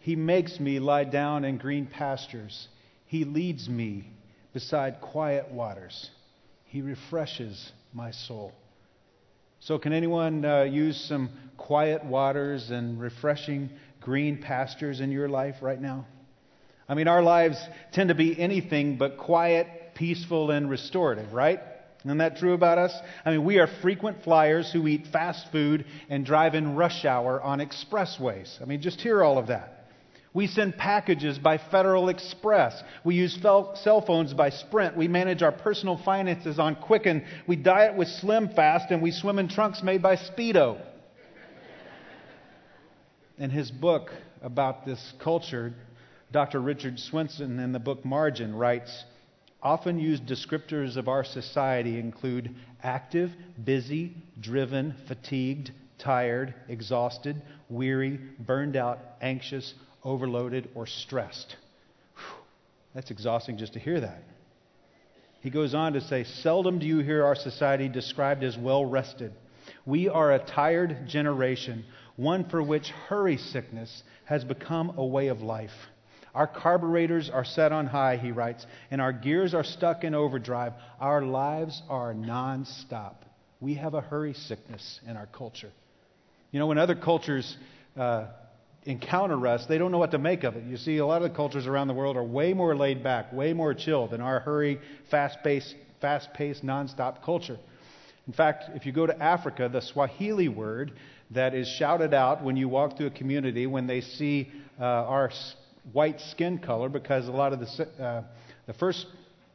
He 0.01 0.15
makes 0.15 0.61
me 0.61 0.79
lie 0.79 1.05
down 1.05 1.45
in 1.45 1.59
green 1.59 1.87
pastures, 1.87 2.69
He 3.07 3.25
leads 3.25 3.69
me 3.69 4.05
beside 4.53 5.01
quiet 5.01 5.51
waters, 5.51 6.11
He 6.67 6.83
refreshes 6.83 7.73
my 7.93 8.13
soul. 8.13 8.53
So, 9.61 9.79
can 9.79 9.93
anyone 9.93 10.45
uh, 10.45 10.63
use 10.63 10.99
some 11.09 11.31
quiet 11.57 12.05
waters 12.05 12.71
and 12.71 13.01
refreshing 13.01 13.71
green 14.01 14.39
pastures 14.39 15.01
in 15.01 15.11
your 15.11 15.29
life 15.29 15.57
right 15.61 15.81
now? 15.81 16.07
I 16.89 16.95
mean, 16.95 17.09
our 17.09 17.23
lives 17.23 17.59
tend 17.93 18.09
to 18.09 18.15
be 18.15 18.39
anything 18.39 18.97
but 18.97 19.19
quiet, 19.19 19.95
peaceful, 19.95 20.51
and 20.51 20.71
restorative, 20.71 21.33
right? 21.33 21.61
Isn't 22.05 22.19
that 22.19 22.39
true 22.39 22.55
about 22.55 22.79
us? 22.79 22.97
I 23.25 23.33
mean, 23.33 23.45
we 23.45 23.59
are 23.59 23.69
frequent 23.83 24.23
flyers 24.23 24.73
who 24.73 24.87
eat 24.87 25.09
fast 25.09 25.51
food 25.51 25.85
and 26.09 26.25
drive 26.25 26.55
in 26.55 26.77
rush 26.77 27.05
hour 27.05 27.43
on 27.43 27.59
expressways. 27.59 28.63
I 28.63 28.65
mean, 28.65 28.81
just 28.81 29.01
hear 29.01 29.23
all 29.23 29.37
of 29.37 29.49
that. 29.49 29.78
We 30.35 30.47
send 30.47 30.77
packages 30.77 31.39
by 31.39 31.59
Federal 31.59 32.09
Express. 32.11 32.83
We 33.03 33.15
use 33.15 33.41
cell 33.41 34.05
phones 34.07 34.35
by 34.35 34.51
Sprint. 34.51 34.97
We 34.97 35.09
manage 35.09 35.43
our 35.43 35.53
personal 35.53 35.97
finances 36.05 36.59
on 36.59 36.77
Quicken. 36.77 37.25
We 37.47 37.57
diet 37.57 37.97
with 37.97 38.09
Slim 38.09 38.51
Fast, 38.51 38.91
and 38.91 39.01
we 39.03 39.11
swim 39.11 39.39
in 39.39 39.49
trunks 39.49 39.83
made 39.83 40.03
by 40.03 40.17
Speedo. 40.17 40.81
In 43.39 43.51
his 43.51 43.71
book 43.71 44.11
about 44.43 44.85
this 44.85 45.15
culture, 45.23 45.73
Dr. 46.31 46.61
Richard 46.61 46.99
Swenson, 46.99 47.59
in 47.59 47.73
the 47.73 47.79
book 47.79 48.05
Margin, 48.05 48.55
writes 48.55 49.05
Often 49.63 49.99
used 49.99 50.27
descriptors 50.27 50.97
of 50.97 51.09
our 51.09 51.25
society 51.25 51.99
include 51.99 52.55
active, 52.83 53.33
busy, 53.65 54.15
driven, 54.41 54.95
fatigued, 55.09 55.73
tired, 55.99 56.55
exhausted, 56.69 57.43
weary, 57.69 58.21
burned 58.39 58.77
out, 58.77 58.99
anxious, 59.21 59.75
overloaded, 60.05 60.69
or 60.75 60.87
stressed. 60.87 61.57
Whew, 62.15 62.45
that's 62.95 63.11
exhausting 63.11 63.59
just 63.59 63.75
to 63.75 63.79
hear 63.79 64.01
that. 64.01 64.23
He 65.41 65.51
goes 65.51 65.75
on 65.75 65.93
to 65.93 66.01
say, 66.01 66.25
Seldom 66.25 66.79
do 66.79 66.87
you 66.87 66.99
hear 66.99 67.25
our 67.25 67.37
society 67.37 67.89
described 67.89 68.43
as 68.43 68.57
well 68.57 68.85
rested. 68.85 69.33
We 69.87 70.09
are 70.09 70.33
a 70.33 70.39
tired 70.39 71.07
generation, 71.07 71.85
one 72.17 72.49
for 72.49 72.63
which 72.63 72.89
hurry 72.89 73.37
sickness 73.37 74.03
has 74.25 74.45
become 74.45 74.95
a 74.97 75.05
way 75.05 75.29
of 75.29 75.41
life. 75.41 75.71
Our 76.35 76.47
carburetors 76.47 77.31
are 77.31 77.45
set 77.45 77.73
on 77.73 77.87
high, 77.87 78.17
he 78.17 78.33
writes, 78.33 78.67
and 78.91 79.01
our 79.01 79.13
gears 79.13 79.55
are 79.55 79.65
stuck 79.65 80.05
in 80.05 80.15
overdrive. 80.15 80.73
Our 81.01 81.23
lives 81.23 81.83
are 81.89 82.13
nonstop. 82.15 83.15
We 83.61 83.75
have 83.75 83.95
a 83.95 84.01
hurry 84.01 84.35
sickness 84.35 85.01
in 85.07 85.17
our 85.17 85.27
culture. 85.27 85.71
You 86.53 86.61
know, 86.61 86.67
when 86.67 86.79
other 86.79 86.95
cultures 86.95 87.57
uh, 87.97 88.27
encounter 88.85 89.47
us, 89.47 89.67
they 89.67 89.79
don't 89.79 89.93
know 89.93 89.99
what 89.99 90.13
to 90.13 90.19
make 90.19 90.45
of 90.45 90.57
it. 90.57 90.65
You 90.65 90.77
see, 90.77 90.99
a 90.99 91.07
lot 91.07 91.23
of 91.23 91.31
the 91.31 91.37
cultures 91.37 91.67
around 91.67 91.89
the 91.89 91.95
world 91.95 92.17
are 92.17 92.25
way 92.25 92.55
more 92.55 92.75
laid 92.77 93.03
back, 93.03 93.33
way 93.33 93.53
more 93.53 93.75
chill 93.75 94.07
than 94.07 94.21
our 94.21 94.41
hurry, 94.41 94.81
fast-paced, 95.11 95.75
fast-paced, 96.01 96.65
nonstop 96.65 97.23
culture. 97.23 97.59
In 98.27 98.33
fact, 98.33 98.71
if 98.75 98.87
you 98.87 98.93
go 98.93 99.07
to 99.07 99.23
Africa, 99.23 99.69
the 99.73 99.81
Swahili 99.81 100.49
word 100.49 100.93
that 101.31 101.55
is 101.55 101.69
shouted 101.69 102.15
out 102.15 102.43
when 102.43 102.57
you 102.57 102.69
walk 102.69 102.97
through 102.97 103.09
a 103.09 103.11
community 103.11 103.67
when 103.67 103.87
they 103.87 104.01
see 104.01 104.51
uh, 104.81 104.85
our 104.85 105.31
white 105.93 106.21
skin 106.21 106.59
color, 106.59 106.89
because 106.89 107.29
a 107.29 107.33
lot 107.33 107.53
of 107.53 107.61
the, 107.61 108.03
uh, 108.03 108.23
the 108.67 108.75
first 108.75 109.07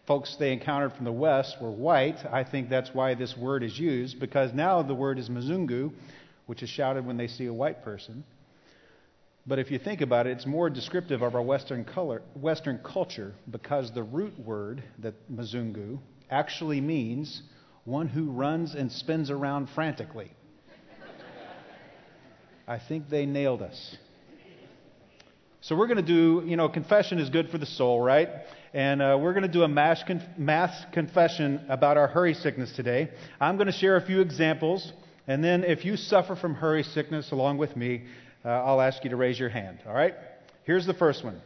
folks 0.06 0.36
they 0.38 0.52
encountered 0.52 0.94
from 0.94 1.06
the 1.06 1.12
West 1.12 1.58
were 1.62 1.72
white. 1.72 2.18
I 2.32 2.44
think 2.44 2.70
that's 2.70 2.94
why 2.94 3.16
this 3.16 3.38
word 3.38 3.64
is 3.64 3.80
used, 3.80 4.20
because 4.20 4.54
now 4.54 4.82
the 4.82 4.94
word 4.94 5.18
is 5.18 5.30
Mzungu, 5.30 5.92
which 6.46 6.62
is 6.62 6.70
shouted 6.70 7.06
when 7.06 7.18
they 7.18 7.28
see 7.28 7.46
a 7.46 7.54
white 7.54 7.84
person. 7.84 8.24
But 9.46 9.60
if 9.60 9.72
you 9.72 9.78
think 9.78 10.00
about 10.00 10.26
it, 10.26 10.32
it's 10.32 10.46
more 10.46 10.70
descriptive 10.70 11.22
of 11.22 11.36
our 11.36 11.42
Western, 11.42 11.84
color, 11.84 12.22
Western 12.34 12.80
culture 12.80 13.34
because 13.50 13.92
the 13.92 14.04
root 14.04 14.40
word, 14.40 14.84
that 15.00 15.16
Mzungu, 15.30 16.00
actually 16.30 16.80
means 16.80 17.42
one 17.84 18.08
who 18.08 18.32
runs 18.32 18.74
and 18.74 18.90
spins 18.90 19.30
around 19.30 19.68
frantically. 19.76 20.32
I 22.66 22.80
think 22.80 23.10
they 23.10 23.26
nailed 23.26 23.62
us. 23.62 23.98
So 25.60 25.76
we're 25.76 25.88
going 25.88 25.98
to 25.98 26.04
do, 26.04 26.44
you 26.46 26.56
know, 26.56 26.70
confession 26.70 27.20
is 27.20 27.30
good 27.30 27.50
for 27.50 27.58
the 27.58 27.66
soul, 27.66 28.00
right? 28.00 28.30
And 28.74 29.02
uh, 29.02 29.18
we're 29.22 29.34
going 29.34 29.44
to 29.44 29.52
do 29.52 29.64
a 29.64 29.68
mass, 29.68 30.02
conf- 30.06 30.38
mass 30.38 30.86
confession 30.94 31.66
about 31.70 31.98
our 31.98 32.08
hurry 32.08 32.34
sickness 32.34 32.74
today. 32.74 33.12
I'm 33.40 33.56
going 33.58 33.68
to 33.68 33.74
share 33.74 33.98
a 33.98 34.06
few 34.06 34.22
examples, 34.22 34.92
and 35.28 35.44
then 35.44 35.64
if 35.64 35.86
you 35.86 35.96
suffer 35.96 36.36
from 36.36 36.56
hurry 36.56 36.84
sickness 36.84 37.32
along 37.32 37.60
with 37.60 37.76
me, 37.78 38.04
uh, 38.46 38.50
I'll 38.50 38.82
ask 38.82 39.04
you 39.04 39.10
to 39.10 39.16
raise 39.16 39.40
your 39.40 39.50
hand, 39.50 39.80
all 39.88 39.94
right? 39.94 40.16
Here's 40.64 40.86
the 40.86 40.94
first 40.94 41.24
one. 41.24 41.42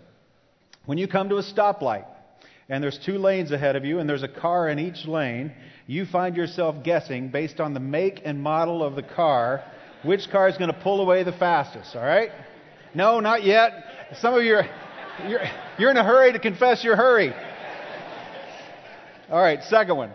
When 0.85 0.97
you 0.97 1.07
come 1.07 1.29
to 1.29 1.37
a 1.37 1.43
stoplight, 1.43 2.05
and 2.69 2.83
there's 2.83 2.99
two 3.05 3.17
lanes 3.17 3.51
ahead 3.51 3.75
of 3.75 3.85
you, 3.85 3.99
and 3.99 4.09
there's 4.09 4.23
a 4.23 4.27
car 4.27 4.69
in 4.69 4.79
each 4.79 5.05
lane, 5.05 5.53
you 5.85 6.05
find 6.05 6.35
yourself 6.35 6.83
guessing, 6.83 7.29
based 7.29 7.59
on 7.59 7.73
the 7.73 7.79
make 7.79 8.21
and 8.25 8.41
model 8.41 8.83
of 8.83 8.95
the 8.95 9.03
car, 9.03 9.63
which 10.03 10.29
car 10.29 10.49
is 10.49 10.57
going 10.57 10.71
to 10.71 10.79
pull 10.81 11.01
away 11.01 11.23
the 11.23 11.31
fastest, 11.31 11.95
all 11.95 12.03
right? 12.03 12.31
No, 12.93 13.19
not 13.19 13.43
yet. 13.43 13.71
Some 14.19 14.33
of 14.33 14.43
you 14.43 14.55
are, 14.55 14.69
you're, 15.27 15.41
you're 15.77 15.91
in 15.91 15.97
a 15.97 16.03
hurry 16.03 16.33
to 16.33 16.39
confess 16.39 16.83
your 16.83 16.95
hurry. 16.95 17.33
All 19.29 19.41
right, 19.41 19.61
second 19.63 19.97
one. 19.97 20.11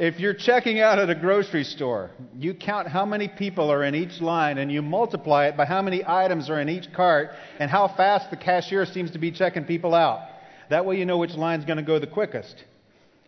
If 0.00 0.18
you're 0.18 0.32
checking 0.32 0.80
out 0.80 0.98
at 0.98 1.10
a 1.10 1.14
grocery 1.14 1.62
store, 1.62 2.10
you 2.34 2.54
count 2.54 2.88
how 2.88 3.04
many 3.04 3.28
people 3.28 3.70
are 3.70 3.84
in 3.84 3.94
each 3.94 4.22
line 4.22 4.56
and 4.56 4.72
you 4.72 4.80
multiply 4.80 5.48
it 5.48 5.58
by 5.58 5.66
how 5.66 5.82
many 5.82 6.02
items 6.06 6.48
are 6.48 6.58
in 6.58 6.70
each 6.70 6.90
cart 6.94 7.32
and 7.58 7.70
how 7.70 7.86
fast 7.86 8.30
the 8.30 8.36
cashier 8.38 8.86
seems 8.86 9.10
to 9.10 9.18
be 9.18 9.30
checking 9.30 9.66
people 9.66 9.94
out. 9.94 10.26
That 10.70 10.86
way 10.86 10.96
you 10.96 11.04
know 11.04 11.18
which 11.18 11.34
line's 11.34 11.66
going 11.66 11.76
to 11.76 11.82
go 11.82 11.98
the 11.98 12.06
quickest. 12.06 12.64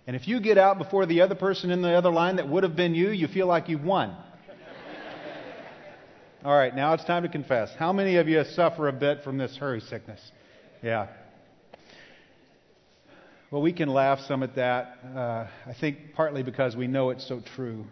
And 0.06 0.16
if 0.16 0.26
you 0.26 0.40
get 0.40 0.56
out 0.56 0.78
before 0.78 1.04
the 1.04 1.20
other 1.20 1.34
person 1.34 1.70
in 1.70 1.82
the 1.82 1.92
other 1.92 2.10
line 2.10 2.36
that 2.36 2.48
would 2.48 2.62
have 2.62 2.74
been 2.74 2.94
you, 2.94 3.10
you 3.10 3.28
feel 3.28 3.46
like 3.46 3.68
you've 3.68 3.84
won. 3.84 4.16
All 6.42 6.56
right, 6.56 6.74
now 6.74 6.94
it's 6.94 7.04
time 7.04 7.24
to 7.24 7.28
confess. 7.28 7.70
How 7.78 7.92
many 7.92 8.16
of 8.16 8.28
you 8.28 8.42
suffer 8.44 8.88
a 8.88 8.94
bit 8.94 9.24
from 9.24 9.36
this 9.36 9.58
hurry 9.58 9.80
sickness? 9.80 10.32
Yeah. 10.82 11.08
Well, 13.52 13.60
we 13.60 13.74
can 13.74 13.90
laugh 13.90 14.20
some 14.28 14.42
at 14.42 14.54
that. 14.54 14.98
Uh, 15.14 15.46
I 15.66 15.74
think 15.78 16.14
partly 16.14 16.42
because 16.42 16.74
we 16.74 16.86
know 16.86 17.10
it's 17.10 17.28
so 17.28 17.42
true. 17.54 17.84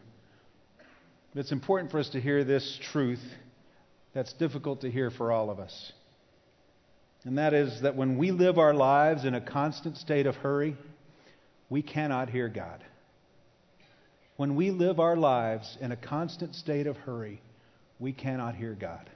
But 1.35 1.41
it's 1.41 1.53
important 1.53 1.91
for 1.91 1.99
us 1.99 2.09
to 2.11 2.21
hear 2.21 2.45
this 2.45 2.81
truth 2.91 3.21
that's 4.15 4.33
difficult 4.33 4.81
to 4.81 4.91
hear 4.91 5.11
for 5.11 5.31
all 5.31 5.51
of 5.51 5.59
us. 5.59 5.93
And 7.25 7.37
that 7.37 7.53
is 7.53 7.83
that 7.83 7.95
when 7.95 8.17
we 8.17 8.31
live 8.31 8.59
our 8.59 8.73
lives 8.73 9.27
in 9.27 9.35
a 9.35 9.41
constant 9.43 9.99
state 9.99 10.25
of 10.25 10.35
hurry, 10.37 10.79
we 11.69 11.83
cannot 11.83 12.31
hear 12.31 12.49
God. 12.49 12.83
When 14.37 14.57
we 14.57 14.71
live 14.71 14.99
our 14.99 15.15
lives 15.15 15.77
in 15.79 15.93
a 15.93 15.97
constant 15.97 16.55
state 16.55 16.87
of 16.87 16.97
hurry, 16.97 17.43
we 17.99 18.15
cannot 18.15 18.55
hear 18.55 18.73
God. 18.73 19.11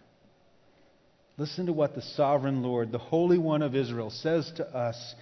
Listen 1.39 1.65
to 1.67 1.73
what 1.73 1.95
the 1.95 2.03
sovereign 2.03 2.63
Lord, 2.63 2.93
the 2.93 2.99
Holy 2.99 3.39
One 3.39 3.63
of 3.63 3.75
Israel, 3.75 4.11
says 4.11 4.53
to 4.57 4.67
us 4.77 5.15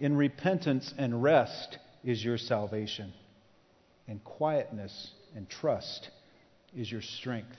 in 0.00 0.16
repentance 0.16 0.92
and 0.96 1.22
rest 1.22 1.78
is 2.02 2.24
your 2.24 2.38
salvation, 2.38 3.12
and 4.08 4.24
quietness 4.24 5.10
and 5.36 5.48
trust 5.48 6.08
is 6.74 6.90
your 6.90 7.02
strength. 7.02 7.56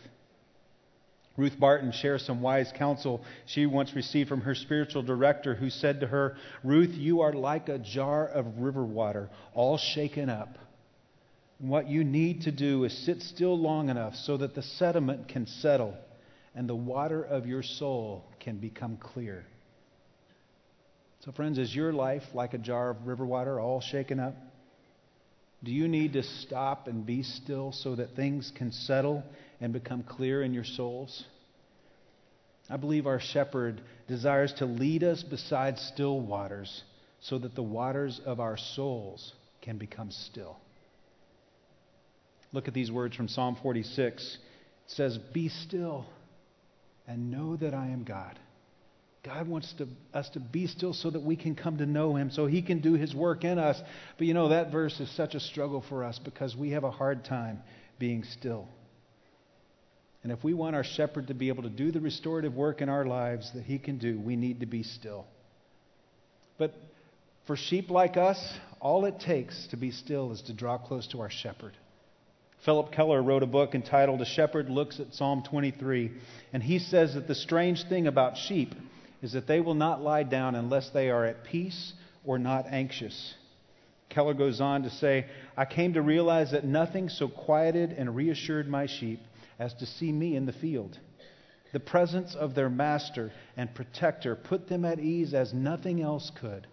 Ruth 1.38 1.58
Barton 1.60 1.92
shares 1.92 2.26
some 2.26 2.42
wise 2.42 2.74
counsel 2.76 3.24
she 3.46 3.66
once 3.66 3.96
received 3.96 4.28
from 4.28 4.42
her 4.42 4.56
spiritual 4.56 5.04
director, 5.04 5.56
who 5.56 5.70
said 5.70 6.02
to 6.02 6.08
her, 6.08 6.36
Ruth, 6.64 6.94
you 6.94 7.22
are 7.22 7.32
like 7.32 7.70
a 7.70 7.80
jar 7.80 8.28
of 8.28 8.58
river 8.58 8.84
water, 8.84 9.30
all 9.54 9.78
shaken 9.78 10.30
up. 10.30 10.58
What 11.60 11.88
you 11.88 12.04
need 12.04 12.42
to 12.42 12.52
do 12.52 12.84
is 12.84 13.06
sit 13.06 13.22
still 13.22 13.58
long 13.58 13.90
enough 13.90 14.16
so 14.16 14.36
that 14.38 14.56
the 14.56 14.64
sediment 14.64 15.28
can 15.28 15.46
settle 15.46 15.96
and 16.56 16.68
the 16.68 16.76
water 16.76 17.24
of 17.24 17.46
your 17.46 17.64
soul 17.64 18.26
can 18.40 18.58
become 18.58 18.98
clear. 18.98 19.46
So, 21.24 21.32
friends, 21.32 21.60
is 21.60 21.76
your 21.76 21.94
life 21.94 22.24
like 22.34 22.56
a 22.56 22.58
jar 22.58 22.90
of 22.90 23.06
river 23.06 23.26
water, 23.26 23.60
all 23.60 23.80
shaken 23.80 24.20
up? 24.20 24.36
Do 25.64 25.72
you 25.72 25.88
need 25.88 26.14
to 26.14 26.24
stop 26.24 26.88
and 26.88 27.06
be 27.06 27.22
still 27.22 27.72
so 27.72 27.96
that 27.96 28.16
things 28.16 28.52
can 28.56 28.72
settle 28.72 29.24
and 29.60 29.72
become 29.72 30.02
clear 30.02 30.42
in 30.42 30.54
your 30.54 30.64
souls? 30.64 31.26
I 32.72 32.78
believe 32.78 33.06
our 33.06 33.20
shepherd 33.20 33.82
desires 34.08 34.54
to 34.54 34.66
lead 34.66 35.04
us 35.04 35.22
beside 35.22 35.78
still 35.78 36.20
waters 36.20 36.84
so 37.20 37.38
that 37.38 37.54
the 37.54 37.62
waters 37.62 38.20
of 38.26 38.40
our 38.40 38.58
souls 38.58 39.34
can 39.62 39.78
become 39.78 40.10
still. 40.10 40.58
Look 42.52 42.68
at 42.68 42.74
these 42.74 42.92
words 42.92 43.16
from 43.16 43.28
Psalm 43.28 43.58
46. 43.62 44.24
It 44.24 44.40
says, 44.88 45.20
Be 45.20 45.50
still 45.50 46.08
and 47.08 47.30
know 47.30 47.58
that 47.58 47.76
I 47.76 47.90
am 47.90 48.04
God. 48.04 48.40
God 49.24 49.48
wants 49.48 49.72
to, 49.74 49.88
us 50.16 50.28
to 50.30 50.40
be 50.40 50.66
still 50.66 50.94
so 50.94 51.12
that 51.12 51.22
we 51.22 51.36
can 51.36 51.56
come 51.56 51.78
to 51.78 51.86
know 51.86 52.16
Him, 52.16 52.32
so 52.32 52.48
He 52.48 52.64
can 52.64 52.80
do 52.80 52.94
His 52.94 53.14
work 53.14 53.44
in 53.44 53.60
us. 53.60 53.80
But 54.18 54.26
you 54.26 54.34
know, 54.34 54.50
that 54.50 54.72
verse 54.72 55.00
is 55.00 55.16
such 55.16 55.36
a 55.36 55.40
struggle 55.40 55.84
for 55.88 56.04
us 56.04 56.20
because 56.20 56.56
we 56.56 56.72
have 56.72 56.84
a 56.84 56.92
hard 56.92 57.24
time 57.24 57.60
being 58.00 58.24
still. 58.24 58.68
And 60.24 60.32
if 60.32 60.44
we 60.44 60.54
want 60.54 60.76
our 60.76 60.84
shepherd 60.84 61.28
to 61.28 61.34
be 61.36 61.50
able 61.50 61.64
to 61.64 61.70
do 61.70 61.92
the 61.92 62.00
restorative 62.00 62.56
work 62.56 62.82
in 62.82 62.90
our 62.90 63.06
lives 63.06 63.52
that 63.54 63.64
He 63.64 63.78
can 63.78 64.00
do, 64.00 64.20
we 64.20 64.36
need 64.36 64.62
to 64.62 64.66
be 64.66 64.82
still. 64.82 65.26
But 66.58 66.74
for 67.46 67.56
sheep 67.56 67.92
like 67.92 68.18
us, 68.18 68.40
all 68.80 69.06
it 69.06 69.20
takes 69.20 69.68
to 69.68 69.78
be 69.78 69.92
still 69.92 70.32
is 70.32 70.42
to 70.44 70.54
draw 70.54 70.80
close 70.80 71.08
to 71.10 71.22
our 71.22 71.30
shepherd. 71.30 71.74
Phillip 72.66 72.92
Keller 72.92 73.22
wrote 73.22 73.42
a 73.42 73.48
book 73.48 73.74
entitled 73.74 74.22
A 74.22 74.26
Shepherd 74.26 74.70
Looks 74.70 75.00
at 75.00 75.14
Psalm 75.14 75.44
23, 75.48 76.12
and 76.54 76.62
he 76.62 76.78
says 76.78 77.16
that 77.16 77.28
the 77.28 77.34
strange 77.34 77.88
thing 77.90 78.06
about 78.06 78.38
sheep 78.38 78.76
is 79.22 79.34
that 79.34 79.48
they 79.48 79.62
will 79.62 79.76
not 79.76 80.02
lie 80.02 80.24
down 80.24 80.56
unless 80.56 80.90
they 80.90 81.10
are 81.10 81.26
at 81.26 81.44
peace 81.44 81.94
or 82.26 82.40
not 82.40 82.66
anxious. 82.68 83.36
Keller 84.10 84.34
goes 84.34 84.60
on 84.60 84.84
to 84.84 84.90
say, 84.90 85.26
I 85.56 85.66
came 85.66 85.94
to 85.94 86.02
realize 86.02 86.52
that 86.52 86.66
nothing 86.66 87.08
so 87.08 87.28
quieted 87.28 87.92
and 87.92 88.16
reassured 88.16 88.68
my 88.68 88.86
sheep 88.86 89.22
as 89.58 89.74
to 89.76 89.86
see 89.86 90.12
me 90.12 90.36
in 90.36 90.46
the 90.46 90.54
field. 90.54 90.98
The 91.72 91.80
presence 91.80 92.36
of 92.36 92.54
their 92.54 92.70
master 92.70 93.32
and 93.56 93.74
protector 93.74 94.36
put 94.36 94.68
them 94.68 94.84
at 94.84 95.00
ease 95.00 95.34
as 95.34 95.54
nothing 95.54 96.02
else 96.02 96.32
could. 96.40 96.68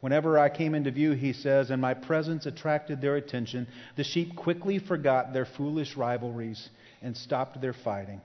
Whenever 0.00 0.38
I 0.38 0.48
came 0.48 0.74
into 0.74 0.90
view, 0.90 1.12
he 1.12 1.32
says, 1.32 1.70
and 1.70 1.80
my 1.80 1.94
presence 1.94 2.46
attracted 2.46 3.00
their 3.00 3.16
attention, 3.16 3.66
the 3.96 4.04
sheep 4.04 4.36
quickly 4.36 4.78
forgot 4.78 5.32
their 5.32 5.46
foolish 5.46 5.96
rivalries 5.96 6.68
and 7.02 7.16
stopped 7.16 7.60
their 7.60 7.72
fighting. 7.72 8.20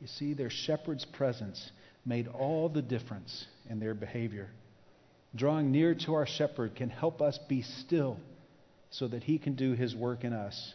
You 0.00 0.06
see, 0.06 0.34
their 0.34 0.50
shepherd's 0.50 1.04
presence 1.04 1.70
made 2.04 2.28
all 2.28 2.68
the 2.68 2.82
difference 2.82 3.46
in 3.68 3.80
their 3.80 3.94
behavior. 3.94 4.50
Drawing 5.34 5.72
near 5.72 5.94
to 5.94 6.14
our 6.14 6.26
shepherd 6.26 6.74
can 6.74 6.90
help 6.90 7.20
us 7.20 7.38
be 7.48 7.62
still 7.62 8.18
so 8.90 9.08
that 9.08 9.24
he 9.24 9.38
can 9.38 9.54
do 9.54 9.72
his 9.72 9.94
work 9.94 10.24
in 10.24 10.32
us. 10.32 10.74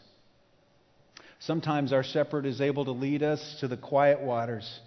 Sometimes 1.40 1.94
our 1.94 2.04
shepherd 2.04 2.46
is 2.46 2.62
able 2.62 2.86
to 2.86 2.92
lead 2.92 3.24
us 3.24 3.58
to 3.62 3.68
the 3.68 3.78
quiet 3.78 4.22
waters 4.22 4.80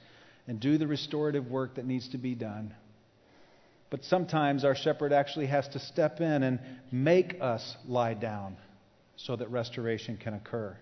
and 0.47 0.61
do 0.61 0.79
the 0.79 0.87
restorative 0.87 1.49
work 1.49 1.77
that 1.77 1.87
needs 1.87 2.09
to 2.11 2.18
be 2.18 2.35
done. 2.35 2.75
But 3.90 4.05
sometimes 4.05 4.64
our 4.64 4.75
shepherd 4.75 5.12
actually 5.12 5.47
has 5.47 5.66
to 5.68 5.79
step 5.79 6.20
in 6.20 6.42
and 6.42 6.61
make 6.92 7.38
us 7.40 7.77
lie 7.87 8.14
down 8.14 8.57
so 9.16 9.37
that 9.37 9.51
restoration 9.51 10.16
can 10.16 10.35
occur. 10.35 10.77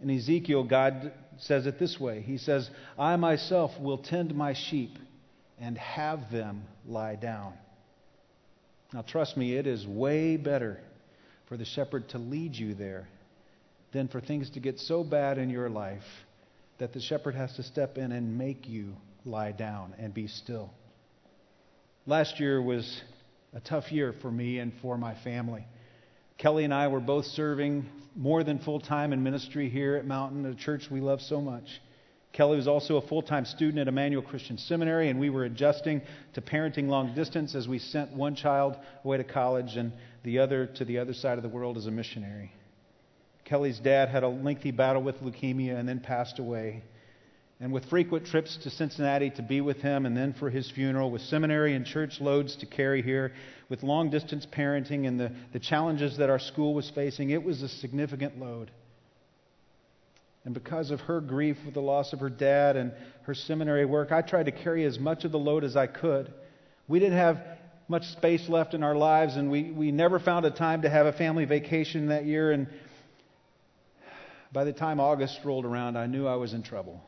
In 0.00 0.10
Ezekiel, 0.10 0.64
God 0.64 1.12
says 1.38 1.66
it 1.66 1.78
this 1.78 1.98
way 1.98 2.20
He 2.20 2.38
says, 2.38 2.70
I 2.98 3.16
myself 3.16 3.78
will 3.80 3.98
tend 3.98 4.34
my 4.34 4.54
sheep 4.54 4.98
and 5.60 5.76
have 5.78 6.30
them 6.30 6.64
lie 6.86 7.16
down. 7.16 7.54
Now, 8.92 9.02
trust 9.02 9.36
me, 9.36 9.54
it 9.54 9.66
is 9.66 9.86
way 9.86 10.36
better 10.36 10.78
for 11.48 11.56
the 11.56 11.64
shepherd 11.64 12.08
to 12.10 12.18
lead 12.18 12.54
you 12.54 12.74
there 12.74 13.08
than 13.92 14.08
for 14.08 14.20
things 14.20 14.50
to 14.50 14.60
get 14.60 14.78
so 14.78 15.02
bad 15.02 15.38
in 15.38 15.50
your 15.50 15.68
life 15.68 16.04
that 16.78 16.92
the 16.92 17.00
shepherd 17.00 17.34
has 17.34 17.54
to 17.56 17.62
step 17.62 17.98
in 17.98 18.12
and 18.12 18.38
make 18.38 18.68
you 18.68 18.94
lie 19.24 19.52
down 19.52 19.94
and 19.98 20.14
be 20.14 20.26
still. 20.26 20.70
Last 22.06 22.38
year 22.40 22.62
was 22.62 23.02
a 23.52 23.60
tough 23.60 23.90
year 23.90 24.14
for 24.22 24.30
me 24.30 24.58
and 24.58 24.72
for 24.80 24.96
my 24.96 25.14
family. 25.22 25.66
Kelly 26.38 26.64
and 26.64 26.72
I 26.72 26.88
were 26.88 27.00
both 27.00 27.26
serving 27.26 27.86
more 28.16 28.44
than 28.44 28.58
full 28.58 28.80
time 28.80 29.12
in 29.12 29.22
ministry 29.22 29.68
here 29.68 29.96
at 29.96 30.06
Mountain, 30.06 30.46
a 30.46 30.54
church 30.54 30.90
we 30.90 31.00
love 31.00 31.20
so 31.20 31.40
much. 31.40 31.80
Kelly 32.32 32.56
was 32.56 32.68
also 32.68 32.96
a 32.96 33.00
full 33.08 33.22
time 33.22 33.44
student 33.44 33.78
at 33.78 33.88
Emmanuel 33.88 34.22
Christian 34.22 34.58
Seminary, 34.58 35.08
and 35.08 35.18
we 35.18 35.30
were 35.30 35.44
adjusting 35.44 36.02
to 36.34 36.40
parenting 36.40 36.88
long 36.88 37.14
distance 37.14 37.54
as 37.54 37.66
we 37.66 37.78
sent 37.78 38.12
one 38.12 38.34
child 38.34 38.76
away 39.04 39.16
to 39.16 39.24
college 39.24 39.76
and 39.76 39.92
the 40.24 40.38
other 40.38 40.66
to 40.66 40.84
the 40.84 40.98
other 40.98 41.14
side 41.14 41.38
of 41.38 41.42
the 41.42 41.48
world 41.48 41.76
as 41.76 41.86
a 41.86 41.90
missionary. 41.90 42.52
Kelly's 43.44 43.78
dad 43.78 44.10
had 44.10 44.24
a 44.24 44.28
lengthy 44.28 44.70
battle 44.70 45.02
with 45.02 45.20
leukemia 45.22 45.78
and 45.78 45.88
then 45.88 46.00
passed 46.00 46.38
away. 46.38 46.84
And 47.60 47.72
with 47.72 47.86
frequent 47.86 48.26
trips 48.26 48.56
to 48.58 48.70
Cincinnati 48.70 49.30
to 49.30 49.42
be 49.42 49.60
with 49.60 49.78
him 49.78 50.06
and 50.06 50.16
then 50.16 50.32
for 50.32 50.48
his 50.48 50.70
funeral, 50.70 51.10
with 51.10 51.22
seminary 51.22 51.74
and 51.74 51.84
church 51.84 52.20
loads 52.20 52.54
to 52.56 52.66
carry 52.66 53.02
here, 53.02 53.32
with 53.68 53.82
long 53.82 54.10
distance 54.10 54.46
parenting 54.46 55.08
and 55.08 55.18
the, 55.18 55.32
the 55.52 55.58
challenges 55.58 56.18
that 56.18 56.30
our 56.30 56.38
school 56.38 56.72
was 56.72 56.88
facing, 56.90 57.30
it 57.30 57.42
was 57.42 57.62
a 57.62 57.68
significant 57.68 58.38
load. 58.38 58.70
And 60.44 60.54
because 60.54 60.92
of 60.92 61.00
her 61.02 61.20
grief 61.20 61.56
with 61.64 61.74
the 61.74 61.82
loss 61.82 62.12
of 62.12 62.20
her 62.20 62.30
dad 62.30 62.76
and 62.76 62.92
her 63.24 63.34
seminary 63.34 63.84
work, 63.84 64.12
I 64.12 64.22
tried 64.22 64.46
to 64.46 64.52
carry 64.52 64.84
as 64.84 64.98
much 64.98 65.24
of 65.24 65.32
the 65.32 65.38
load 65.38 65.64
as 65.64 65.76
I 65.76 65.88
could. 65.88 66.32
We 66.86 67.00
didn't 67.00 67.18
have 67.18 67.42
much 67.88 68.04
space 68.12 68.48
left 68.48 68.72
in 68.72 68.84
our 68.84 68.94
lives, 68.94 69.36
and 69.36 69.50
we, 69.50 69.64
we 69.72 69.90
never 69.90 70.20
found 70.20 70.46
a 70.46 70.50
time 70.50 70.82
to 70.82 70.88
have 70.88 71.06
a 71.06 71.12
family 71.12 71.44
vacation 71.44 72.08
that 72.08 72.24
year. 72.24 72.52
And 72.52 72.68
by 74.52 74.64
the 74.64 74.72
time 74.72 75.00
August 75.00 75.40
rolled 75.44 75.64
around, 75.64 75.98
I 75.98 76.06
knew 76.06 76.26
I 76.26 76.36
was 76.36 76.54
in 76.54 76.62
trouble. 76.62 77.02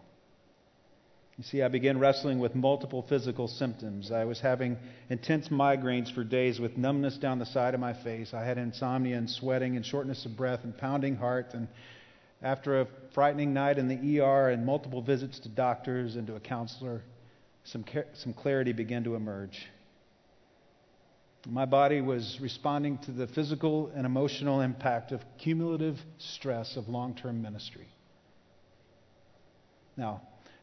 You 1.40 1.44
see, 1.44 1.62
I 1.62 1.68
began 1.68 1.98
wrestling 1.98 2.38
with 2.38 2.54
multiple 2.54 3.00
physical 3.08 3.48
symptoms. 3.48 4.12
I 4.12 4.24
was 4.26 4.40
having 4.40 4.76
intense 5.08 5.48
migraines 5.48 6.14
for 6.14 6.22
days 6.22 6.60
with 6.60 6.76
numbness 6.76 7.16
down 7.16 7.38
the 7.38 7.46
side 7.46 7.72
of 7.72 7.80
my 7.80 7.94
face. 7.94 8.34
I 8.34 8.44
had 8.44 8.58
insomnia 8.58 9.16
and 9.16 9.30
sweating 9.30 9.74
and 9.74 9.86
shortness 9.86 10.26
of 10.26 10.36
breath 10.36 10.64
and 10.64 10.76
pounding 10.76 11.16
heart. 11.16 11.54
And 11.54 11.66
after 12.42 12.82
a 12.82 12.88
frightening 13.14 13.54
night 13.54 13.78
in 13.78 13.88
the 13.88 14.20
ER 14.20 14.50
and 14.50 14.66
multiple 14.66 15.00
visits 15.00 15.38
to 15.38 15.48
doctors 15.48 16.16
and 16.16 16.26
to 16.26 16.34
a 16.34 16.40
counselor, 16.40 17.00
some, 17.64 17.86
some 18.12 18.34
clarity 18.34 18.74
began 18.74 19.02
to 19.04 19.14
emerge. 19.14 19.66
My 21.48 21.64
body 21.64 22.02
was 22.02 22.36
responding 22.42 22.98
to 23.06 23.12
the 23.12 23.26
physical 23.26 23.90
and 23.96 24.04
emotional 24.04 24.60
impact 24.60 25.10
of 25.10 25.22
cumulative 25.38 25.98
stress 26.18 26.76
of 26.76 26.90
long 26.90 27.14
term 27.14 27.40
ministry. 27.40 27.88
Now, 29.96 30.20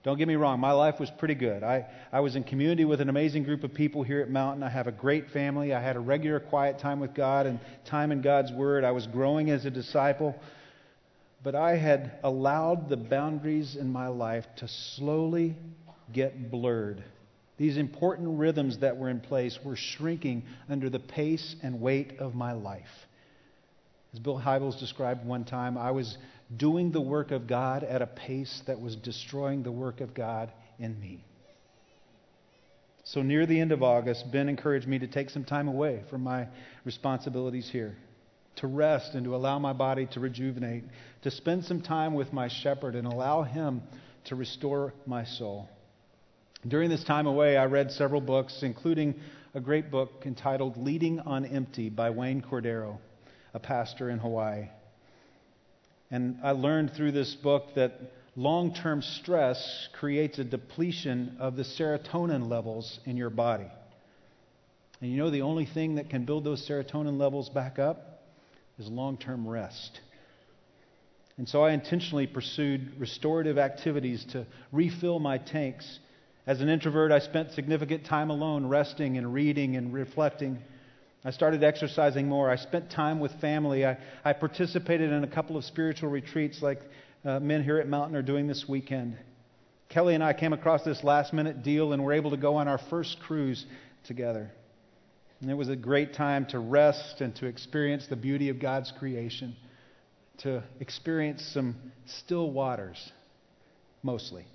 don't 0.07 0.17
get 0.17 0.27
me 0.27 0.35
wrong, 0.35 0.59
my 0.59 0.71
life 0.71 0.99
was 0.99 1.11
pretty 1.11 1.35
good. 1.35 1.63
I, 1.63 1.85
I 2.13 2.21
was 2.21 2.35
in 2.35 2.43
community 2.43 2.85
with 2.85 3.01
an 3.01 3.09
amazing 3.09 3.43
group 3.43 3.63
of 3.63 3.73
people 3.73 4.03
here 4.03 4.21
at 4.21 4.29
Mountain. 4.29 4.63
I 4.63 4.69
have 4.69 4.87
a 4.87 4.91
great 4.91 5.31
family. 5.31 5.73
I 5.73 5.81
had 5.81 5.95
a 5.95 5.99
regular 5.99 6.39
quiet 6.39 6.79
time 6.79 6.99
with 6.99 7.13
God 7.13 7.45
and 7.45 7.59
time 7.85 8.11
in 8.13 8.21
God's 8.21 8.51
Word. 8.51 8.83
I 8.83 8.91
was 8.91 9.05
growing 9.05 9.49
as 9.49 9.65
a 9.65 9.69
disciple. 9.69 10.33
But 11.43 11.55
I 11.55 11.75
had 11.75 12.13
allowed 12.23 12.89
the 12.89 12.97
boundaries 12.97 13.75
in 13.75 13.91
my 13.91 14.07
life 14.07 14.45
to 14.57 14.67
slowly 14.67 15.55
get 16.13 16.49
blurred 16.49 17.03
these 17.57 17.77
important 17.77 18.37
rhythms 18.37 18.77
that 18.79 18.97
were 18.97 19.09
in 19.09 19.19
place 19.19 19.59
were 19.63 19.75
shrinking 19.75 20.43
under 20.69 20.89
the 20.89 20.99
pace 20.99 21.55
and 21.63 21.81
weight 21.81 22.19
of 22.19 22.35
my 22.35 22.53
life. 22.53 23.07
As 24.13 24.19
Bill 24.19 24.39
Hybels 24.39 24.79
described 24.79 25.25
one 25.25 25.43
time, 25.43 25.77
I 25.77 25.91
was 25.91 26.17
doing 26.55 26.91
the 26.91 27.01
work 27.01 27.31
of 27.31 27.47
God 27.47 27.83
at 27.83 28.01
a 28.01 28.07
pace 28.07 28.61
that 28.67 28.79
was 28.79 28.95
destroying 28.95 29.63
the 29.63 29.71
work 29.71 29.99
of 30.01 30.13
God 30.13 30.51
in 30.79 30.99
me. 30.99 31.23
So, 33.03 33.21
near 33.21 33.45
the 33.45 33.59
end 33.59 33.71
of 33.71 33.83
August, 33.83 34.31
Ben 34.31 34.49
encouraged 34.49 34.87
me 34.87 34.99
to 34.99 35.07
take 35.07 35.29
some 35.29 35.45
time 35.45 35.67
away 35.67 36.03
from 36.09 36.21
my 36.21 36.47
responsibilities 36.83 37.69
here, 37.69 37.95
to 38.57 38.67
rest 38.67 39.13
and 39.13 39.23
to 39.23 39.35
allow 39.35 39.59
my 39.59 39.71
body 39.71 40.07
to 40.07 40.19
rejuvenate, 40.19 40.83
to 41.21 41.31
spend 41.31 41.63
some 41.63 41.81
time 41.81 42.13
with 42.13 42.33
my 42.33 42.49
shepherd 42.49 42.95
and 42.95 43.07
allow 43.07 43.43
him 43.43 43.81
to 44.25 44.35
restore 44.35 44.93
my 45.05 45.23
soul. 45.23 45.69
During 46.67 46.89
this 46.89 47.03
time 47.03 47.27
away, 47.27 47.55
I 47.55 47.65
read 47.65 47.91
several 47.91 48.19
books, 48.19 48.59
including 48.61 49.15
a 49.53 49.61
great 49.61 49.89
book 49.89 50.23
entitled 50.25 50.75
Leading 50.75 51.21
on 51.21 51.45
Empty 51.45 51.89
by 51.89 52.09
Wayne 52.09 52.41
Cordeiro, 52.41 52.97
a 53.53 53.59
pastor 53.59 54.09
in 54.09 54.19
Hawaii. 54.19 54.67
And 56.09 56.39
I 56.43 56.51
learned 56.51 56.93
through 56.93 57.11
this 57.11 57.35
book 57.35 57.75
that 57.75 57.93
long 58.35 58.73
term 58.73 59.01
stress 59.01 59.89
creates 59.93 60.39
a 60.39 60.43
depletion 60.43 61.37
of 61.39 61.55
the 61.55 61.63
serotonin 61.63 62.49
levels 62.49 62.99
in 63.05 63.17
your 63.17 63.29
body. 63.29 63.69
And 65.01 65.11
you 65.11 65.17
know 65.17 65.29
the 65.29 65.41
only 65.41 65.65
thing 65.65 65.95
that 65.95 66.09
can 66.09 66.25
build 66.25 66.43
those 66.43 66.67
serotonin 66.67 67.17
levels 67.17 67.49
back 67.49 67.77
up 67.77 68.23
is 68.79 68.87
long 68.87 69.17
term 69.17 69.47
rest. 69.47 69.99
And 71.37 71.47
so 71.47 71.63
I 71.63 71.71
intentionally 71.71 72.25
pursued 72.25 72.99
restorative 72.99 73.57
activities 73.57 74.25
to 74.31 74.47
refill 74.71 75.19
my 75.19 75.37
tanks 75.37 75.99
as 76.47 76.61
an 76.61 76.69
introvert, 76.69 77.11
I 77.11 77.19
spent 77.19 77.51
significant 77.51 78.05
time 78.05 78.29
alone, 78.29 78.67
resting 78.67 79.17
and 79.17 79.33
reading 79.33 79.75
and 79.75 79.93
reflecting. 79.93 80.59
I 81.25 81.31
started 81.31 81.63
exercising 81.63 82.27
more. 82.27 82.49
I 82.49 82.55
spent 82.55 82.91
time 82.91 83.19
with 83.19 83.31
family. 83.41 83.85
I, 83.85 83.97
I 84.23 84.33
participated 84.33 85.11
in 85.11 85.23
a 85.23 85.27
couple 85.27 85.57
of 85.57 85.65
spiritual 85.65 86.09
retreats 86.09 86.61
like 86.61 86.79
uh, 87.25 87.39
men 87.39 87.63
here 87.63 87.79
at 87.79 87.87
Mountain 87.87 88.15
are 88.15 88.21
doing 88.21 88.47
this 88.47 88.65
weekend. 88.67 89.17
Kelly 89.89 90.15
and 90.15 90.23
I 90.23 90.33
came 90.33 90.53
across 90.53 90.83
this 90.83 91.03
last 91.03 91.33
minute 91.33 91.63
deal 91.63 91.93
and 91.93 92.03
were 92.03 92.13
able 92.13 92.31
to 92.31 92.37
go 92.37 92.55
on 92.55 92.67
our 92.67 92.79
first 92.89 93.19
cruise 93.19 93.65
together. 94.05 94.51
And 95.41 95.51
it 95.51 95.53
was 95.53 95.69
a 95.69 95.75
great 95.75 96.13
time 96.13 96.45
to 96.47 96.59
rest 96.59 97.21
and 97.21 97.35
to 97.37 97.45
experience 97.45 98.07
the 98.07 98.15
beauty 98.15 98.49
of 98.49 98.59
God's 98.59 98.91
creation, 98.97 99.55
to 100.39 100.63
experience 100.79 101.43
some 101.53 101.75
still 102.05 102.51
waters, 102.51 103.11
mostly. 104.01 104.45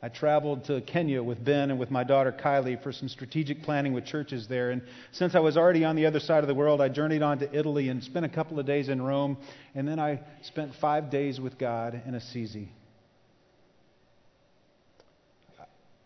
I 0.00 0.08
traveled 0.08 0.64
to 0.66 0.80
Kenya 0.80 1.20
with 1.20 1.44
Ben 1.44 1.70
and 1.72 1.78
with 1.78 1.90
my 1.90 2.04
daughter 2.04 2.30
Kylie 2.30 2.80
for 2.80 2.92
some 2.92 3.08
strategic 3.08 3.64
planning 3.64 3.92
with 3.92 4.04
churches 4.04 4.46
there. 4.46 4.70
And 4.70 4.82
since 5.10 5.34
I 5.34 5.40
was 5.40 5.56
already 5.56 5.84
on 5.84 5.96
the 5.96 6.06
other 6.06 6.20
side 6.20 6.44
of 6.44 6.48
the 6.48 6.54
world, 6.54 6.80
I 6.80 6.88
journeyed 6.88 7.22
on 7.22 7.40
to 7.40 7.52
Italy 7.52 7.88
and 7.88 8.02
spent 8.02 8.24
a 8.24 8.28
couple 8.28 8.60
of 8.60 8.66
days 8.66 8.88
in 8.88 9.02
Rome. 9.02 9.36
And 9.74 9.88
then 9.88 9.98
I 9.98 10.20
spent 10.42 10.72
five 10.80 11.10
days 11.10 11.40
with 11.40 11.58
God 11.58 12.00
in 12.06 12.14
Assisi. 12.14 12.70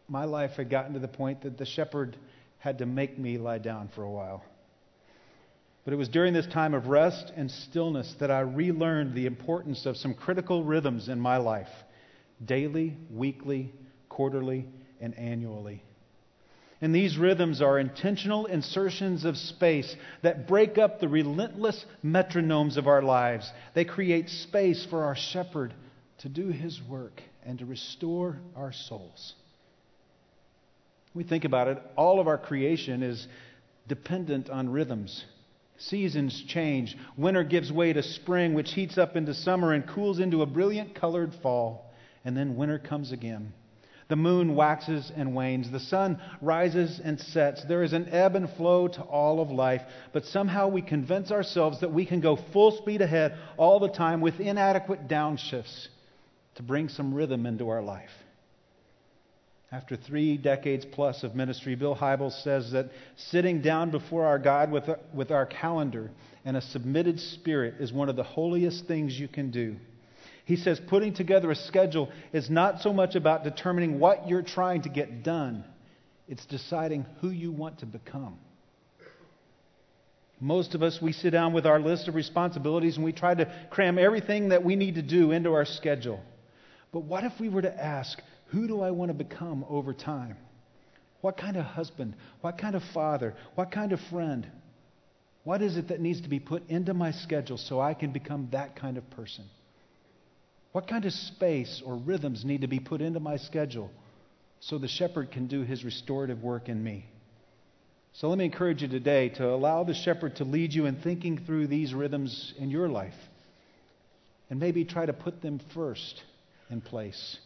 My 0.08 0.24
life 0.24 0.52
had 0.52 0.70
gotten 0.70 0.94
to 0.94 0.98
the 0.98 1.08
point 1.08 1.42
that 1.42 1.58
the 1.58 1.66
shepherd 1.66 2.16
had 2.60 2.78
to 2.78 2.86
make 2.86 3.18
me 3.18 3.36
lie 3.36 3.58
down 3.58 3.90
for 3.94 4.04
a 4.04 4.10
while. 4.10 4.42
But 5.84 5.92
it 5.92 5.96
was 5.96 6.08
during 6.08 6.32
this 6.32 6.46
time 6.46 6.72
of 6.72 6.86
rest 6.86 7.30
and 7.36 7.50
stillness 7.50 8.14
that 8.20 8.30
I 8.30 8.40
relearned 8.40 9.14
the 9.14 9.26
importance 9.26 9.84
of 9.84 9.98
some 9.98 10.14
critical 10.14 10.64
rhythms 10.64 11.10
in 11.10 11.20
my 11.20 11.36
life 11.36 11.68
daily, 12.44 12.96
weekly, 13.10 13.72
quarterly, 14.12 14.66
and 15.00 15.18
annually. 15.18 15.82
And 16.82 16.94
these 16.94 17.16
rhythms 17.16 17.62
are 17.62 17.78
intentional 17.78 18.46
insertions 18.46 19.24
of 19.24 19.36
space 19.36 19.94
that 20.22 20.46
break 20.46 20.78
up 20.78 21.00
the 21.00 21.08
relentless 21.08 21.84
metronomes 22.04 22.76
of 22.76 22.86
our 22.86 23.00
lives. 23.02 23.50
They 23.74 23.84
create 23.84 24.28
space 24.28 24.84
for 24.90 25.04
our 25.04 25.16
shepherd 25.16 25.72
to 26.18 26.28
do 26.28 26.48
his 26.48 26.80
work 26.88 27.22
and 27.44 27.58
to 27.60 27.64
restore 27.64 28.38
our 28.54 28.72
souls. 28.72 29.34
We 31.14 31.24
think 31.24 31.44
about 31.44 31.68
it, 31.68 31.78
all 31.96 32.20
of 32.20 32.28
our 32.28 32.38
creation 32.38 33.02
is 33.02 33.26
dependent 33.88 34.50
on 34.50 34.68
rhythms. 34.68 35.24
Seasons 35.78 36.44
change. 36.46 36.96
Winter 37.16 37.44
gives 37.44 37.72
way 37.72 37.92
to 37.92 38.02
spring, 38.02 38.54
which 38.54 38.72
heats 38.72 38.98
up 38.98 39.16
into 39.16 39.34
summer 39.34 39.72
and 39.72 39.86
cools 39.86 40.18
into 40.20 40.42
a 40.42 40.46
brilliant 40.46 40.94
colored 40.94 41.32
fall. 41.42 41.92
And 42.24 42.36
then 42.36 42.56
winter 42.56 42.78
comes 42.78 43.10
again. 43.10 43.52
The 44.12 44.16
moon 44.16 44.54
waxes 44.54 45.10
and 45.16 45.34
wanes. 45.34 45.70
The 45.70 45.80
sun 45.80 46.20
rises 46.42 47.00
and 47.02 47.18
sets. 47.18 47.64
There 47.64 47.82
is 47.82 47.94
an 47.94 48.10
ebb 48.10 48.36
and 48.36 48.46
flow 48.58 48.86
to 48.86 49.00
all 49.00 49.40
of 49.40 49.50
life, 49.50 49.80
but 50.12 50.26
somehow 50.26 50.68
we 50.68 50.82
convince 50.82 51.30
ourselves 51.30 51.80
that 51.80 51.94
we 51.94 52.04
can 52.04 52.20
go 52.20 52.36
full 52.52 52.72
speed 52.72 53.00
ahead 53.00 53.38
all 53.56 53.80
the 53.80 53.88
time 53.88 54.20
with 54.20 54.38
inadequate 54.38 55.08
downshifts 55.08 55.88
to 56.56 56.62
bring 56.62 56.90
some 56.90 57.14
rhythm 57.14 57.46
into 57.46 57.70
our 57.70 57.80
life. 57.80 58.10
After 59.72 59.96
three 59.96 60.36
decades 60.36 60.84
plus 60.84 61.22
of 61.22 61.34
ministry, 61.34 61.74
Bill 61.74 61.96
Hybels 61.96 62.38
says 62.42 62.72
that 62.72 62.90
sitting 63.16 63.62
down 63.62 63.90
before 63.90 64.26
our 64.26 64.38
God 64.38 64.70
with, 64.70 64.90
with 65.14 65.30
our 65.30 65.46
calendar 65.46 66.10
and 66.44 66.58
a 66.58 66.60
submitted 66.60 67.18
spirit 67.18 67.76
is 67.80 67.94
one 67.94 68.10
of 68.10 68.16
the 68.16 68.24
holiest 68.24 68.84
things 68.84 69.18
you 69.18 69.26
can 69.26 69.50
do. 69.50 69.76
He 70.44 70.56
says 70.56 70.80
putting 70.88 71.14
together 71.14 71.50
a 71.50 71.54
schedule 71.54 72.10
is 72.32 72.50
not 72.50 72.80
so 72.80 72.92
much 72.92 73.14
about 73.14 73.44
determining 73.44 74.00
what 74.00 74.28
you're 74.28 74.42
trying 74.42 74.82
to 74.82 74.88
get 74.88 75.22
done, 75.22 75.64
it's 76.28 76.46
deciding 76.46 77.06
who 77.20 77.30
you 77.30 77.52
want 77.52 77.80
to 77.80 77.86
become. 77.86 78.38
Most 80.40 80.74
of 80.74 80.82
us, 80.82 80.98
we 81.00 81.12
sit 81.12 81.30
down 81.30 81.52
with 81.52 81.66
our 81.66 81.78
list 81.78 82.08
of 82.08 82.16
responsibilities 82.16 82.96
and 82.96 83.04
we 83.04 83.12
try 83.12 83.32
to 83.32 83.52
cram 83.70 83.96
everything 83.96 84.48
that 84.48 84.64
we 84.64 84.74
need 84.74 84.96
to 84.96 85.02
do 85.02 85.30
into 85.30 85.52
our 85.52 85.64
schedule. 85.64 86.20
But 86.92 87.04
what 87.04 87.22
if 87.22 87.32
we 87.38 87.48
were 87.48 87.62
to 87.62 87.72
ask, 87.72 88.20
who 88.46 88.66
do 88.66 88.80
I 88.80 88.90
want 88.90 89.10
to 89.10 89.14
become 89.14 89.64
over 89.68 89.94
time? 89.94 90.36
What 91.20 91.36
kind 91.36 91.56
of 91.56 91.64
husband? 91.64 92.16
What 92.40 92.58
kind 92.58 92.74
of 92.74 92.82
father? 92.92 93.36
What 93.54 93.70
kind 93.70 93.92
of 93.92 94.00
friend? 94.10 94.50
What 95.44 95.62
is 95.62 95.76
it 95.76 95.88
that 95.88 96.00
needs 96.00 96.20
to 96.22 96.28
be 96.28 96.40
put 96.40 96.68
into 96.68 96.92
my 96.92 97.12
schedule 97.12 97.56
so 97.56 97.80
I 97.80 97.94
can 97.94 98.12
become 98.12 98.48
that 98.50 98.74
kind 98.74 98.98
of 98.98 99.08
person? 99.10 99.44
What 100.72 100.88
kind 100.88 101.04
of 101.04 101.12
space 101.12 101.82
or 101.84 101.96
rhythms 101.96 102.44
need 102.44 102.62
to 102.62 102.66
be 102.66 102.80
put 102.80 103.00
into 103.00 103.20
my 103.20 103.36
schedule 103.36 103.90
so 104.60 104.78
the 104.78 104.88
shepherd 104.88 105.30
can 105.30 105.46
do 105.46 105.62
his 105.62 105.84
restorative 105.84 106.42
work 106.42 106.68
in 106.68 106.82
me? 106.82 107.06
So 108.14 108.28
let 108.28 108.38
me 108.38 108.44
encourage 108.44 108.82
you 108.82 108.88
today 108.88 109.30
to 109.30 109.48
allow 109.48 109.84
the 109.84 109.94
shepherd 109.94 110.36
to 110.36 110.44
lead 110.44 110.72
you 110.72 110.86
in 110.86 110.96
thinking 110.96 111.44
through 111.44 111.66
these 111.66 111.94
rhythms 111.94 112.52
in 112.58 112.70
your 112.70 112.88
life 112.88 113.14
and 114.50 114.60
maybe 114.60 114.84
try 114.84 115.06
to 115.06 115.14
put 115.14 115.40
them 115.40 115.60
first 115.74 116.22
in 116.70 116.80
place 116.82 117.38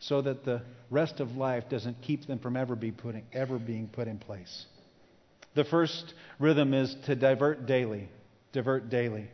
so 0.00 0.22
that 0.22 0.44
the 0.44 0.62
rest 0.90 1.18
of 1.18 1.36
life 1.36 1.64
doesn't 1.68 2.00
keep 2.02 2.26
them 2.26 2.38
from 2.38 2.56
ever, 2.56 2.76
be 2.76 2.92
ever 3.32 3.58
being 3.58 3.88
put 3.88 4.06
in 4.06 4.18
place. 4.18 4.66
The 5.54 5.64
first 5.64 6.14
rhythm 6.38 6.74
is 6.74 6.94
to 7.06 7.16
divert 7.16 7.66
daily. 7.66 8.08
Divert 8.52 8.90
daily. 8.90 9.28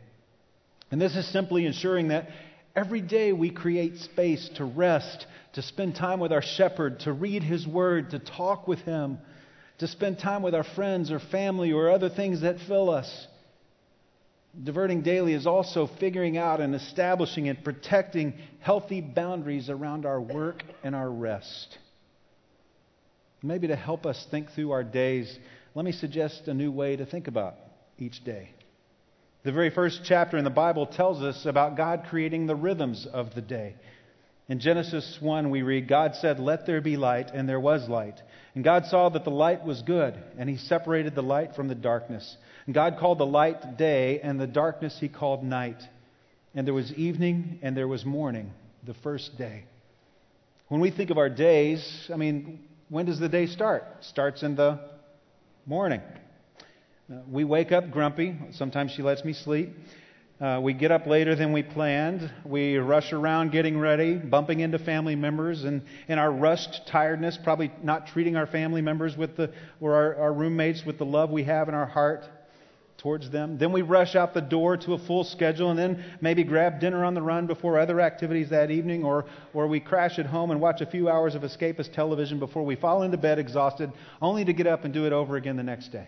And 0.89 0.99
this 0.99 1.15
is 1.15 1.31
simply 1.31 1.67
ensuring 1.67 2.07
that 2.07 2.29
Every 2.75 3.01
day 3.01 3.31
we 3.31 3.51
create 3.51 3.97
space 3.97 4.49
to 4.55 4.65
rest, 4.65 5.25
to 5.53 5.61
spend 5.61 5.95
time 5.95 6.19
with 6.19 6.33
our 6.33 6.41
shepherd, 6.41 6.99
to 7.01 7.13
read 7.13 7.41
his 7.41 7.65
word, 7.65 8.11
to 8.11 8.19
talk 8.19 8.67
with 8.67 8.79
him, 8.79 9.19
to 9.77 9.87
spend 9.87 10.19
time 10.19 10.41
with 10.41 10.53
our 10.53 10.63
friends 10.63 11.11
or 11.11 11.19
family 11.19 11.71
or 11.71 11.89
other 11.89 12.09
things 12.09 12.41
that 12.41 12.59
fill 12.67 12.89
us. 12.89 13.27
Diverting 14.61 15.01
daily 15.01 15.33
is 15.33 15.47
also 15.47 15.87
figuring 15.99 16.37
out 16.37 16.61
and 16.61 16.75
establishing 16.75 17.49
and 17.49 17.61
protecting 17.63 18.33
healthy 18.59 19.01
boundaries 19.01 19.69
around 19.69 20.05
our 20.05 20.19
work 20.21 20.63
and 20.83 20.95
our 20.95 21.09
rest. 21.09 21.77
Maybe 23.41 23.67
to 23.67 23.75
help 23.75 24.05
us 24.05 24.25
think 24.31 24.51
through 24.51 24.71
our 24.71 24.83
days, 24.83 25.37
let 25.75 25.85
me 25.85 25.91
suggest 25.91 26.47
a 26.47 26.53
new 26.53 26.71
way 26.71 26.95
to 26.95 27.05
think 27.05 27.27
about 27.27 27.55
each 27.99 28.23
day. 28.23 28.54
The 29.45 29.51
very 29.51 29.69
first 29.69 30.01
chapter 30.03 30.37
in 30.39 30.43
the 30.43 30.49
Bible 30.49 30.87
tells 30.87 31.21
us 31.21 31.45
about 31.45 31.77
God 31.77 32.07
creating 32.09 32.47
the 32.47 32.55
rhythms 32.55 33.05
of 33.05 33.35
the 33.35 33.43
day. 33.43 33.75
In 34.49 34.59
Genesis 34.59 35.19
1, 35.21 35.51
we 35.51 35.61
read, 35.61 35.87
God 35.87 36.15
said, 36.15 36.39
Let 36.39 36.65
there 36.65 36.81
be 36.81 36.97
light, 36.97 37.29
and 37.31 37.47
there 37.47 37.59
was 37.59 37.87
light. 37.87 38.19
And 38.55 38.63
God 38.63 38.87
saw 38.87 39.09
that 39.09 39.23
the 39.23 39.29
light 39.29 39.63
was 39.63 39.83
good, 39.83 40.15
and 40.39 40.49
he 40.49 40.57
separated 40.57 41.13
the 41.13 41.21
light 41.21 41.55
from 41.55 41.67
the 41.67 41.75
darkness. 41.75 42.37
And 42.65 42.73
God 42.73 42.97
called 42.99 43.19
the 43.19 43.25
light 43.27 43.77
day, 43.77 44.19
and 44.19 44.39
the 44.39 44.47
darkness 44.47 44.97
he 44.99 45.09
called 45.09 45.43
night. 45.43 45.81
And 46.55 46.65
there 46.65 46.73
was 46.73 46.91
evening, 46.93 47.59
and 47.61 47.77
there 47.77 47.87
was 47.87 48.03
morning, 48.03 48.51
the 48.83 48.95
first 48.95 49.37
day. 49.37 49.65
When 50.69 50.81
we 50.81 50.89
think 50.89 51.11
of 51.11 51.19
our 51.19 51.29
days, 51.29 52.09
I 52.11 52.17
mean, 52.17 52.61
when 52.89 53.05
does 53.05 53.19
the 53.19 53.29
day 53.29 53.45
start? 53.45 53.83
It 53.99 54.05
starts 54.05 54.41
in 54.41 54.55
the 54.55 54.79
morning. 55.67 56.01
Uh, 57.07 57.17
we 57.29 57.43
wake 57.43 57.71
up 57.71 57.91
grumpy. 57.91 58.35
Sometimes 58.51 58.91
she 58.91 59.03
lets 59.03 59.23
me 59.23 59.33
sleep. 59.33 59.69
Uh, 60.41 60.59
we 60.61 60.73
get 60.73 60.91
up 60.91 61.05
later 61.05 61.35
than 61.35 61.53
we 61.53 61.61
planned. 61.61 62.31
We 62.43 62.77
rush 62.77 63.13
around 63.13 63.51
getting 63.51 63.79
ready, 63.79 64.15
bumping 64.15 64.59
into 64.59 64.79
family 64.79 65.15
members, 65.15 65.63
and 65.65 65.83
in 66.07 66.17
our 66.17 66.31
rushed 66.31 66.87
tiredness, 66.87 67.37
probably 67.43 67.71
not 67.83 68.07
treating 68.07 68.35
our 68.35 68.47
family 68.47 68.81
members 68.81 69.15
with 69.15 69.37
the, 69.37 69.51
or 69.79 69.93
our, 69.93 70.15
our 70.15 70.33
roommates 70.33 70.83
with 70.83 70.97
the 70.97 71.05
love 71.05 71.29
we 71.29 71.43
have 71.43 71.69
in 71.69 71.75
our 71.75 71.85
heart 71.85 72.25
towards 72.97 73.29
them. 73.29 73.59
Then 73.59 73.71
we 73.71 73.83
rush 73.83 74.15
out 74.15 74.33
the 74.33 74.41
door 74.41 74.75
to 74.77 74.93
a 74.93 74.97
full 74.97 75.25
schedule 75.25 75.69
and 75.69 75.77
then 75.77 76.03
maybe 76.21 76.43
grab 76.43 76.79
dinner 76.79 77.05
on 77.05 77.13
the 77.13 77.21
run 77.21 77.45
before 77.45 77.77
other 77.77 78.01
activities 78.01 78.49
that 78.49 78.71
evening, 78.71 79.03
or, 79.03 79.25
or 79.53 79.67
we 79.67 79.79
crash 79.79 80.17
at 80.17 80.25
home 80.25 80.49
and 80.49 80.59
watch 80.59 80.81
a 80.81 80.87
few 80.87 81.07
hours 81.07 81.35
of 81.35 81.43
escapist 81.43 81.93
television 81.93 82.39
before 82.39 82.65
we 82.65 82.75
fall 82.75 83.03
into 83.03 83.17
bed 83.17 83.37
exhausted, 83.37 83.91
only 84.23 84.43
to 84.43 84.53
get 84.53 84.65
up 84.65 84.85
and 84.85 84.93
do 84.93 85.05
it 85.05 85.13
over 85.13 85.35
again 85.35 85.55
the 85.55 85.61
next 85.61 85.89
day. 85.89 86.07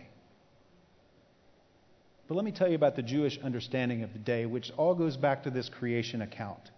But 2.27 2.35
let 2.35 2.43
me 2.43 2.51
tell 2.51 2.67
you 2.67 2.75
about 2.75 2.95
the 2.95 3.03
Jewish 3.03 3.39
understanding 3.39 4.03
of 4.03 4.11
the 4.13 4.19
day, 4.19 4.45
which 4.45 4.71
all 4.77 4.95
goes 4.95 5.15
back 5.15 5.43
to 5.43 5.49
this 5.49 5.69
creation 5.69 6.21
account. 6.21 6.71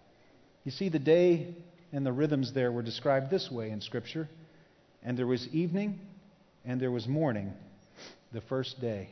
You 0.64 0.70
see, 0.70 0.88
the 0.88 0.98
day 0.98 1.54
and 1.92 2.06
the 2.06 2.12
rhythms 2.12 2.52
there 2.52 2.70
were 2.70 2.82
described 2.82 3.30
this 3.30 3.50
way 3.50 3.70
in 3.70 3.80
Scripture. 3.80 4.28
And 5.02 5.18
there 5.18 5.26
was 5.26 5.48
evening 5.48 5.98
and 6.64 6.80
there 6.80 6.90
was 6.90 7.08
morning, 7.08 7.52
the 8.32 8.42
first 8.42 8.80
day. 8.80 9.08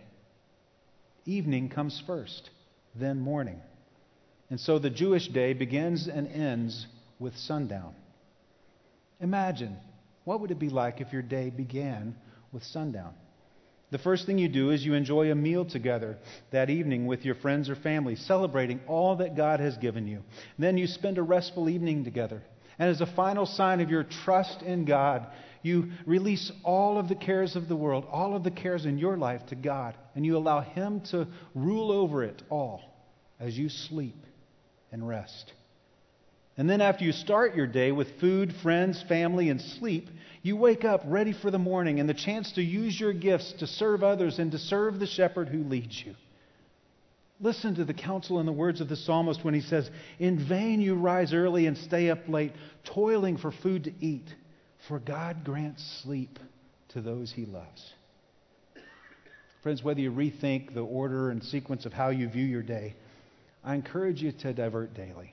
Evening 1.24 1.70
comes 1.70 2.02
first, 2.06 2.50
then 2.94 3.20
morning. 3.20 3.60
And 4.50 4.60
so 4.60 4.78
the 4.78 4.90
Jewish 4.90 5.28
day 5.28 5.54
begins 5.54 6.08
and 6.08 6.28
ends 6.28 6.86
with 7.18 7.36
sundown. 7.36 7.94
Imagine, 9.20 9.76
what 10.24 10.40
would 10.40 10.50
it 10.50 10.58
be 10.58 10.68
like 10.70 11.00
if 11.00 11.12
your 11.12 11.22
day 11.22 11.50
began 11.50 12.14
with 12.52 12.64
sundown? 12.64 13.14
The 13.90 13.98
first 13.98 14.26
thing 14.26 14.38
you 14.38 14.48
do 14.48 14.70
is 14.70 14.84
you 14.84 14.94
enjoy 14.94 15.30
a 15.30 15.34
meal 15.34 15.64
together 15.64 16.18
that 16.50 16.68
evening 16.68 17.06
with 17.06 17.24
your 17.24 17.34
friends 17.34 17.70
or 17.70 17.74
family, 17.74 18.16
celebrating 18.16 18.80
all 18.86 19.16
that 19.16 19.36
God 19.36 19.60
has 19.60 19.78
given 19.78 20.06
you. 20.06 20.22
then 20.58 20.76
you 20.76 20.86
spend 20.86 21.16
a 21.16 21.22
restful 21.22 21.68
evening 21.68 22.04
together. 22.04 22.42
And 22.78 22.90
as 22.90 23.00
a 23.00 23.06
final 23.06 23.46
sign 23.46 23.80
of 23.80 23.90
your 23.90 24.04
trust 24.04 24.62
in 24.62 24.84
God, 24.84 25.26
you 25.62 25.90
release 26.06 26.52
all 26.62 26.98
of 26.98 27.08
the 27.08 27.14
cares 27.14 27.56
of 27.56 27.66
the 27.66 27.76
world, 27.76 28.06
all 28.10 28.36
of 28.36 28.44
the 28.44 28.50
cares 28.50 28.86
in 28.86 28.98
your 28.98 29.16
life 29.16 29.44
to 29.46 29.56
God, 29.56 29.96
and 30.14 30.24
you 30.24 30.36
allow 30.36 30.60
Him 30.60 31.00
to 31.10 31.26
rule 31.54 31.90
over 31.90 32.22
it 32.22 32.42
all 32.50 32.82
as 33.40 33.58
you 33.58 33.68
sleep 33.68 34.24
and 34.92 35.06
rest. 35.06 35.52
And 36.58 36.68
then 36.68 36.80
after 36.80 37.04
you 37.04 37.12
start 37.12 37.54
your 37.54 37.68
day 37.68 37.92
with 37.92 38.18
food, 38.18 38.52
friends, 38.62 39.02
family, 39.08 39.48
and 39.48 39.60
sleep, 39.60 40.08
you 40.42 40.56
wake 40.56 40.84
up 40.84 41.02
ready 41.06 41.32
for 41.32 41.52
the 41.52 41.58
morning 41.58 42.00
and 42.00 42.08
the 42.08 42.14
chance 42.14 42.50
to 42.52 42.62
use 42.62 42.98
your 42.98 43.12
gifts 43.12 43.52
to 43.60 43.66
serve 43.68 44.02
others 44.02 44.40
and 44.40 44.50
to 44.50 44.58
serve 44.58 44.98
the 44.98 45.06
shepherd 45.06 45.48
who 45.48 45.62
leads 45.62 46.02
you. 46.04 46.16
Listen 47.40 47.76
to 47.76 47.84
the 47.84 47.94
counsel 47.94 48.40
and 48.40 48.48
the 48.48 48.52
words 48.52 48.80
of 48.80 48.88
the 48.88 48.96
psalmist 48.96 49.44
when 49.44 49.54
he 49.54 49.60
says, 49.60 49.88
In 50.18 50.48
vain 50.48 50.80
you 50.80 50.96
rise 50.96 51.32
early 51.32 51.66
and 51.66 51.78
stay 51.78 52.10
up 52.10 52.28
late, 52.28 52.52
toiling 52.84 53.36
for 53.36 53.52
food 53.52 53.84
to 53.84 53.92
eat, 54.00 54.26
for 54.88 54.98
God 54.98 55.44
grants 55.44 56.00
sleep 56.02 56.40
to 56.88 57.00
those 57.00 57.30
he 57.30 57.46
loves. 57.46 57.92
Friends, 59.62 59.84
whether 59.84 60.00
you 60.00 60.10
rethink 60.10 60.74
the 60.74 60.84
order 60.84 61.30
and 61.30 61.44
sequence 61.44 61.86
of 61.86 61.92
how 61.92 62.08
you 62.08 62.28
view 62.28 62.44
your 62.44 62.62
day, 62.62 62.96
I 63.62 63.76
encourage 63.76 64.20
you 64.20 64.32
to 64.32 64.52
divert 64.52 64.94
daily. 64.94 65.32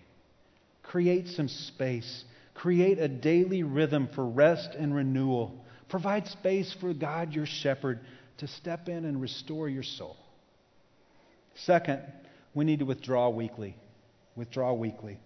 Create 0.95 1.27
some 1.27 1.49
space 1.49 2.23
Create 2.55 2.99
a 2.99 3.09
daily 3.09 3.63
rhythm 3.63 4.07
for 4.15 4.25
rest 4.25 4.69
and 4.75 4.95
renewal. 4.95 5.53
Provide 5.89 6.25
space 6.27 6.73
for 6.79 6.93
God, 6.93 7.33
your 7.33 7.45
shepherd, 7.45 7.99
to 8.37 8.47
step 8.47 8.87
in 8.87 9.03
and 9.05 9.21
restore 9.21 9.67
your 9.69 9.83
soul. 9.83 10.15
Second, 11.55 12.01
we 12.53 12.63
need 12.63 12.79
to 12.79 12.85
withdraw 12.85 13.29
weekly. 13.29 13.75
Withdraw 14.35 14.73
weekly. 14.73 15.19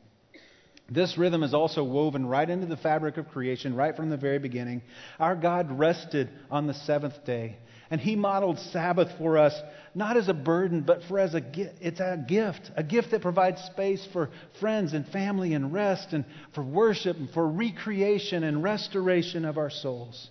This 0.91 1.17
rhythm 1.17 1.43
is 1.43 1.53
also 1.53 1.83
woven 1.83 2.25
right 2.25 2.49
into 2.49 2.65
the 2.65 2.77
fabric 2.77 3.17
of 3.17 3.29
creation, 3.29 3.75
right 3.75 3.95
from 3.95 4.09
the 4.09 4.17
very 4.17 4.39
beginning. 4.39 4.81
Our 5.19 5.35
God 5.35 5.77
rested 5.77 6.29
on 6.49 6.67
the 6.67 6.73
seventh 6.73 7.25
day. 7.25 7.57
And 7.91 7.99
he 7.99 8.15
modeled 8.15 8.59
Sabbath 8.59 9.09
for 9.17 9.37
us, 9.37 9.59
not 9.95 10.15
as 10.15 10.27
a 10.29 10.33
burden, 10.33 10.81
but 10.81 11.03
for 11.07 11.17
as 11.17 11.33
a 11.33 11.41
gift. 11.41 11.75
It's 11.81 11.99
a 11.99 12.23
gift, 12.27 12.69
a 12.75 12.83
gift 12.83 13.11
that 13.11 13.21
provides 13.23 13.61
space 13.63 14.07
for 14.13 14.29
friends 14.59 14.93
and 14.93 15.07
family 15.07 15.55
and 15.55 15.73
rest 15.73 16.13
and 16.13 16.23
for 16.53 16.63
worship 16.63 17.17
and 17.17 17.31
for 17.31 17.47
recreation 17.47 18.43
and 18.43 18.61
restoration 18.61 19.43
of 19.43 19.57
our 19.57 19.71
souls. 19.71 20.29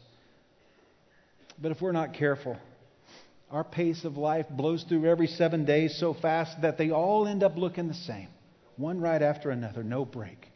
But 1.61 1.73
if 1.73 1.81
we're 1.81 1.91
not 1.91 2.15
careful, 2.15 2.57
our 3.51 3.65
pace 3.65 4.05
of 4.05 4.17
life 4.17 4.47
blows 4.49 4.85
through 4.85 5.07
every 5.07 5.27
seven 5.27 5.65
days 5.65 5.99
so 5.99 6.15
fast 6.15 6.63
that 6.63 6.79
they 6.79 6.91
all 6.91 7.27
end 7.27 7.43
up 7.43 7.57
looking 7.57 7.89
the 7.89 7.95
same, 7.95 8.29
one 8.79 9.01
right 9.01 9.21
after 9.21 9.51
another, 9.51 9.83
no 9.83 10.05
break 10.05 10.49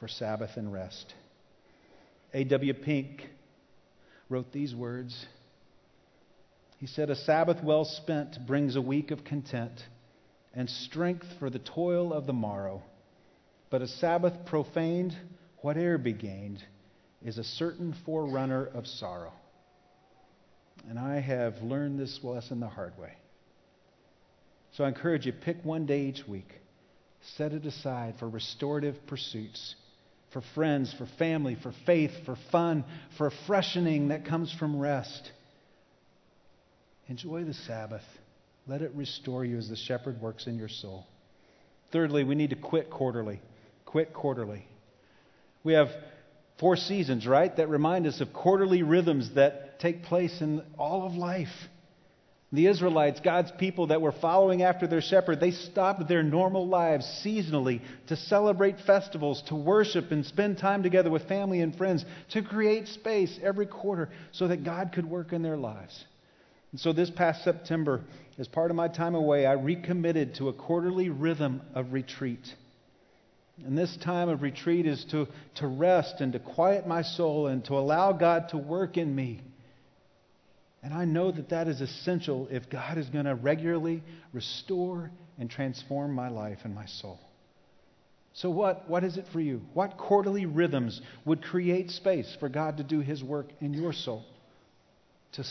for 0.00 0.08
Sabbath 0.08 0.56
and 0.56 0.72
rest. 0.72 1.14
A.W. 2.32 2.74
Pink 2.74 3.28
wrote 4.28 4.52
these 4.52 4.74
words. 4.74 5.26
He 6.78 6.86
said, 6.86 7.10
A 7.10 7.16
Sabbath 7.16 7.62
well 7.62 7.84
spent 7.84 8.46
brings 8.46 8.76
a 8.76 8.82
week 8.82 9.10
of 9.10 9.24
content 9.24 9.84
and 10.52 10.68
strength 10.68 11.26
for 11.38 11.50
the 11.50 11.58
toil 11.58 12.12
of 12.12 12.26
the 12.26 12.32
morrow. 12.32 12.82
But 13.70 13.82
a 13.82 13.88
Sabbath 13.88 14.46
profaned, 14.46 15.16
whate'er 15.62 15.98
be 15.98 16.12
gained, 16.12 16.62
is 17.24 17.38
a 17.38 17.44
certain 17.44 17.94
forerunner 18.04 18.66
of 18.66 18.86
sorrow. 18.86 19.32
And 20.88 20.98
I 20.98 21.20
have 21.20 21.62
learned 21.62 21.98
this 21.98 22.20
lesson 22.22 22.60
the 22.60 22.68
hard 22.68 22.98
way. 22.98 23.14
So 24.72 24.84
I 24.84 24.88
encourage 24.88 25.24
you 25.24 25.32
pick 25.32 25.64
one 25.64 25.86
day 25.86 26.02
each 26.02 26.26
week, 26.26 26.52
set 27.36 27.52
it 27.52 27.64
aside 27.66 28.14
for 28.18 28.28
restorative 28.28 29.06
pursuits, 29.06 29.74
for 30.32 30.42
friends, 30.54 30.94
for 30.96 31.06
family, 31.18 31.56
for 31.62 31.72
faith, 31.86 32.12
for 32.24 32.36
fun, 32.52 32.84
for 33.16 33.30
freshening 33.46 34.08
that 34.08 34.26
comes 34.26 34.52
from 34.58 34.78
rest. 34.78 35.30
Enjoy 37.08 37.44
the 37.44 37.54
Sabbath. 37.54 38.04
Let 38.66 38.82
it 38.82 38.92
restore 38.94 39.44
you 39.44 39.58
as 39.58 39.68
the 39.68 39.76
shepherd 39.76 40.20
works 40.20 40.46
in 40.46 40.56
your 40.56 40.68
soul. 40.68 41.06
Thirdly, 41.92 42.24
we 42.24 42.34
need 42.34 42.50
to 42.50 42.56
quit 42.56 42.90
quarterly. 42.90 43.40
Quit 43.84 44.12
quarterly. 44.12 44.66
We 45.62 45.74
have 45.74 45.88
four 46.58 46.76
seasons, 46.76 47.26
right, 47.26 47.54
that 47.56 47.68
remind 47.68 48.06
us 48.06 48.20
of 48.20 48.32
quarterly 48.32 48.82
rhythms 48.82 49.34
that 49.34 49.80
take 49.80 50.02
place 50.04 50.40
in 50.40 50.62
all 50.78 51.06
of 51.06 51.12
life. 51.12 51.48
The 52.54 52.68
Israelites, 52.68 53.18
God's 53.18 53.50
people 53.50 53.88
that 53.88 54.00
were 54.00 54.12
following 54.12 54.62
after 54.62 54.86
their 54.86 55.00
shepherd, 55.00 55.40
they 55.40 55.50
stopped 55.50 56.06
their 56.06 56.22
normal 56.22 56.68
lives 56.68 57.04
seasonally 57.24 57.80
to 58.06 58.16
celebrate 58.16 58.78
festivals, 58.78 59.42
to 59.48 59.56
worship 59.56 60.12
and 60.12 60.24
spend 60.24 60.58
time 60.58 60.84
together 60.84 61.10
with 61.10 61.26
family 61.26 61.62
and 61.62 61.74
friends, 61.76 62.04
to 62.30 62.42
create 62.42 62.86
space 62.86 63.40
every 63.42 63.66
quarter 63.66 64.08
so 64.30 64.46
that 64.46 64.62
God 64.62 64.92
could 64.92 65.04
work 65.04 65.32
in 65.32 65.42
their 65.42 65.56
lives. 65.56 66.04
And 66.70 66.80
so 66.80 66.92
this 66.92 67.10
past 67.10 67.42
September, 67.42 68.02
as 68.38 68.46
part 68.46 68.70
of 68.70 68.76
my 68.76 68.86
time 68.86 69.16
away, 69.16 69.46
I 69.46 69.54
recommitted 69.54 70.36
to 70.36 70.48
a 70.48 70.52
quarterly 70.52 71.08
rhythm 71.08 71.60
of 71.74 71.92
retreat. 71.92 72.54
And 73.66 73.76
this 73.76 73.96
time 73.96 74.28
of 74.28 74.42
retreat 74.42 74.86
is 74.86 75.04
to, 75.10 75.26
to 75.56 75.66
rest 75.66 76.20
and 76.20 76.32
to 76.34 76.38
quiet 76.38 76.86
my 76.86 77.02
soul 77.02 77.48
and 77.48 77.64
to 77.64 77.74
allow 77.74 78.12
God 78.12 78.50
to 78.50 78.58
work 78.58 78.96
in 78.96 79.12
me. 79.12 79.40
And 80.84 80.92
I 80.92 81.06
know 81.06 81.32
that 81.32 81.48
that 81.48 81.66
is 81.66 81.80
essential 81.80 82.46
if 82.50 82.68
God 82.68 82.98
is 82.98 83.08
going 83.08 83.24
to 83.24 83.34
regularly 83.34 84.02
restore 84.34 85.10
and 85.38 85.50
transform 85.50 86.12
my 86.12 86.28
life 86.28 86.58
and 86.64 86.74
my 86.74 86.84
soul. 86.84 87.18
So, 88.34 88.50
what, 88.50 88.88
what 88.88 89.02
is 89.02 89.16
it 89.16 89.24
for 89.32 89.40
you? 89.40 89.62
What 89.72 89.96
quarterly 89.96 90.44
rhythms 90.44 91.00
would 91.24 91.42
create 91.42 91.90
space 91.90 92.36
for 92.38 92.50
God 92.50 92.76
to 92.76 92.84
do 92.84 93.00
His 93.00 93.24
work 93.24 93.46
in 93.62 93.72
your 93.72 93.94
soul? 93.94 94.26
To, 95.32 95.44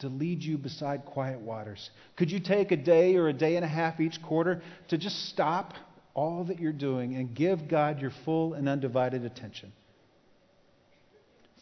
to 0.00 0.08
lead 0.08 0.42
you 0.42 0.58
beside 0.58 1.04
quiet 1.04 1.40
waters? 1.40 1.90
Could 2.16 2.32
you 2.32 2.40
take 2.40 2.72
a 2.72 2.76
day 2.76 3.14
or 3.14 3.28
a 3.28 3.32
day 3.32 3.54
and 3.54 3.64
a 3.64 3.68
half 3.68 4.00
each 4.00 4.20
quarter 4.20 4.62
to 4.88 4.98
just 4.98 5.28
stop 5.28 5.74
all 6.12 6.44
that 6.44 6.58
you're 6.58 6.72
doing 6.72 7.14
and 7.14 7.32
give 7.32 7.68
God 7.68 8.00
your 8.00 8.12
full 8.24 8.54
and 8.54 8.68
undivided 8.68 9.24
attention? 9.24 9.72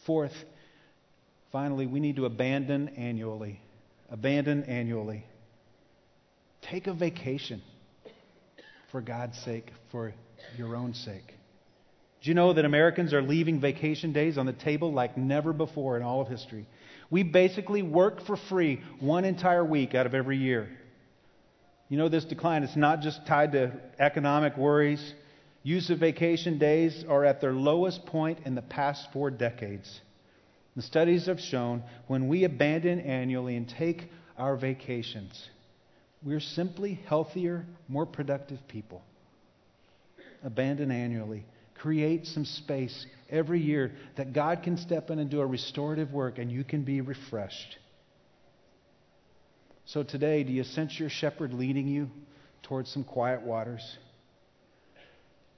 Fourth, 0.07 0.33
finally, 1.51 1.85
we 1.85 1.99
need 1.99 2.15
to 2.17 2.25
abandon 2.25 2.89
annually. 2.89 3.59
Abandon 4.09 4.63
annually. 4.63 5.25
Take 6.61 6.87
a 6.87 6.93
vacation 6.93 7.61
for 8.91 9.01
God's 9.01 9.37
sake, 9.39 9.71
for 9.91 10.13
your 10.57 10.75
own 10.75 10.93
sake. 10.93 11.33
Do 12.21 12.29
you 12.29 12.35
know 12.35 12.53
that 12.53 12.65
Americans 12.65 13.13
are 13.13 13.21
leaving 13.21 13.59
vacation 13.59 14.13
days 14.13 14.37
on 14.37 14.45
the 14.45 14.53
table 14.53 14.93
like 14.93 15.17
never 15.17 15.53
before 15.53 15.97
in 15.97 16.03
all 16.03 16.21
of 16.21 16.27
history? 16.27 16.67
We 17.09 17.23
basically 17.23 17.81
work 17.81 18.25
for 18.25 18.37
free 18.37 18.81
one 18.99 19.25
entire 19.25 19.65
week 19.65 19.95
out 19.95 20.05
of 20.05 20.13
every 20.13 20.37
year. 20.37 20.69
You 21.89 21.97
know, 21.97 22.09
this 22.09 22.23
decline 22.23 22.63
is 22.63 22.75
not 22.77 23.01
just 23.01 23.25
tied 23.25 23.53
to 23.53 23.71
economic 23.99 24.55
worries. 24.55 25.13
Use 25.63 25.89
of 25.89 25.99
vacation 25.99 26.57
days 26.57 27.03
are 27.09 27.25
at 27.25 27.41
their 27.41 27.53
lowest 27.53 28.05
point 28.05 28.39
in 28.45 28.55
the 28.55 28.61
past 28.61 29.07
four 29.11 29.31
decades. 29.31 29.99
The 30.75 30.81
studies 30.81 31.25
have 31.25 31.39
shown 31.39 31.83
when 32.07 32.27
we 32.27 32.43
abandon 32.43 33.01
annually 33.01 33.57
and 33.57 33.67
take 33.67 34.09
our 34.37 34.55
vacations, 34.55 35.49
we're 36.23 36.39
simply 36.39 36.99
healthier, 37.07 37.65
more 37.87 38.05
productive 38.05 38.59
people. 38.67 39.01
Abandon 40.43 40.91
annually. 40.91 41.45
Create 41.75 42.27
some 42.27 42.45
space 42.45 43.05
every 43.29 43.59
year 43.59 43.91
that 44.15 44.33
God 44.33 44.61
can 44.63 44.77
step 44.77 45.09
in 45.09 45.19
and 45.19 45.29
do 45.29 45.41
a 45.41 45.45
restorative 45.45 46.11
work 46.11 46.37
and 46.37 46.51
you 46.51 46.63
can 46.63 46.83
be 46.83 47.01
refreshed. 47.01 47.77
So 49.85 50.03
today, 50.03 50.43
do 50.43 50.53
you 50.53 50.63
sense 50.63 50.99
your 50.99 51.09
shepherd 51.09 51.53
leading 51.53 51.87
you 51.87 52.09
towards 52.63 52.91
some 52.91 53.03
quiet 53.03 53.41
waters? 53.41 53.81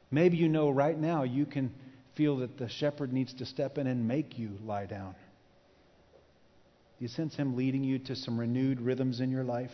Maybe 0.09 0.38
you 0.38 0.47
know 0.47 0.70
right 0.70 0.97
now 0.97 1.24
you 1.24 1.45
can 1.45 1.74
feel 2.16 2.38
that 2.38 2.57
the 2.57 2.70
shepherd 2.70 3.11
needs 3.11 3.34
to 3.36 3.45
step 3.45 3.78
in 3.78 3.88
and 3.88 4.07
make 4.07 4.38
you 4.38 4.57
lie 4.64 4.86
down. 4.86 5.16
Do 6.97 7.05
you 7.05 7.07
sense 7.07 7.36
him 7.36 7.55
leading 7.55 7.84
you 7.84 7.99
to 7.99 8.16
some 8.16 8.39
renewed 8.39 8.80
rhythms 8.80 9.20
in 9.20 9.32
your 9.32 9.43
life? 9.43 9.72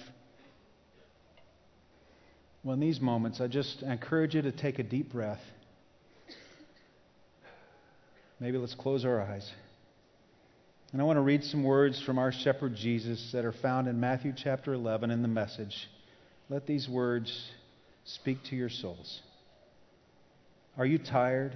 Well, 2.64 2.74
in 2.74 2.80
these 2.80 3.00
moments, 3.00 3.40
I 3.40 3.48
just 3.48 3.84
encourage 3.84 4.36
you 4.36 4.42
to 4.42 4.52
take 4.52 4.80
a 4.80 4.84
deep 4.84 5.12
breath. 5.12 5.42
Maybe 8.40 8.58
let's 8.58 8.76
close 8.76 9.06
our 9.06 9.22
eyes. 9.22 9.50
And 10.92 11.02
I 11.02 11.06
want 11.06 11.18
to 11.18 11.22
read 11.22 11.44
some 11.44 11.64
words 11.64 12.02
from 12.02 12.18
our 12.18 12.32
shepherd 12.32 12.76
Jesus 12.76 13.30
that 13.34 13.46
are 13.46 13.54
found 13.54 13.88
in 13.88 14.00
Matthew 14.00 14.34
chapter 14.36 14.74
11 14.74 15.12
in 15.12 15.22
the 15.22 15.28
message. 15.28 15.88
Let 16.50 16.66
these 16.66 16.90
words 16.90 17.52
speak 18.06 18.44
to 18.46 18.56
your 18.56 18.70
souls. 18.70 19.22
Are 20.78 20.86
you 20.86 20.98
tired, 20.98 21.56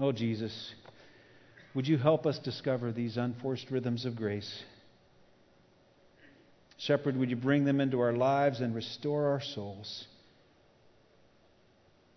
Oh, 0.00 0.12
Jesus, 0.12 0.74
would 1.74 1.86
you 1.86 1.98
help 1.98 2.26
us 2.26 2.38
discover 2.38 2.92
these 2.92 3.16
unforced 3.16 3.70
rhythms 3.70 4.04
of 4.04 4.16
grace? 4.16 4.62
Shepherd, 6.78 7.16
would 7.16 7.30
you 7.30 7.36
bring 7.36 7.64
them 7.64 7.80
into 7.80 8.00
our 8.00 8.12
lives 8.12 8.60
and 8.60 8.74
restore 8.74 9.30
our 9.30 9.40
souls? 9.40 10.06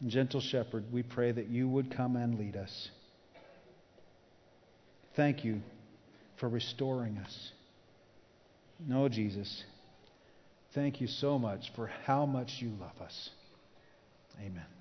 Gentle 0.06 0.42
Shepherd, 0.42 0.86
we 0.92 1.04
pray 1.04 1.32
that 1.32 1.48
you 1.48 1.68
would 1.70 1.96
come 1.96 2.16
and 2.16 2.38
lead 2.38 2.56
us. 2.56 2.90
Thank 5.16 5.44
you 5.44 5.62
for 6.40 6.48
restoring 6.48 7.18
us. 7.18 7.52
No, 8.80 9.10
Jesus, 9.10 9.64
thank 10.76 11.02
you 11.02 11.08
so 11.08 11.40
much 11.40 11.72
for 11.76 11.88
how 12.06 12.28
much 12.28 12.58
you 12.60 12.70
love 12.80 13.02
us. 13.02 13.30
Amen. 14.40 14.77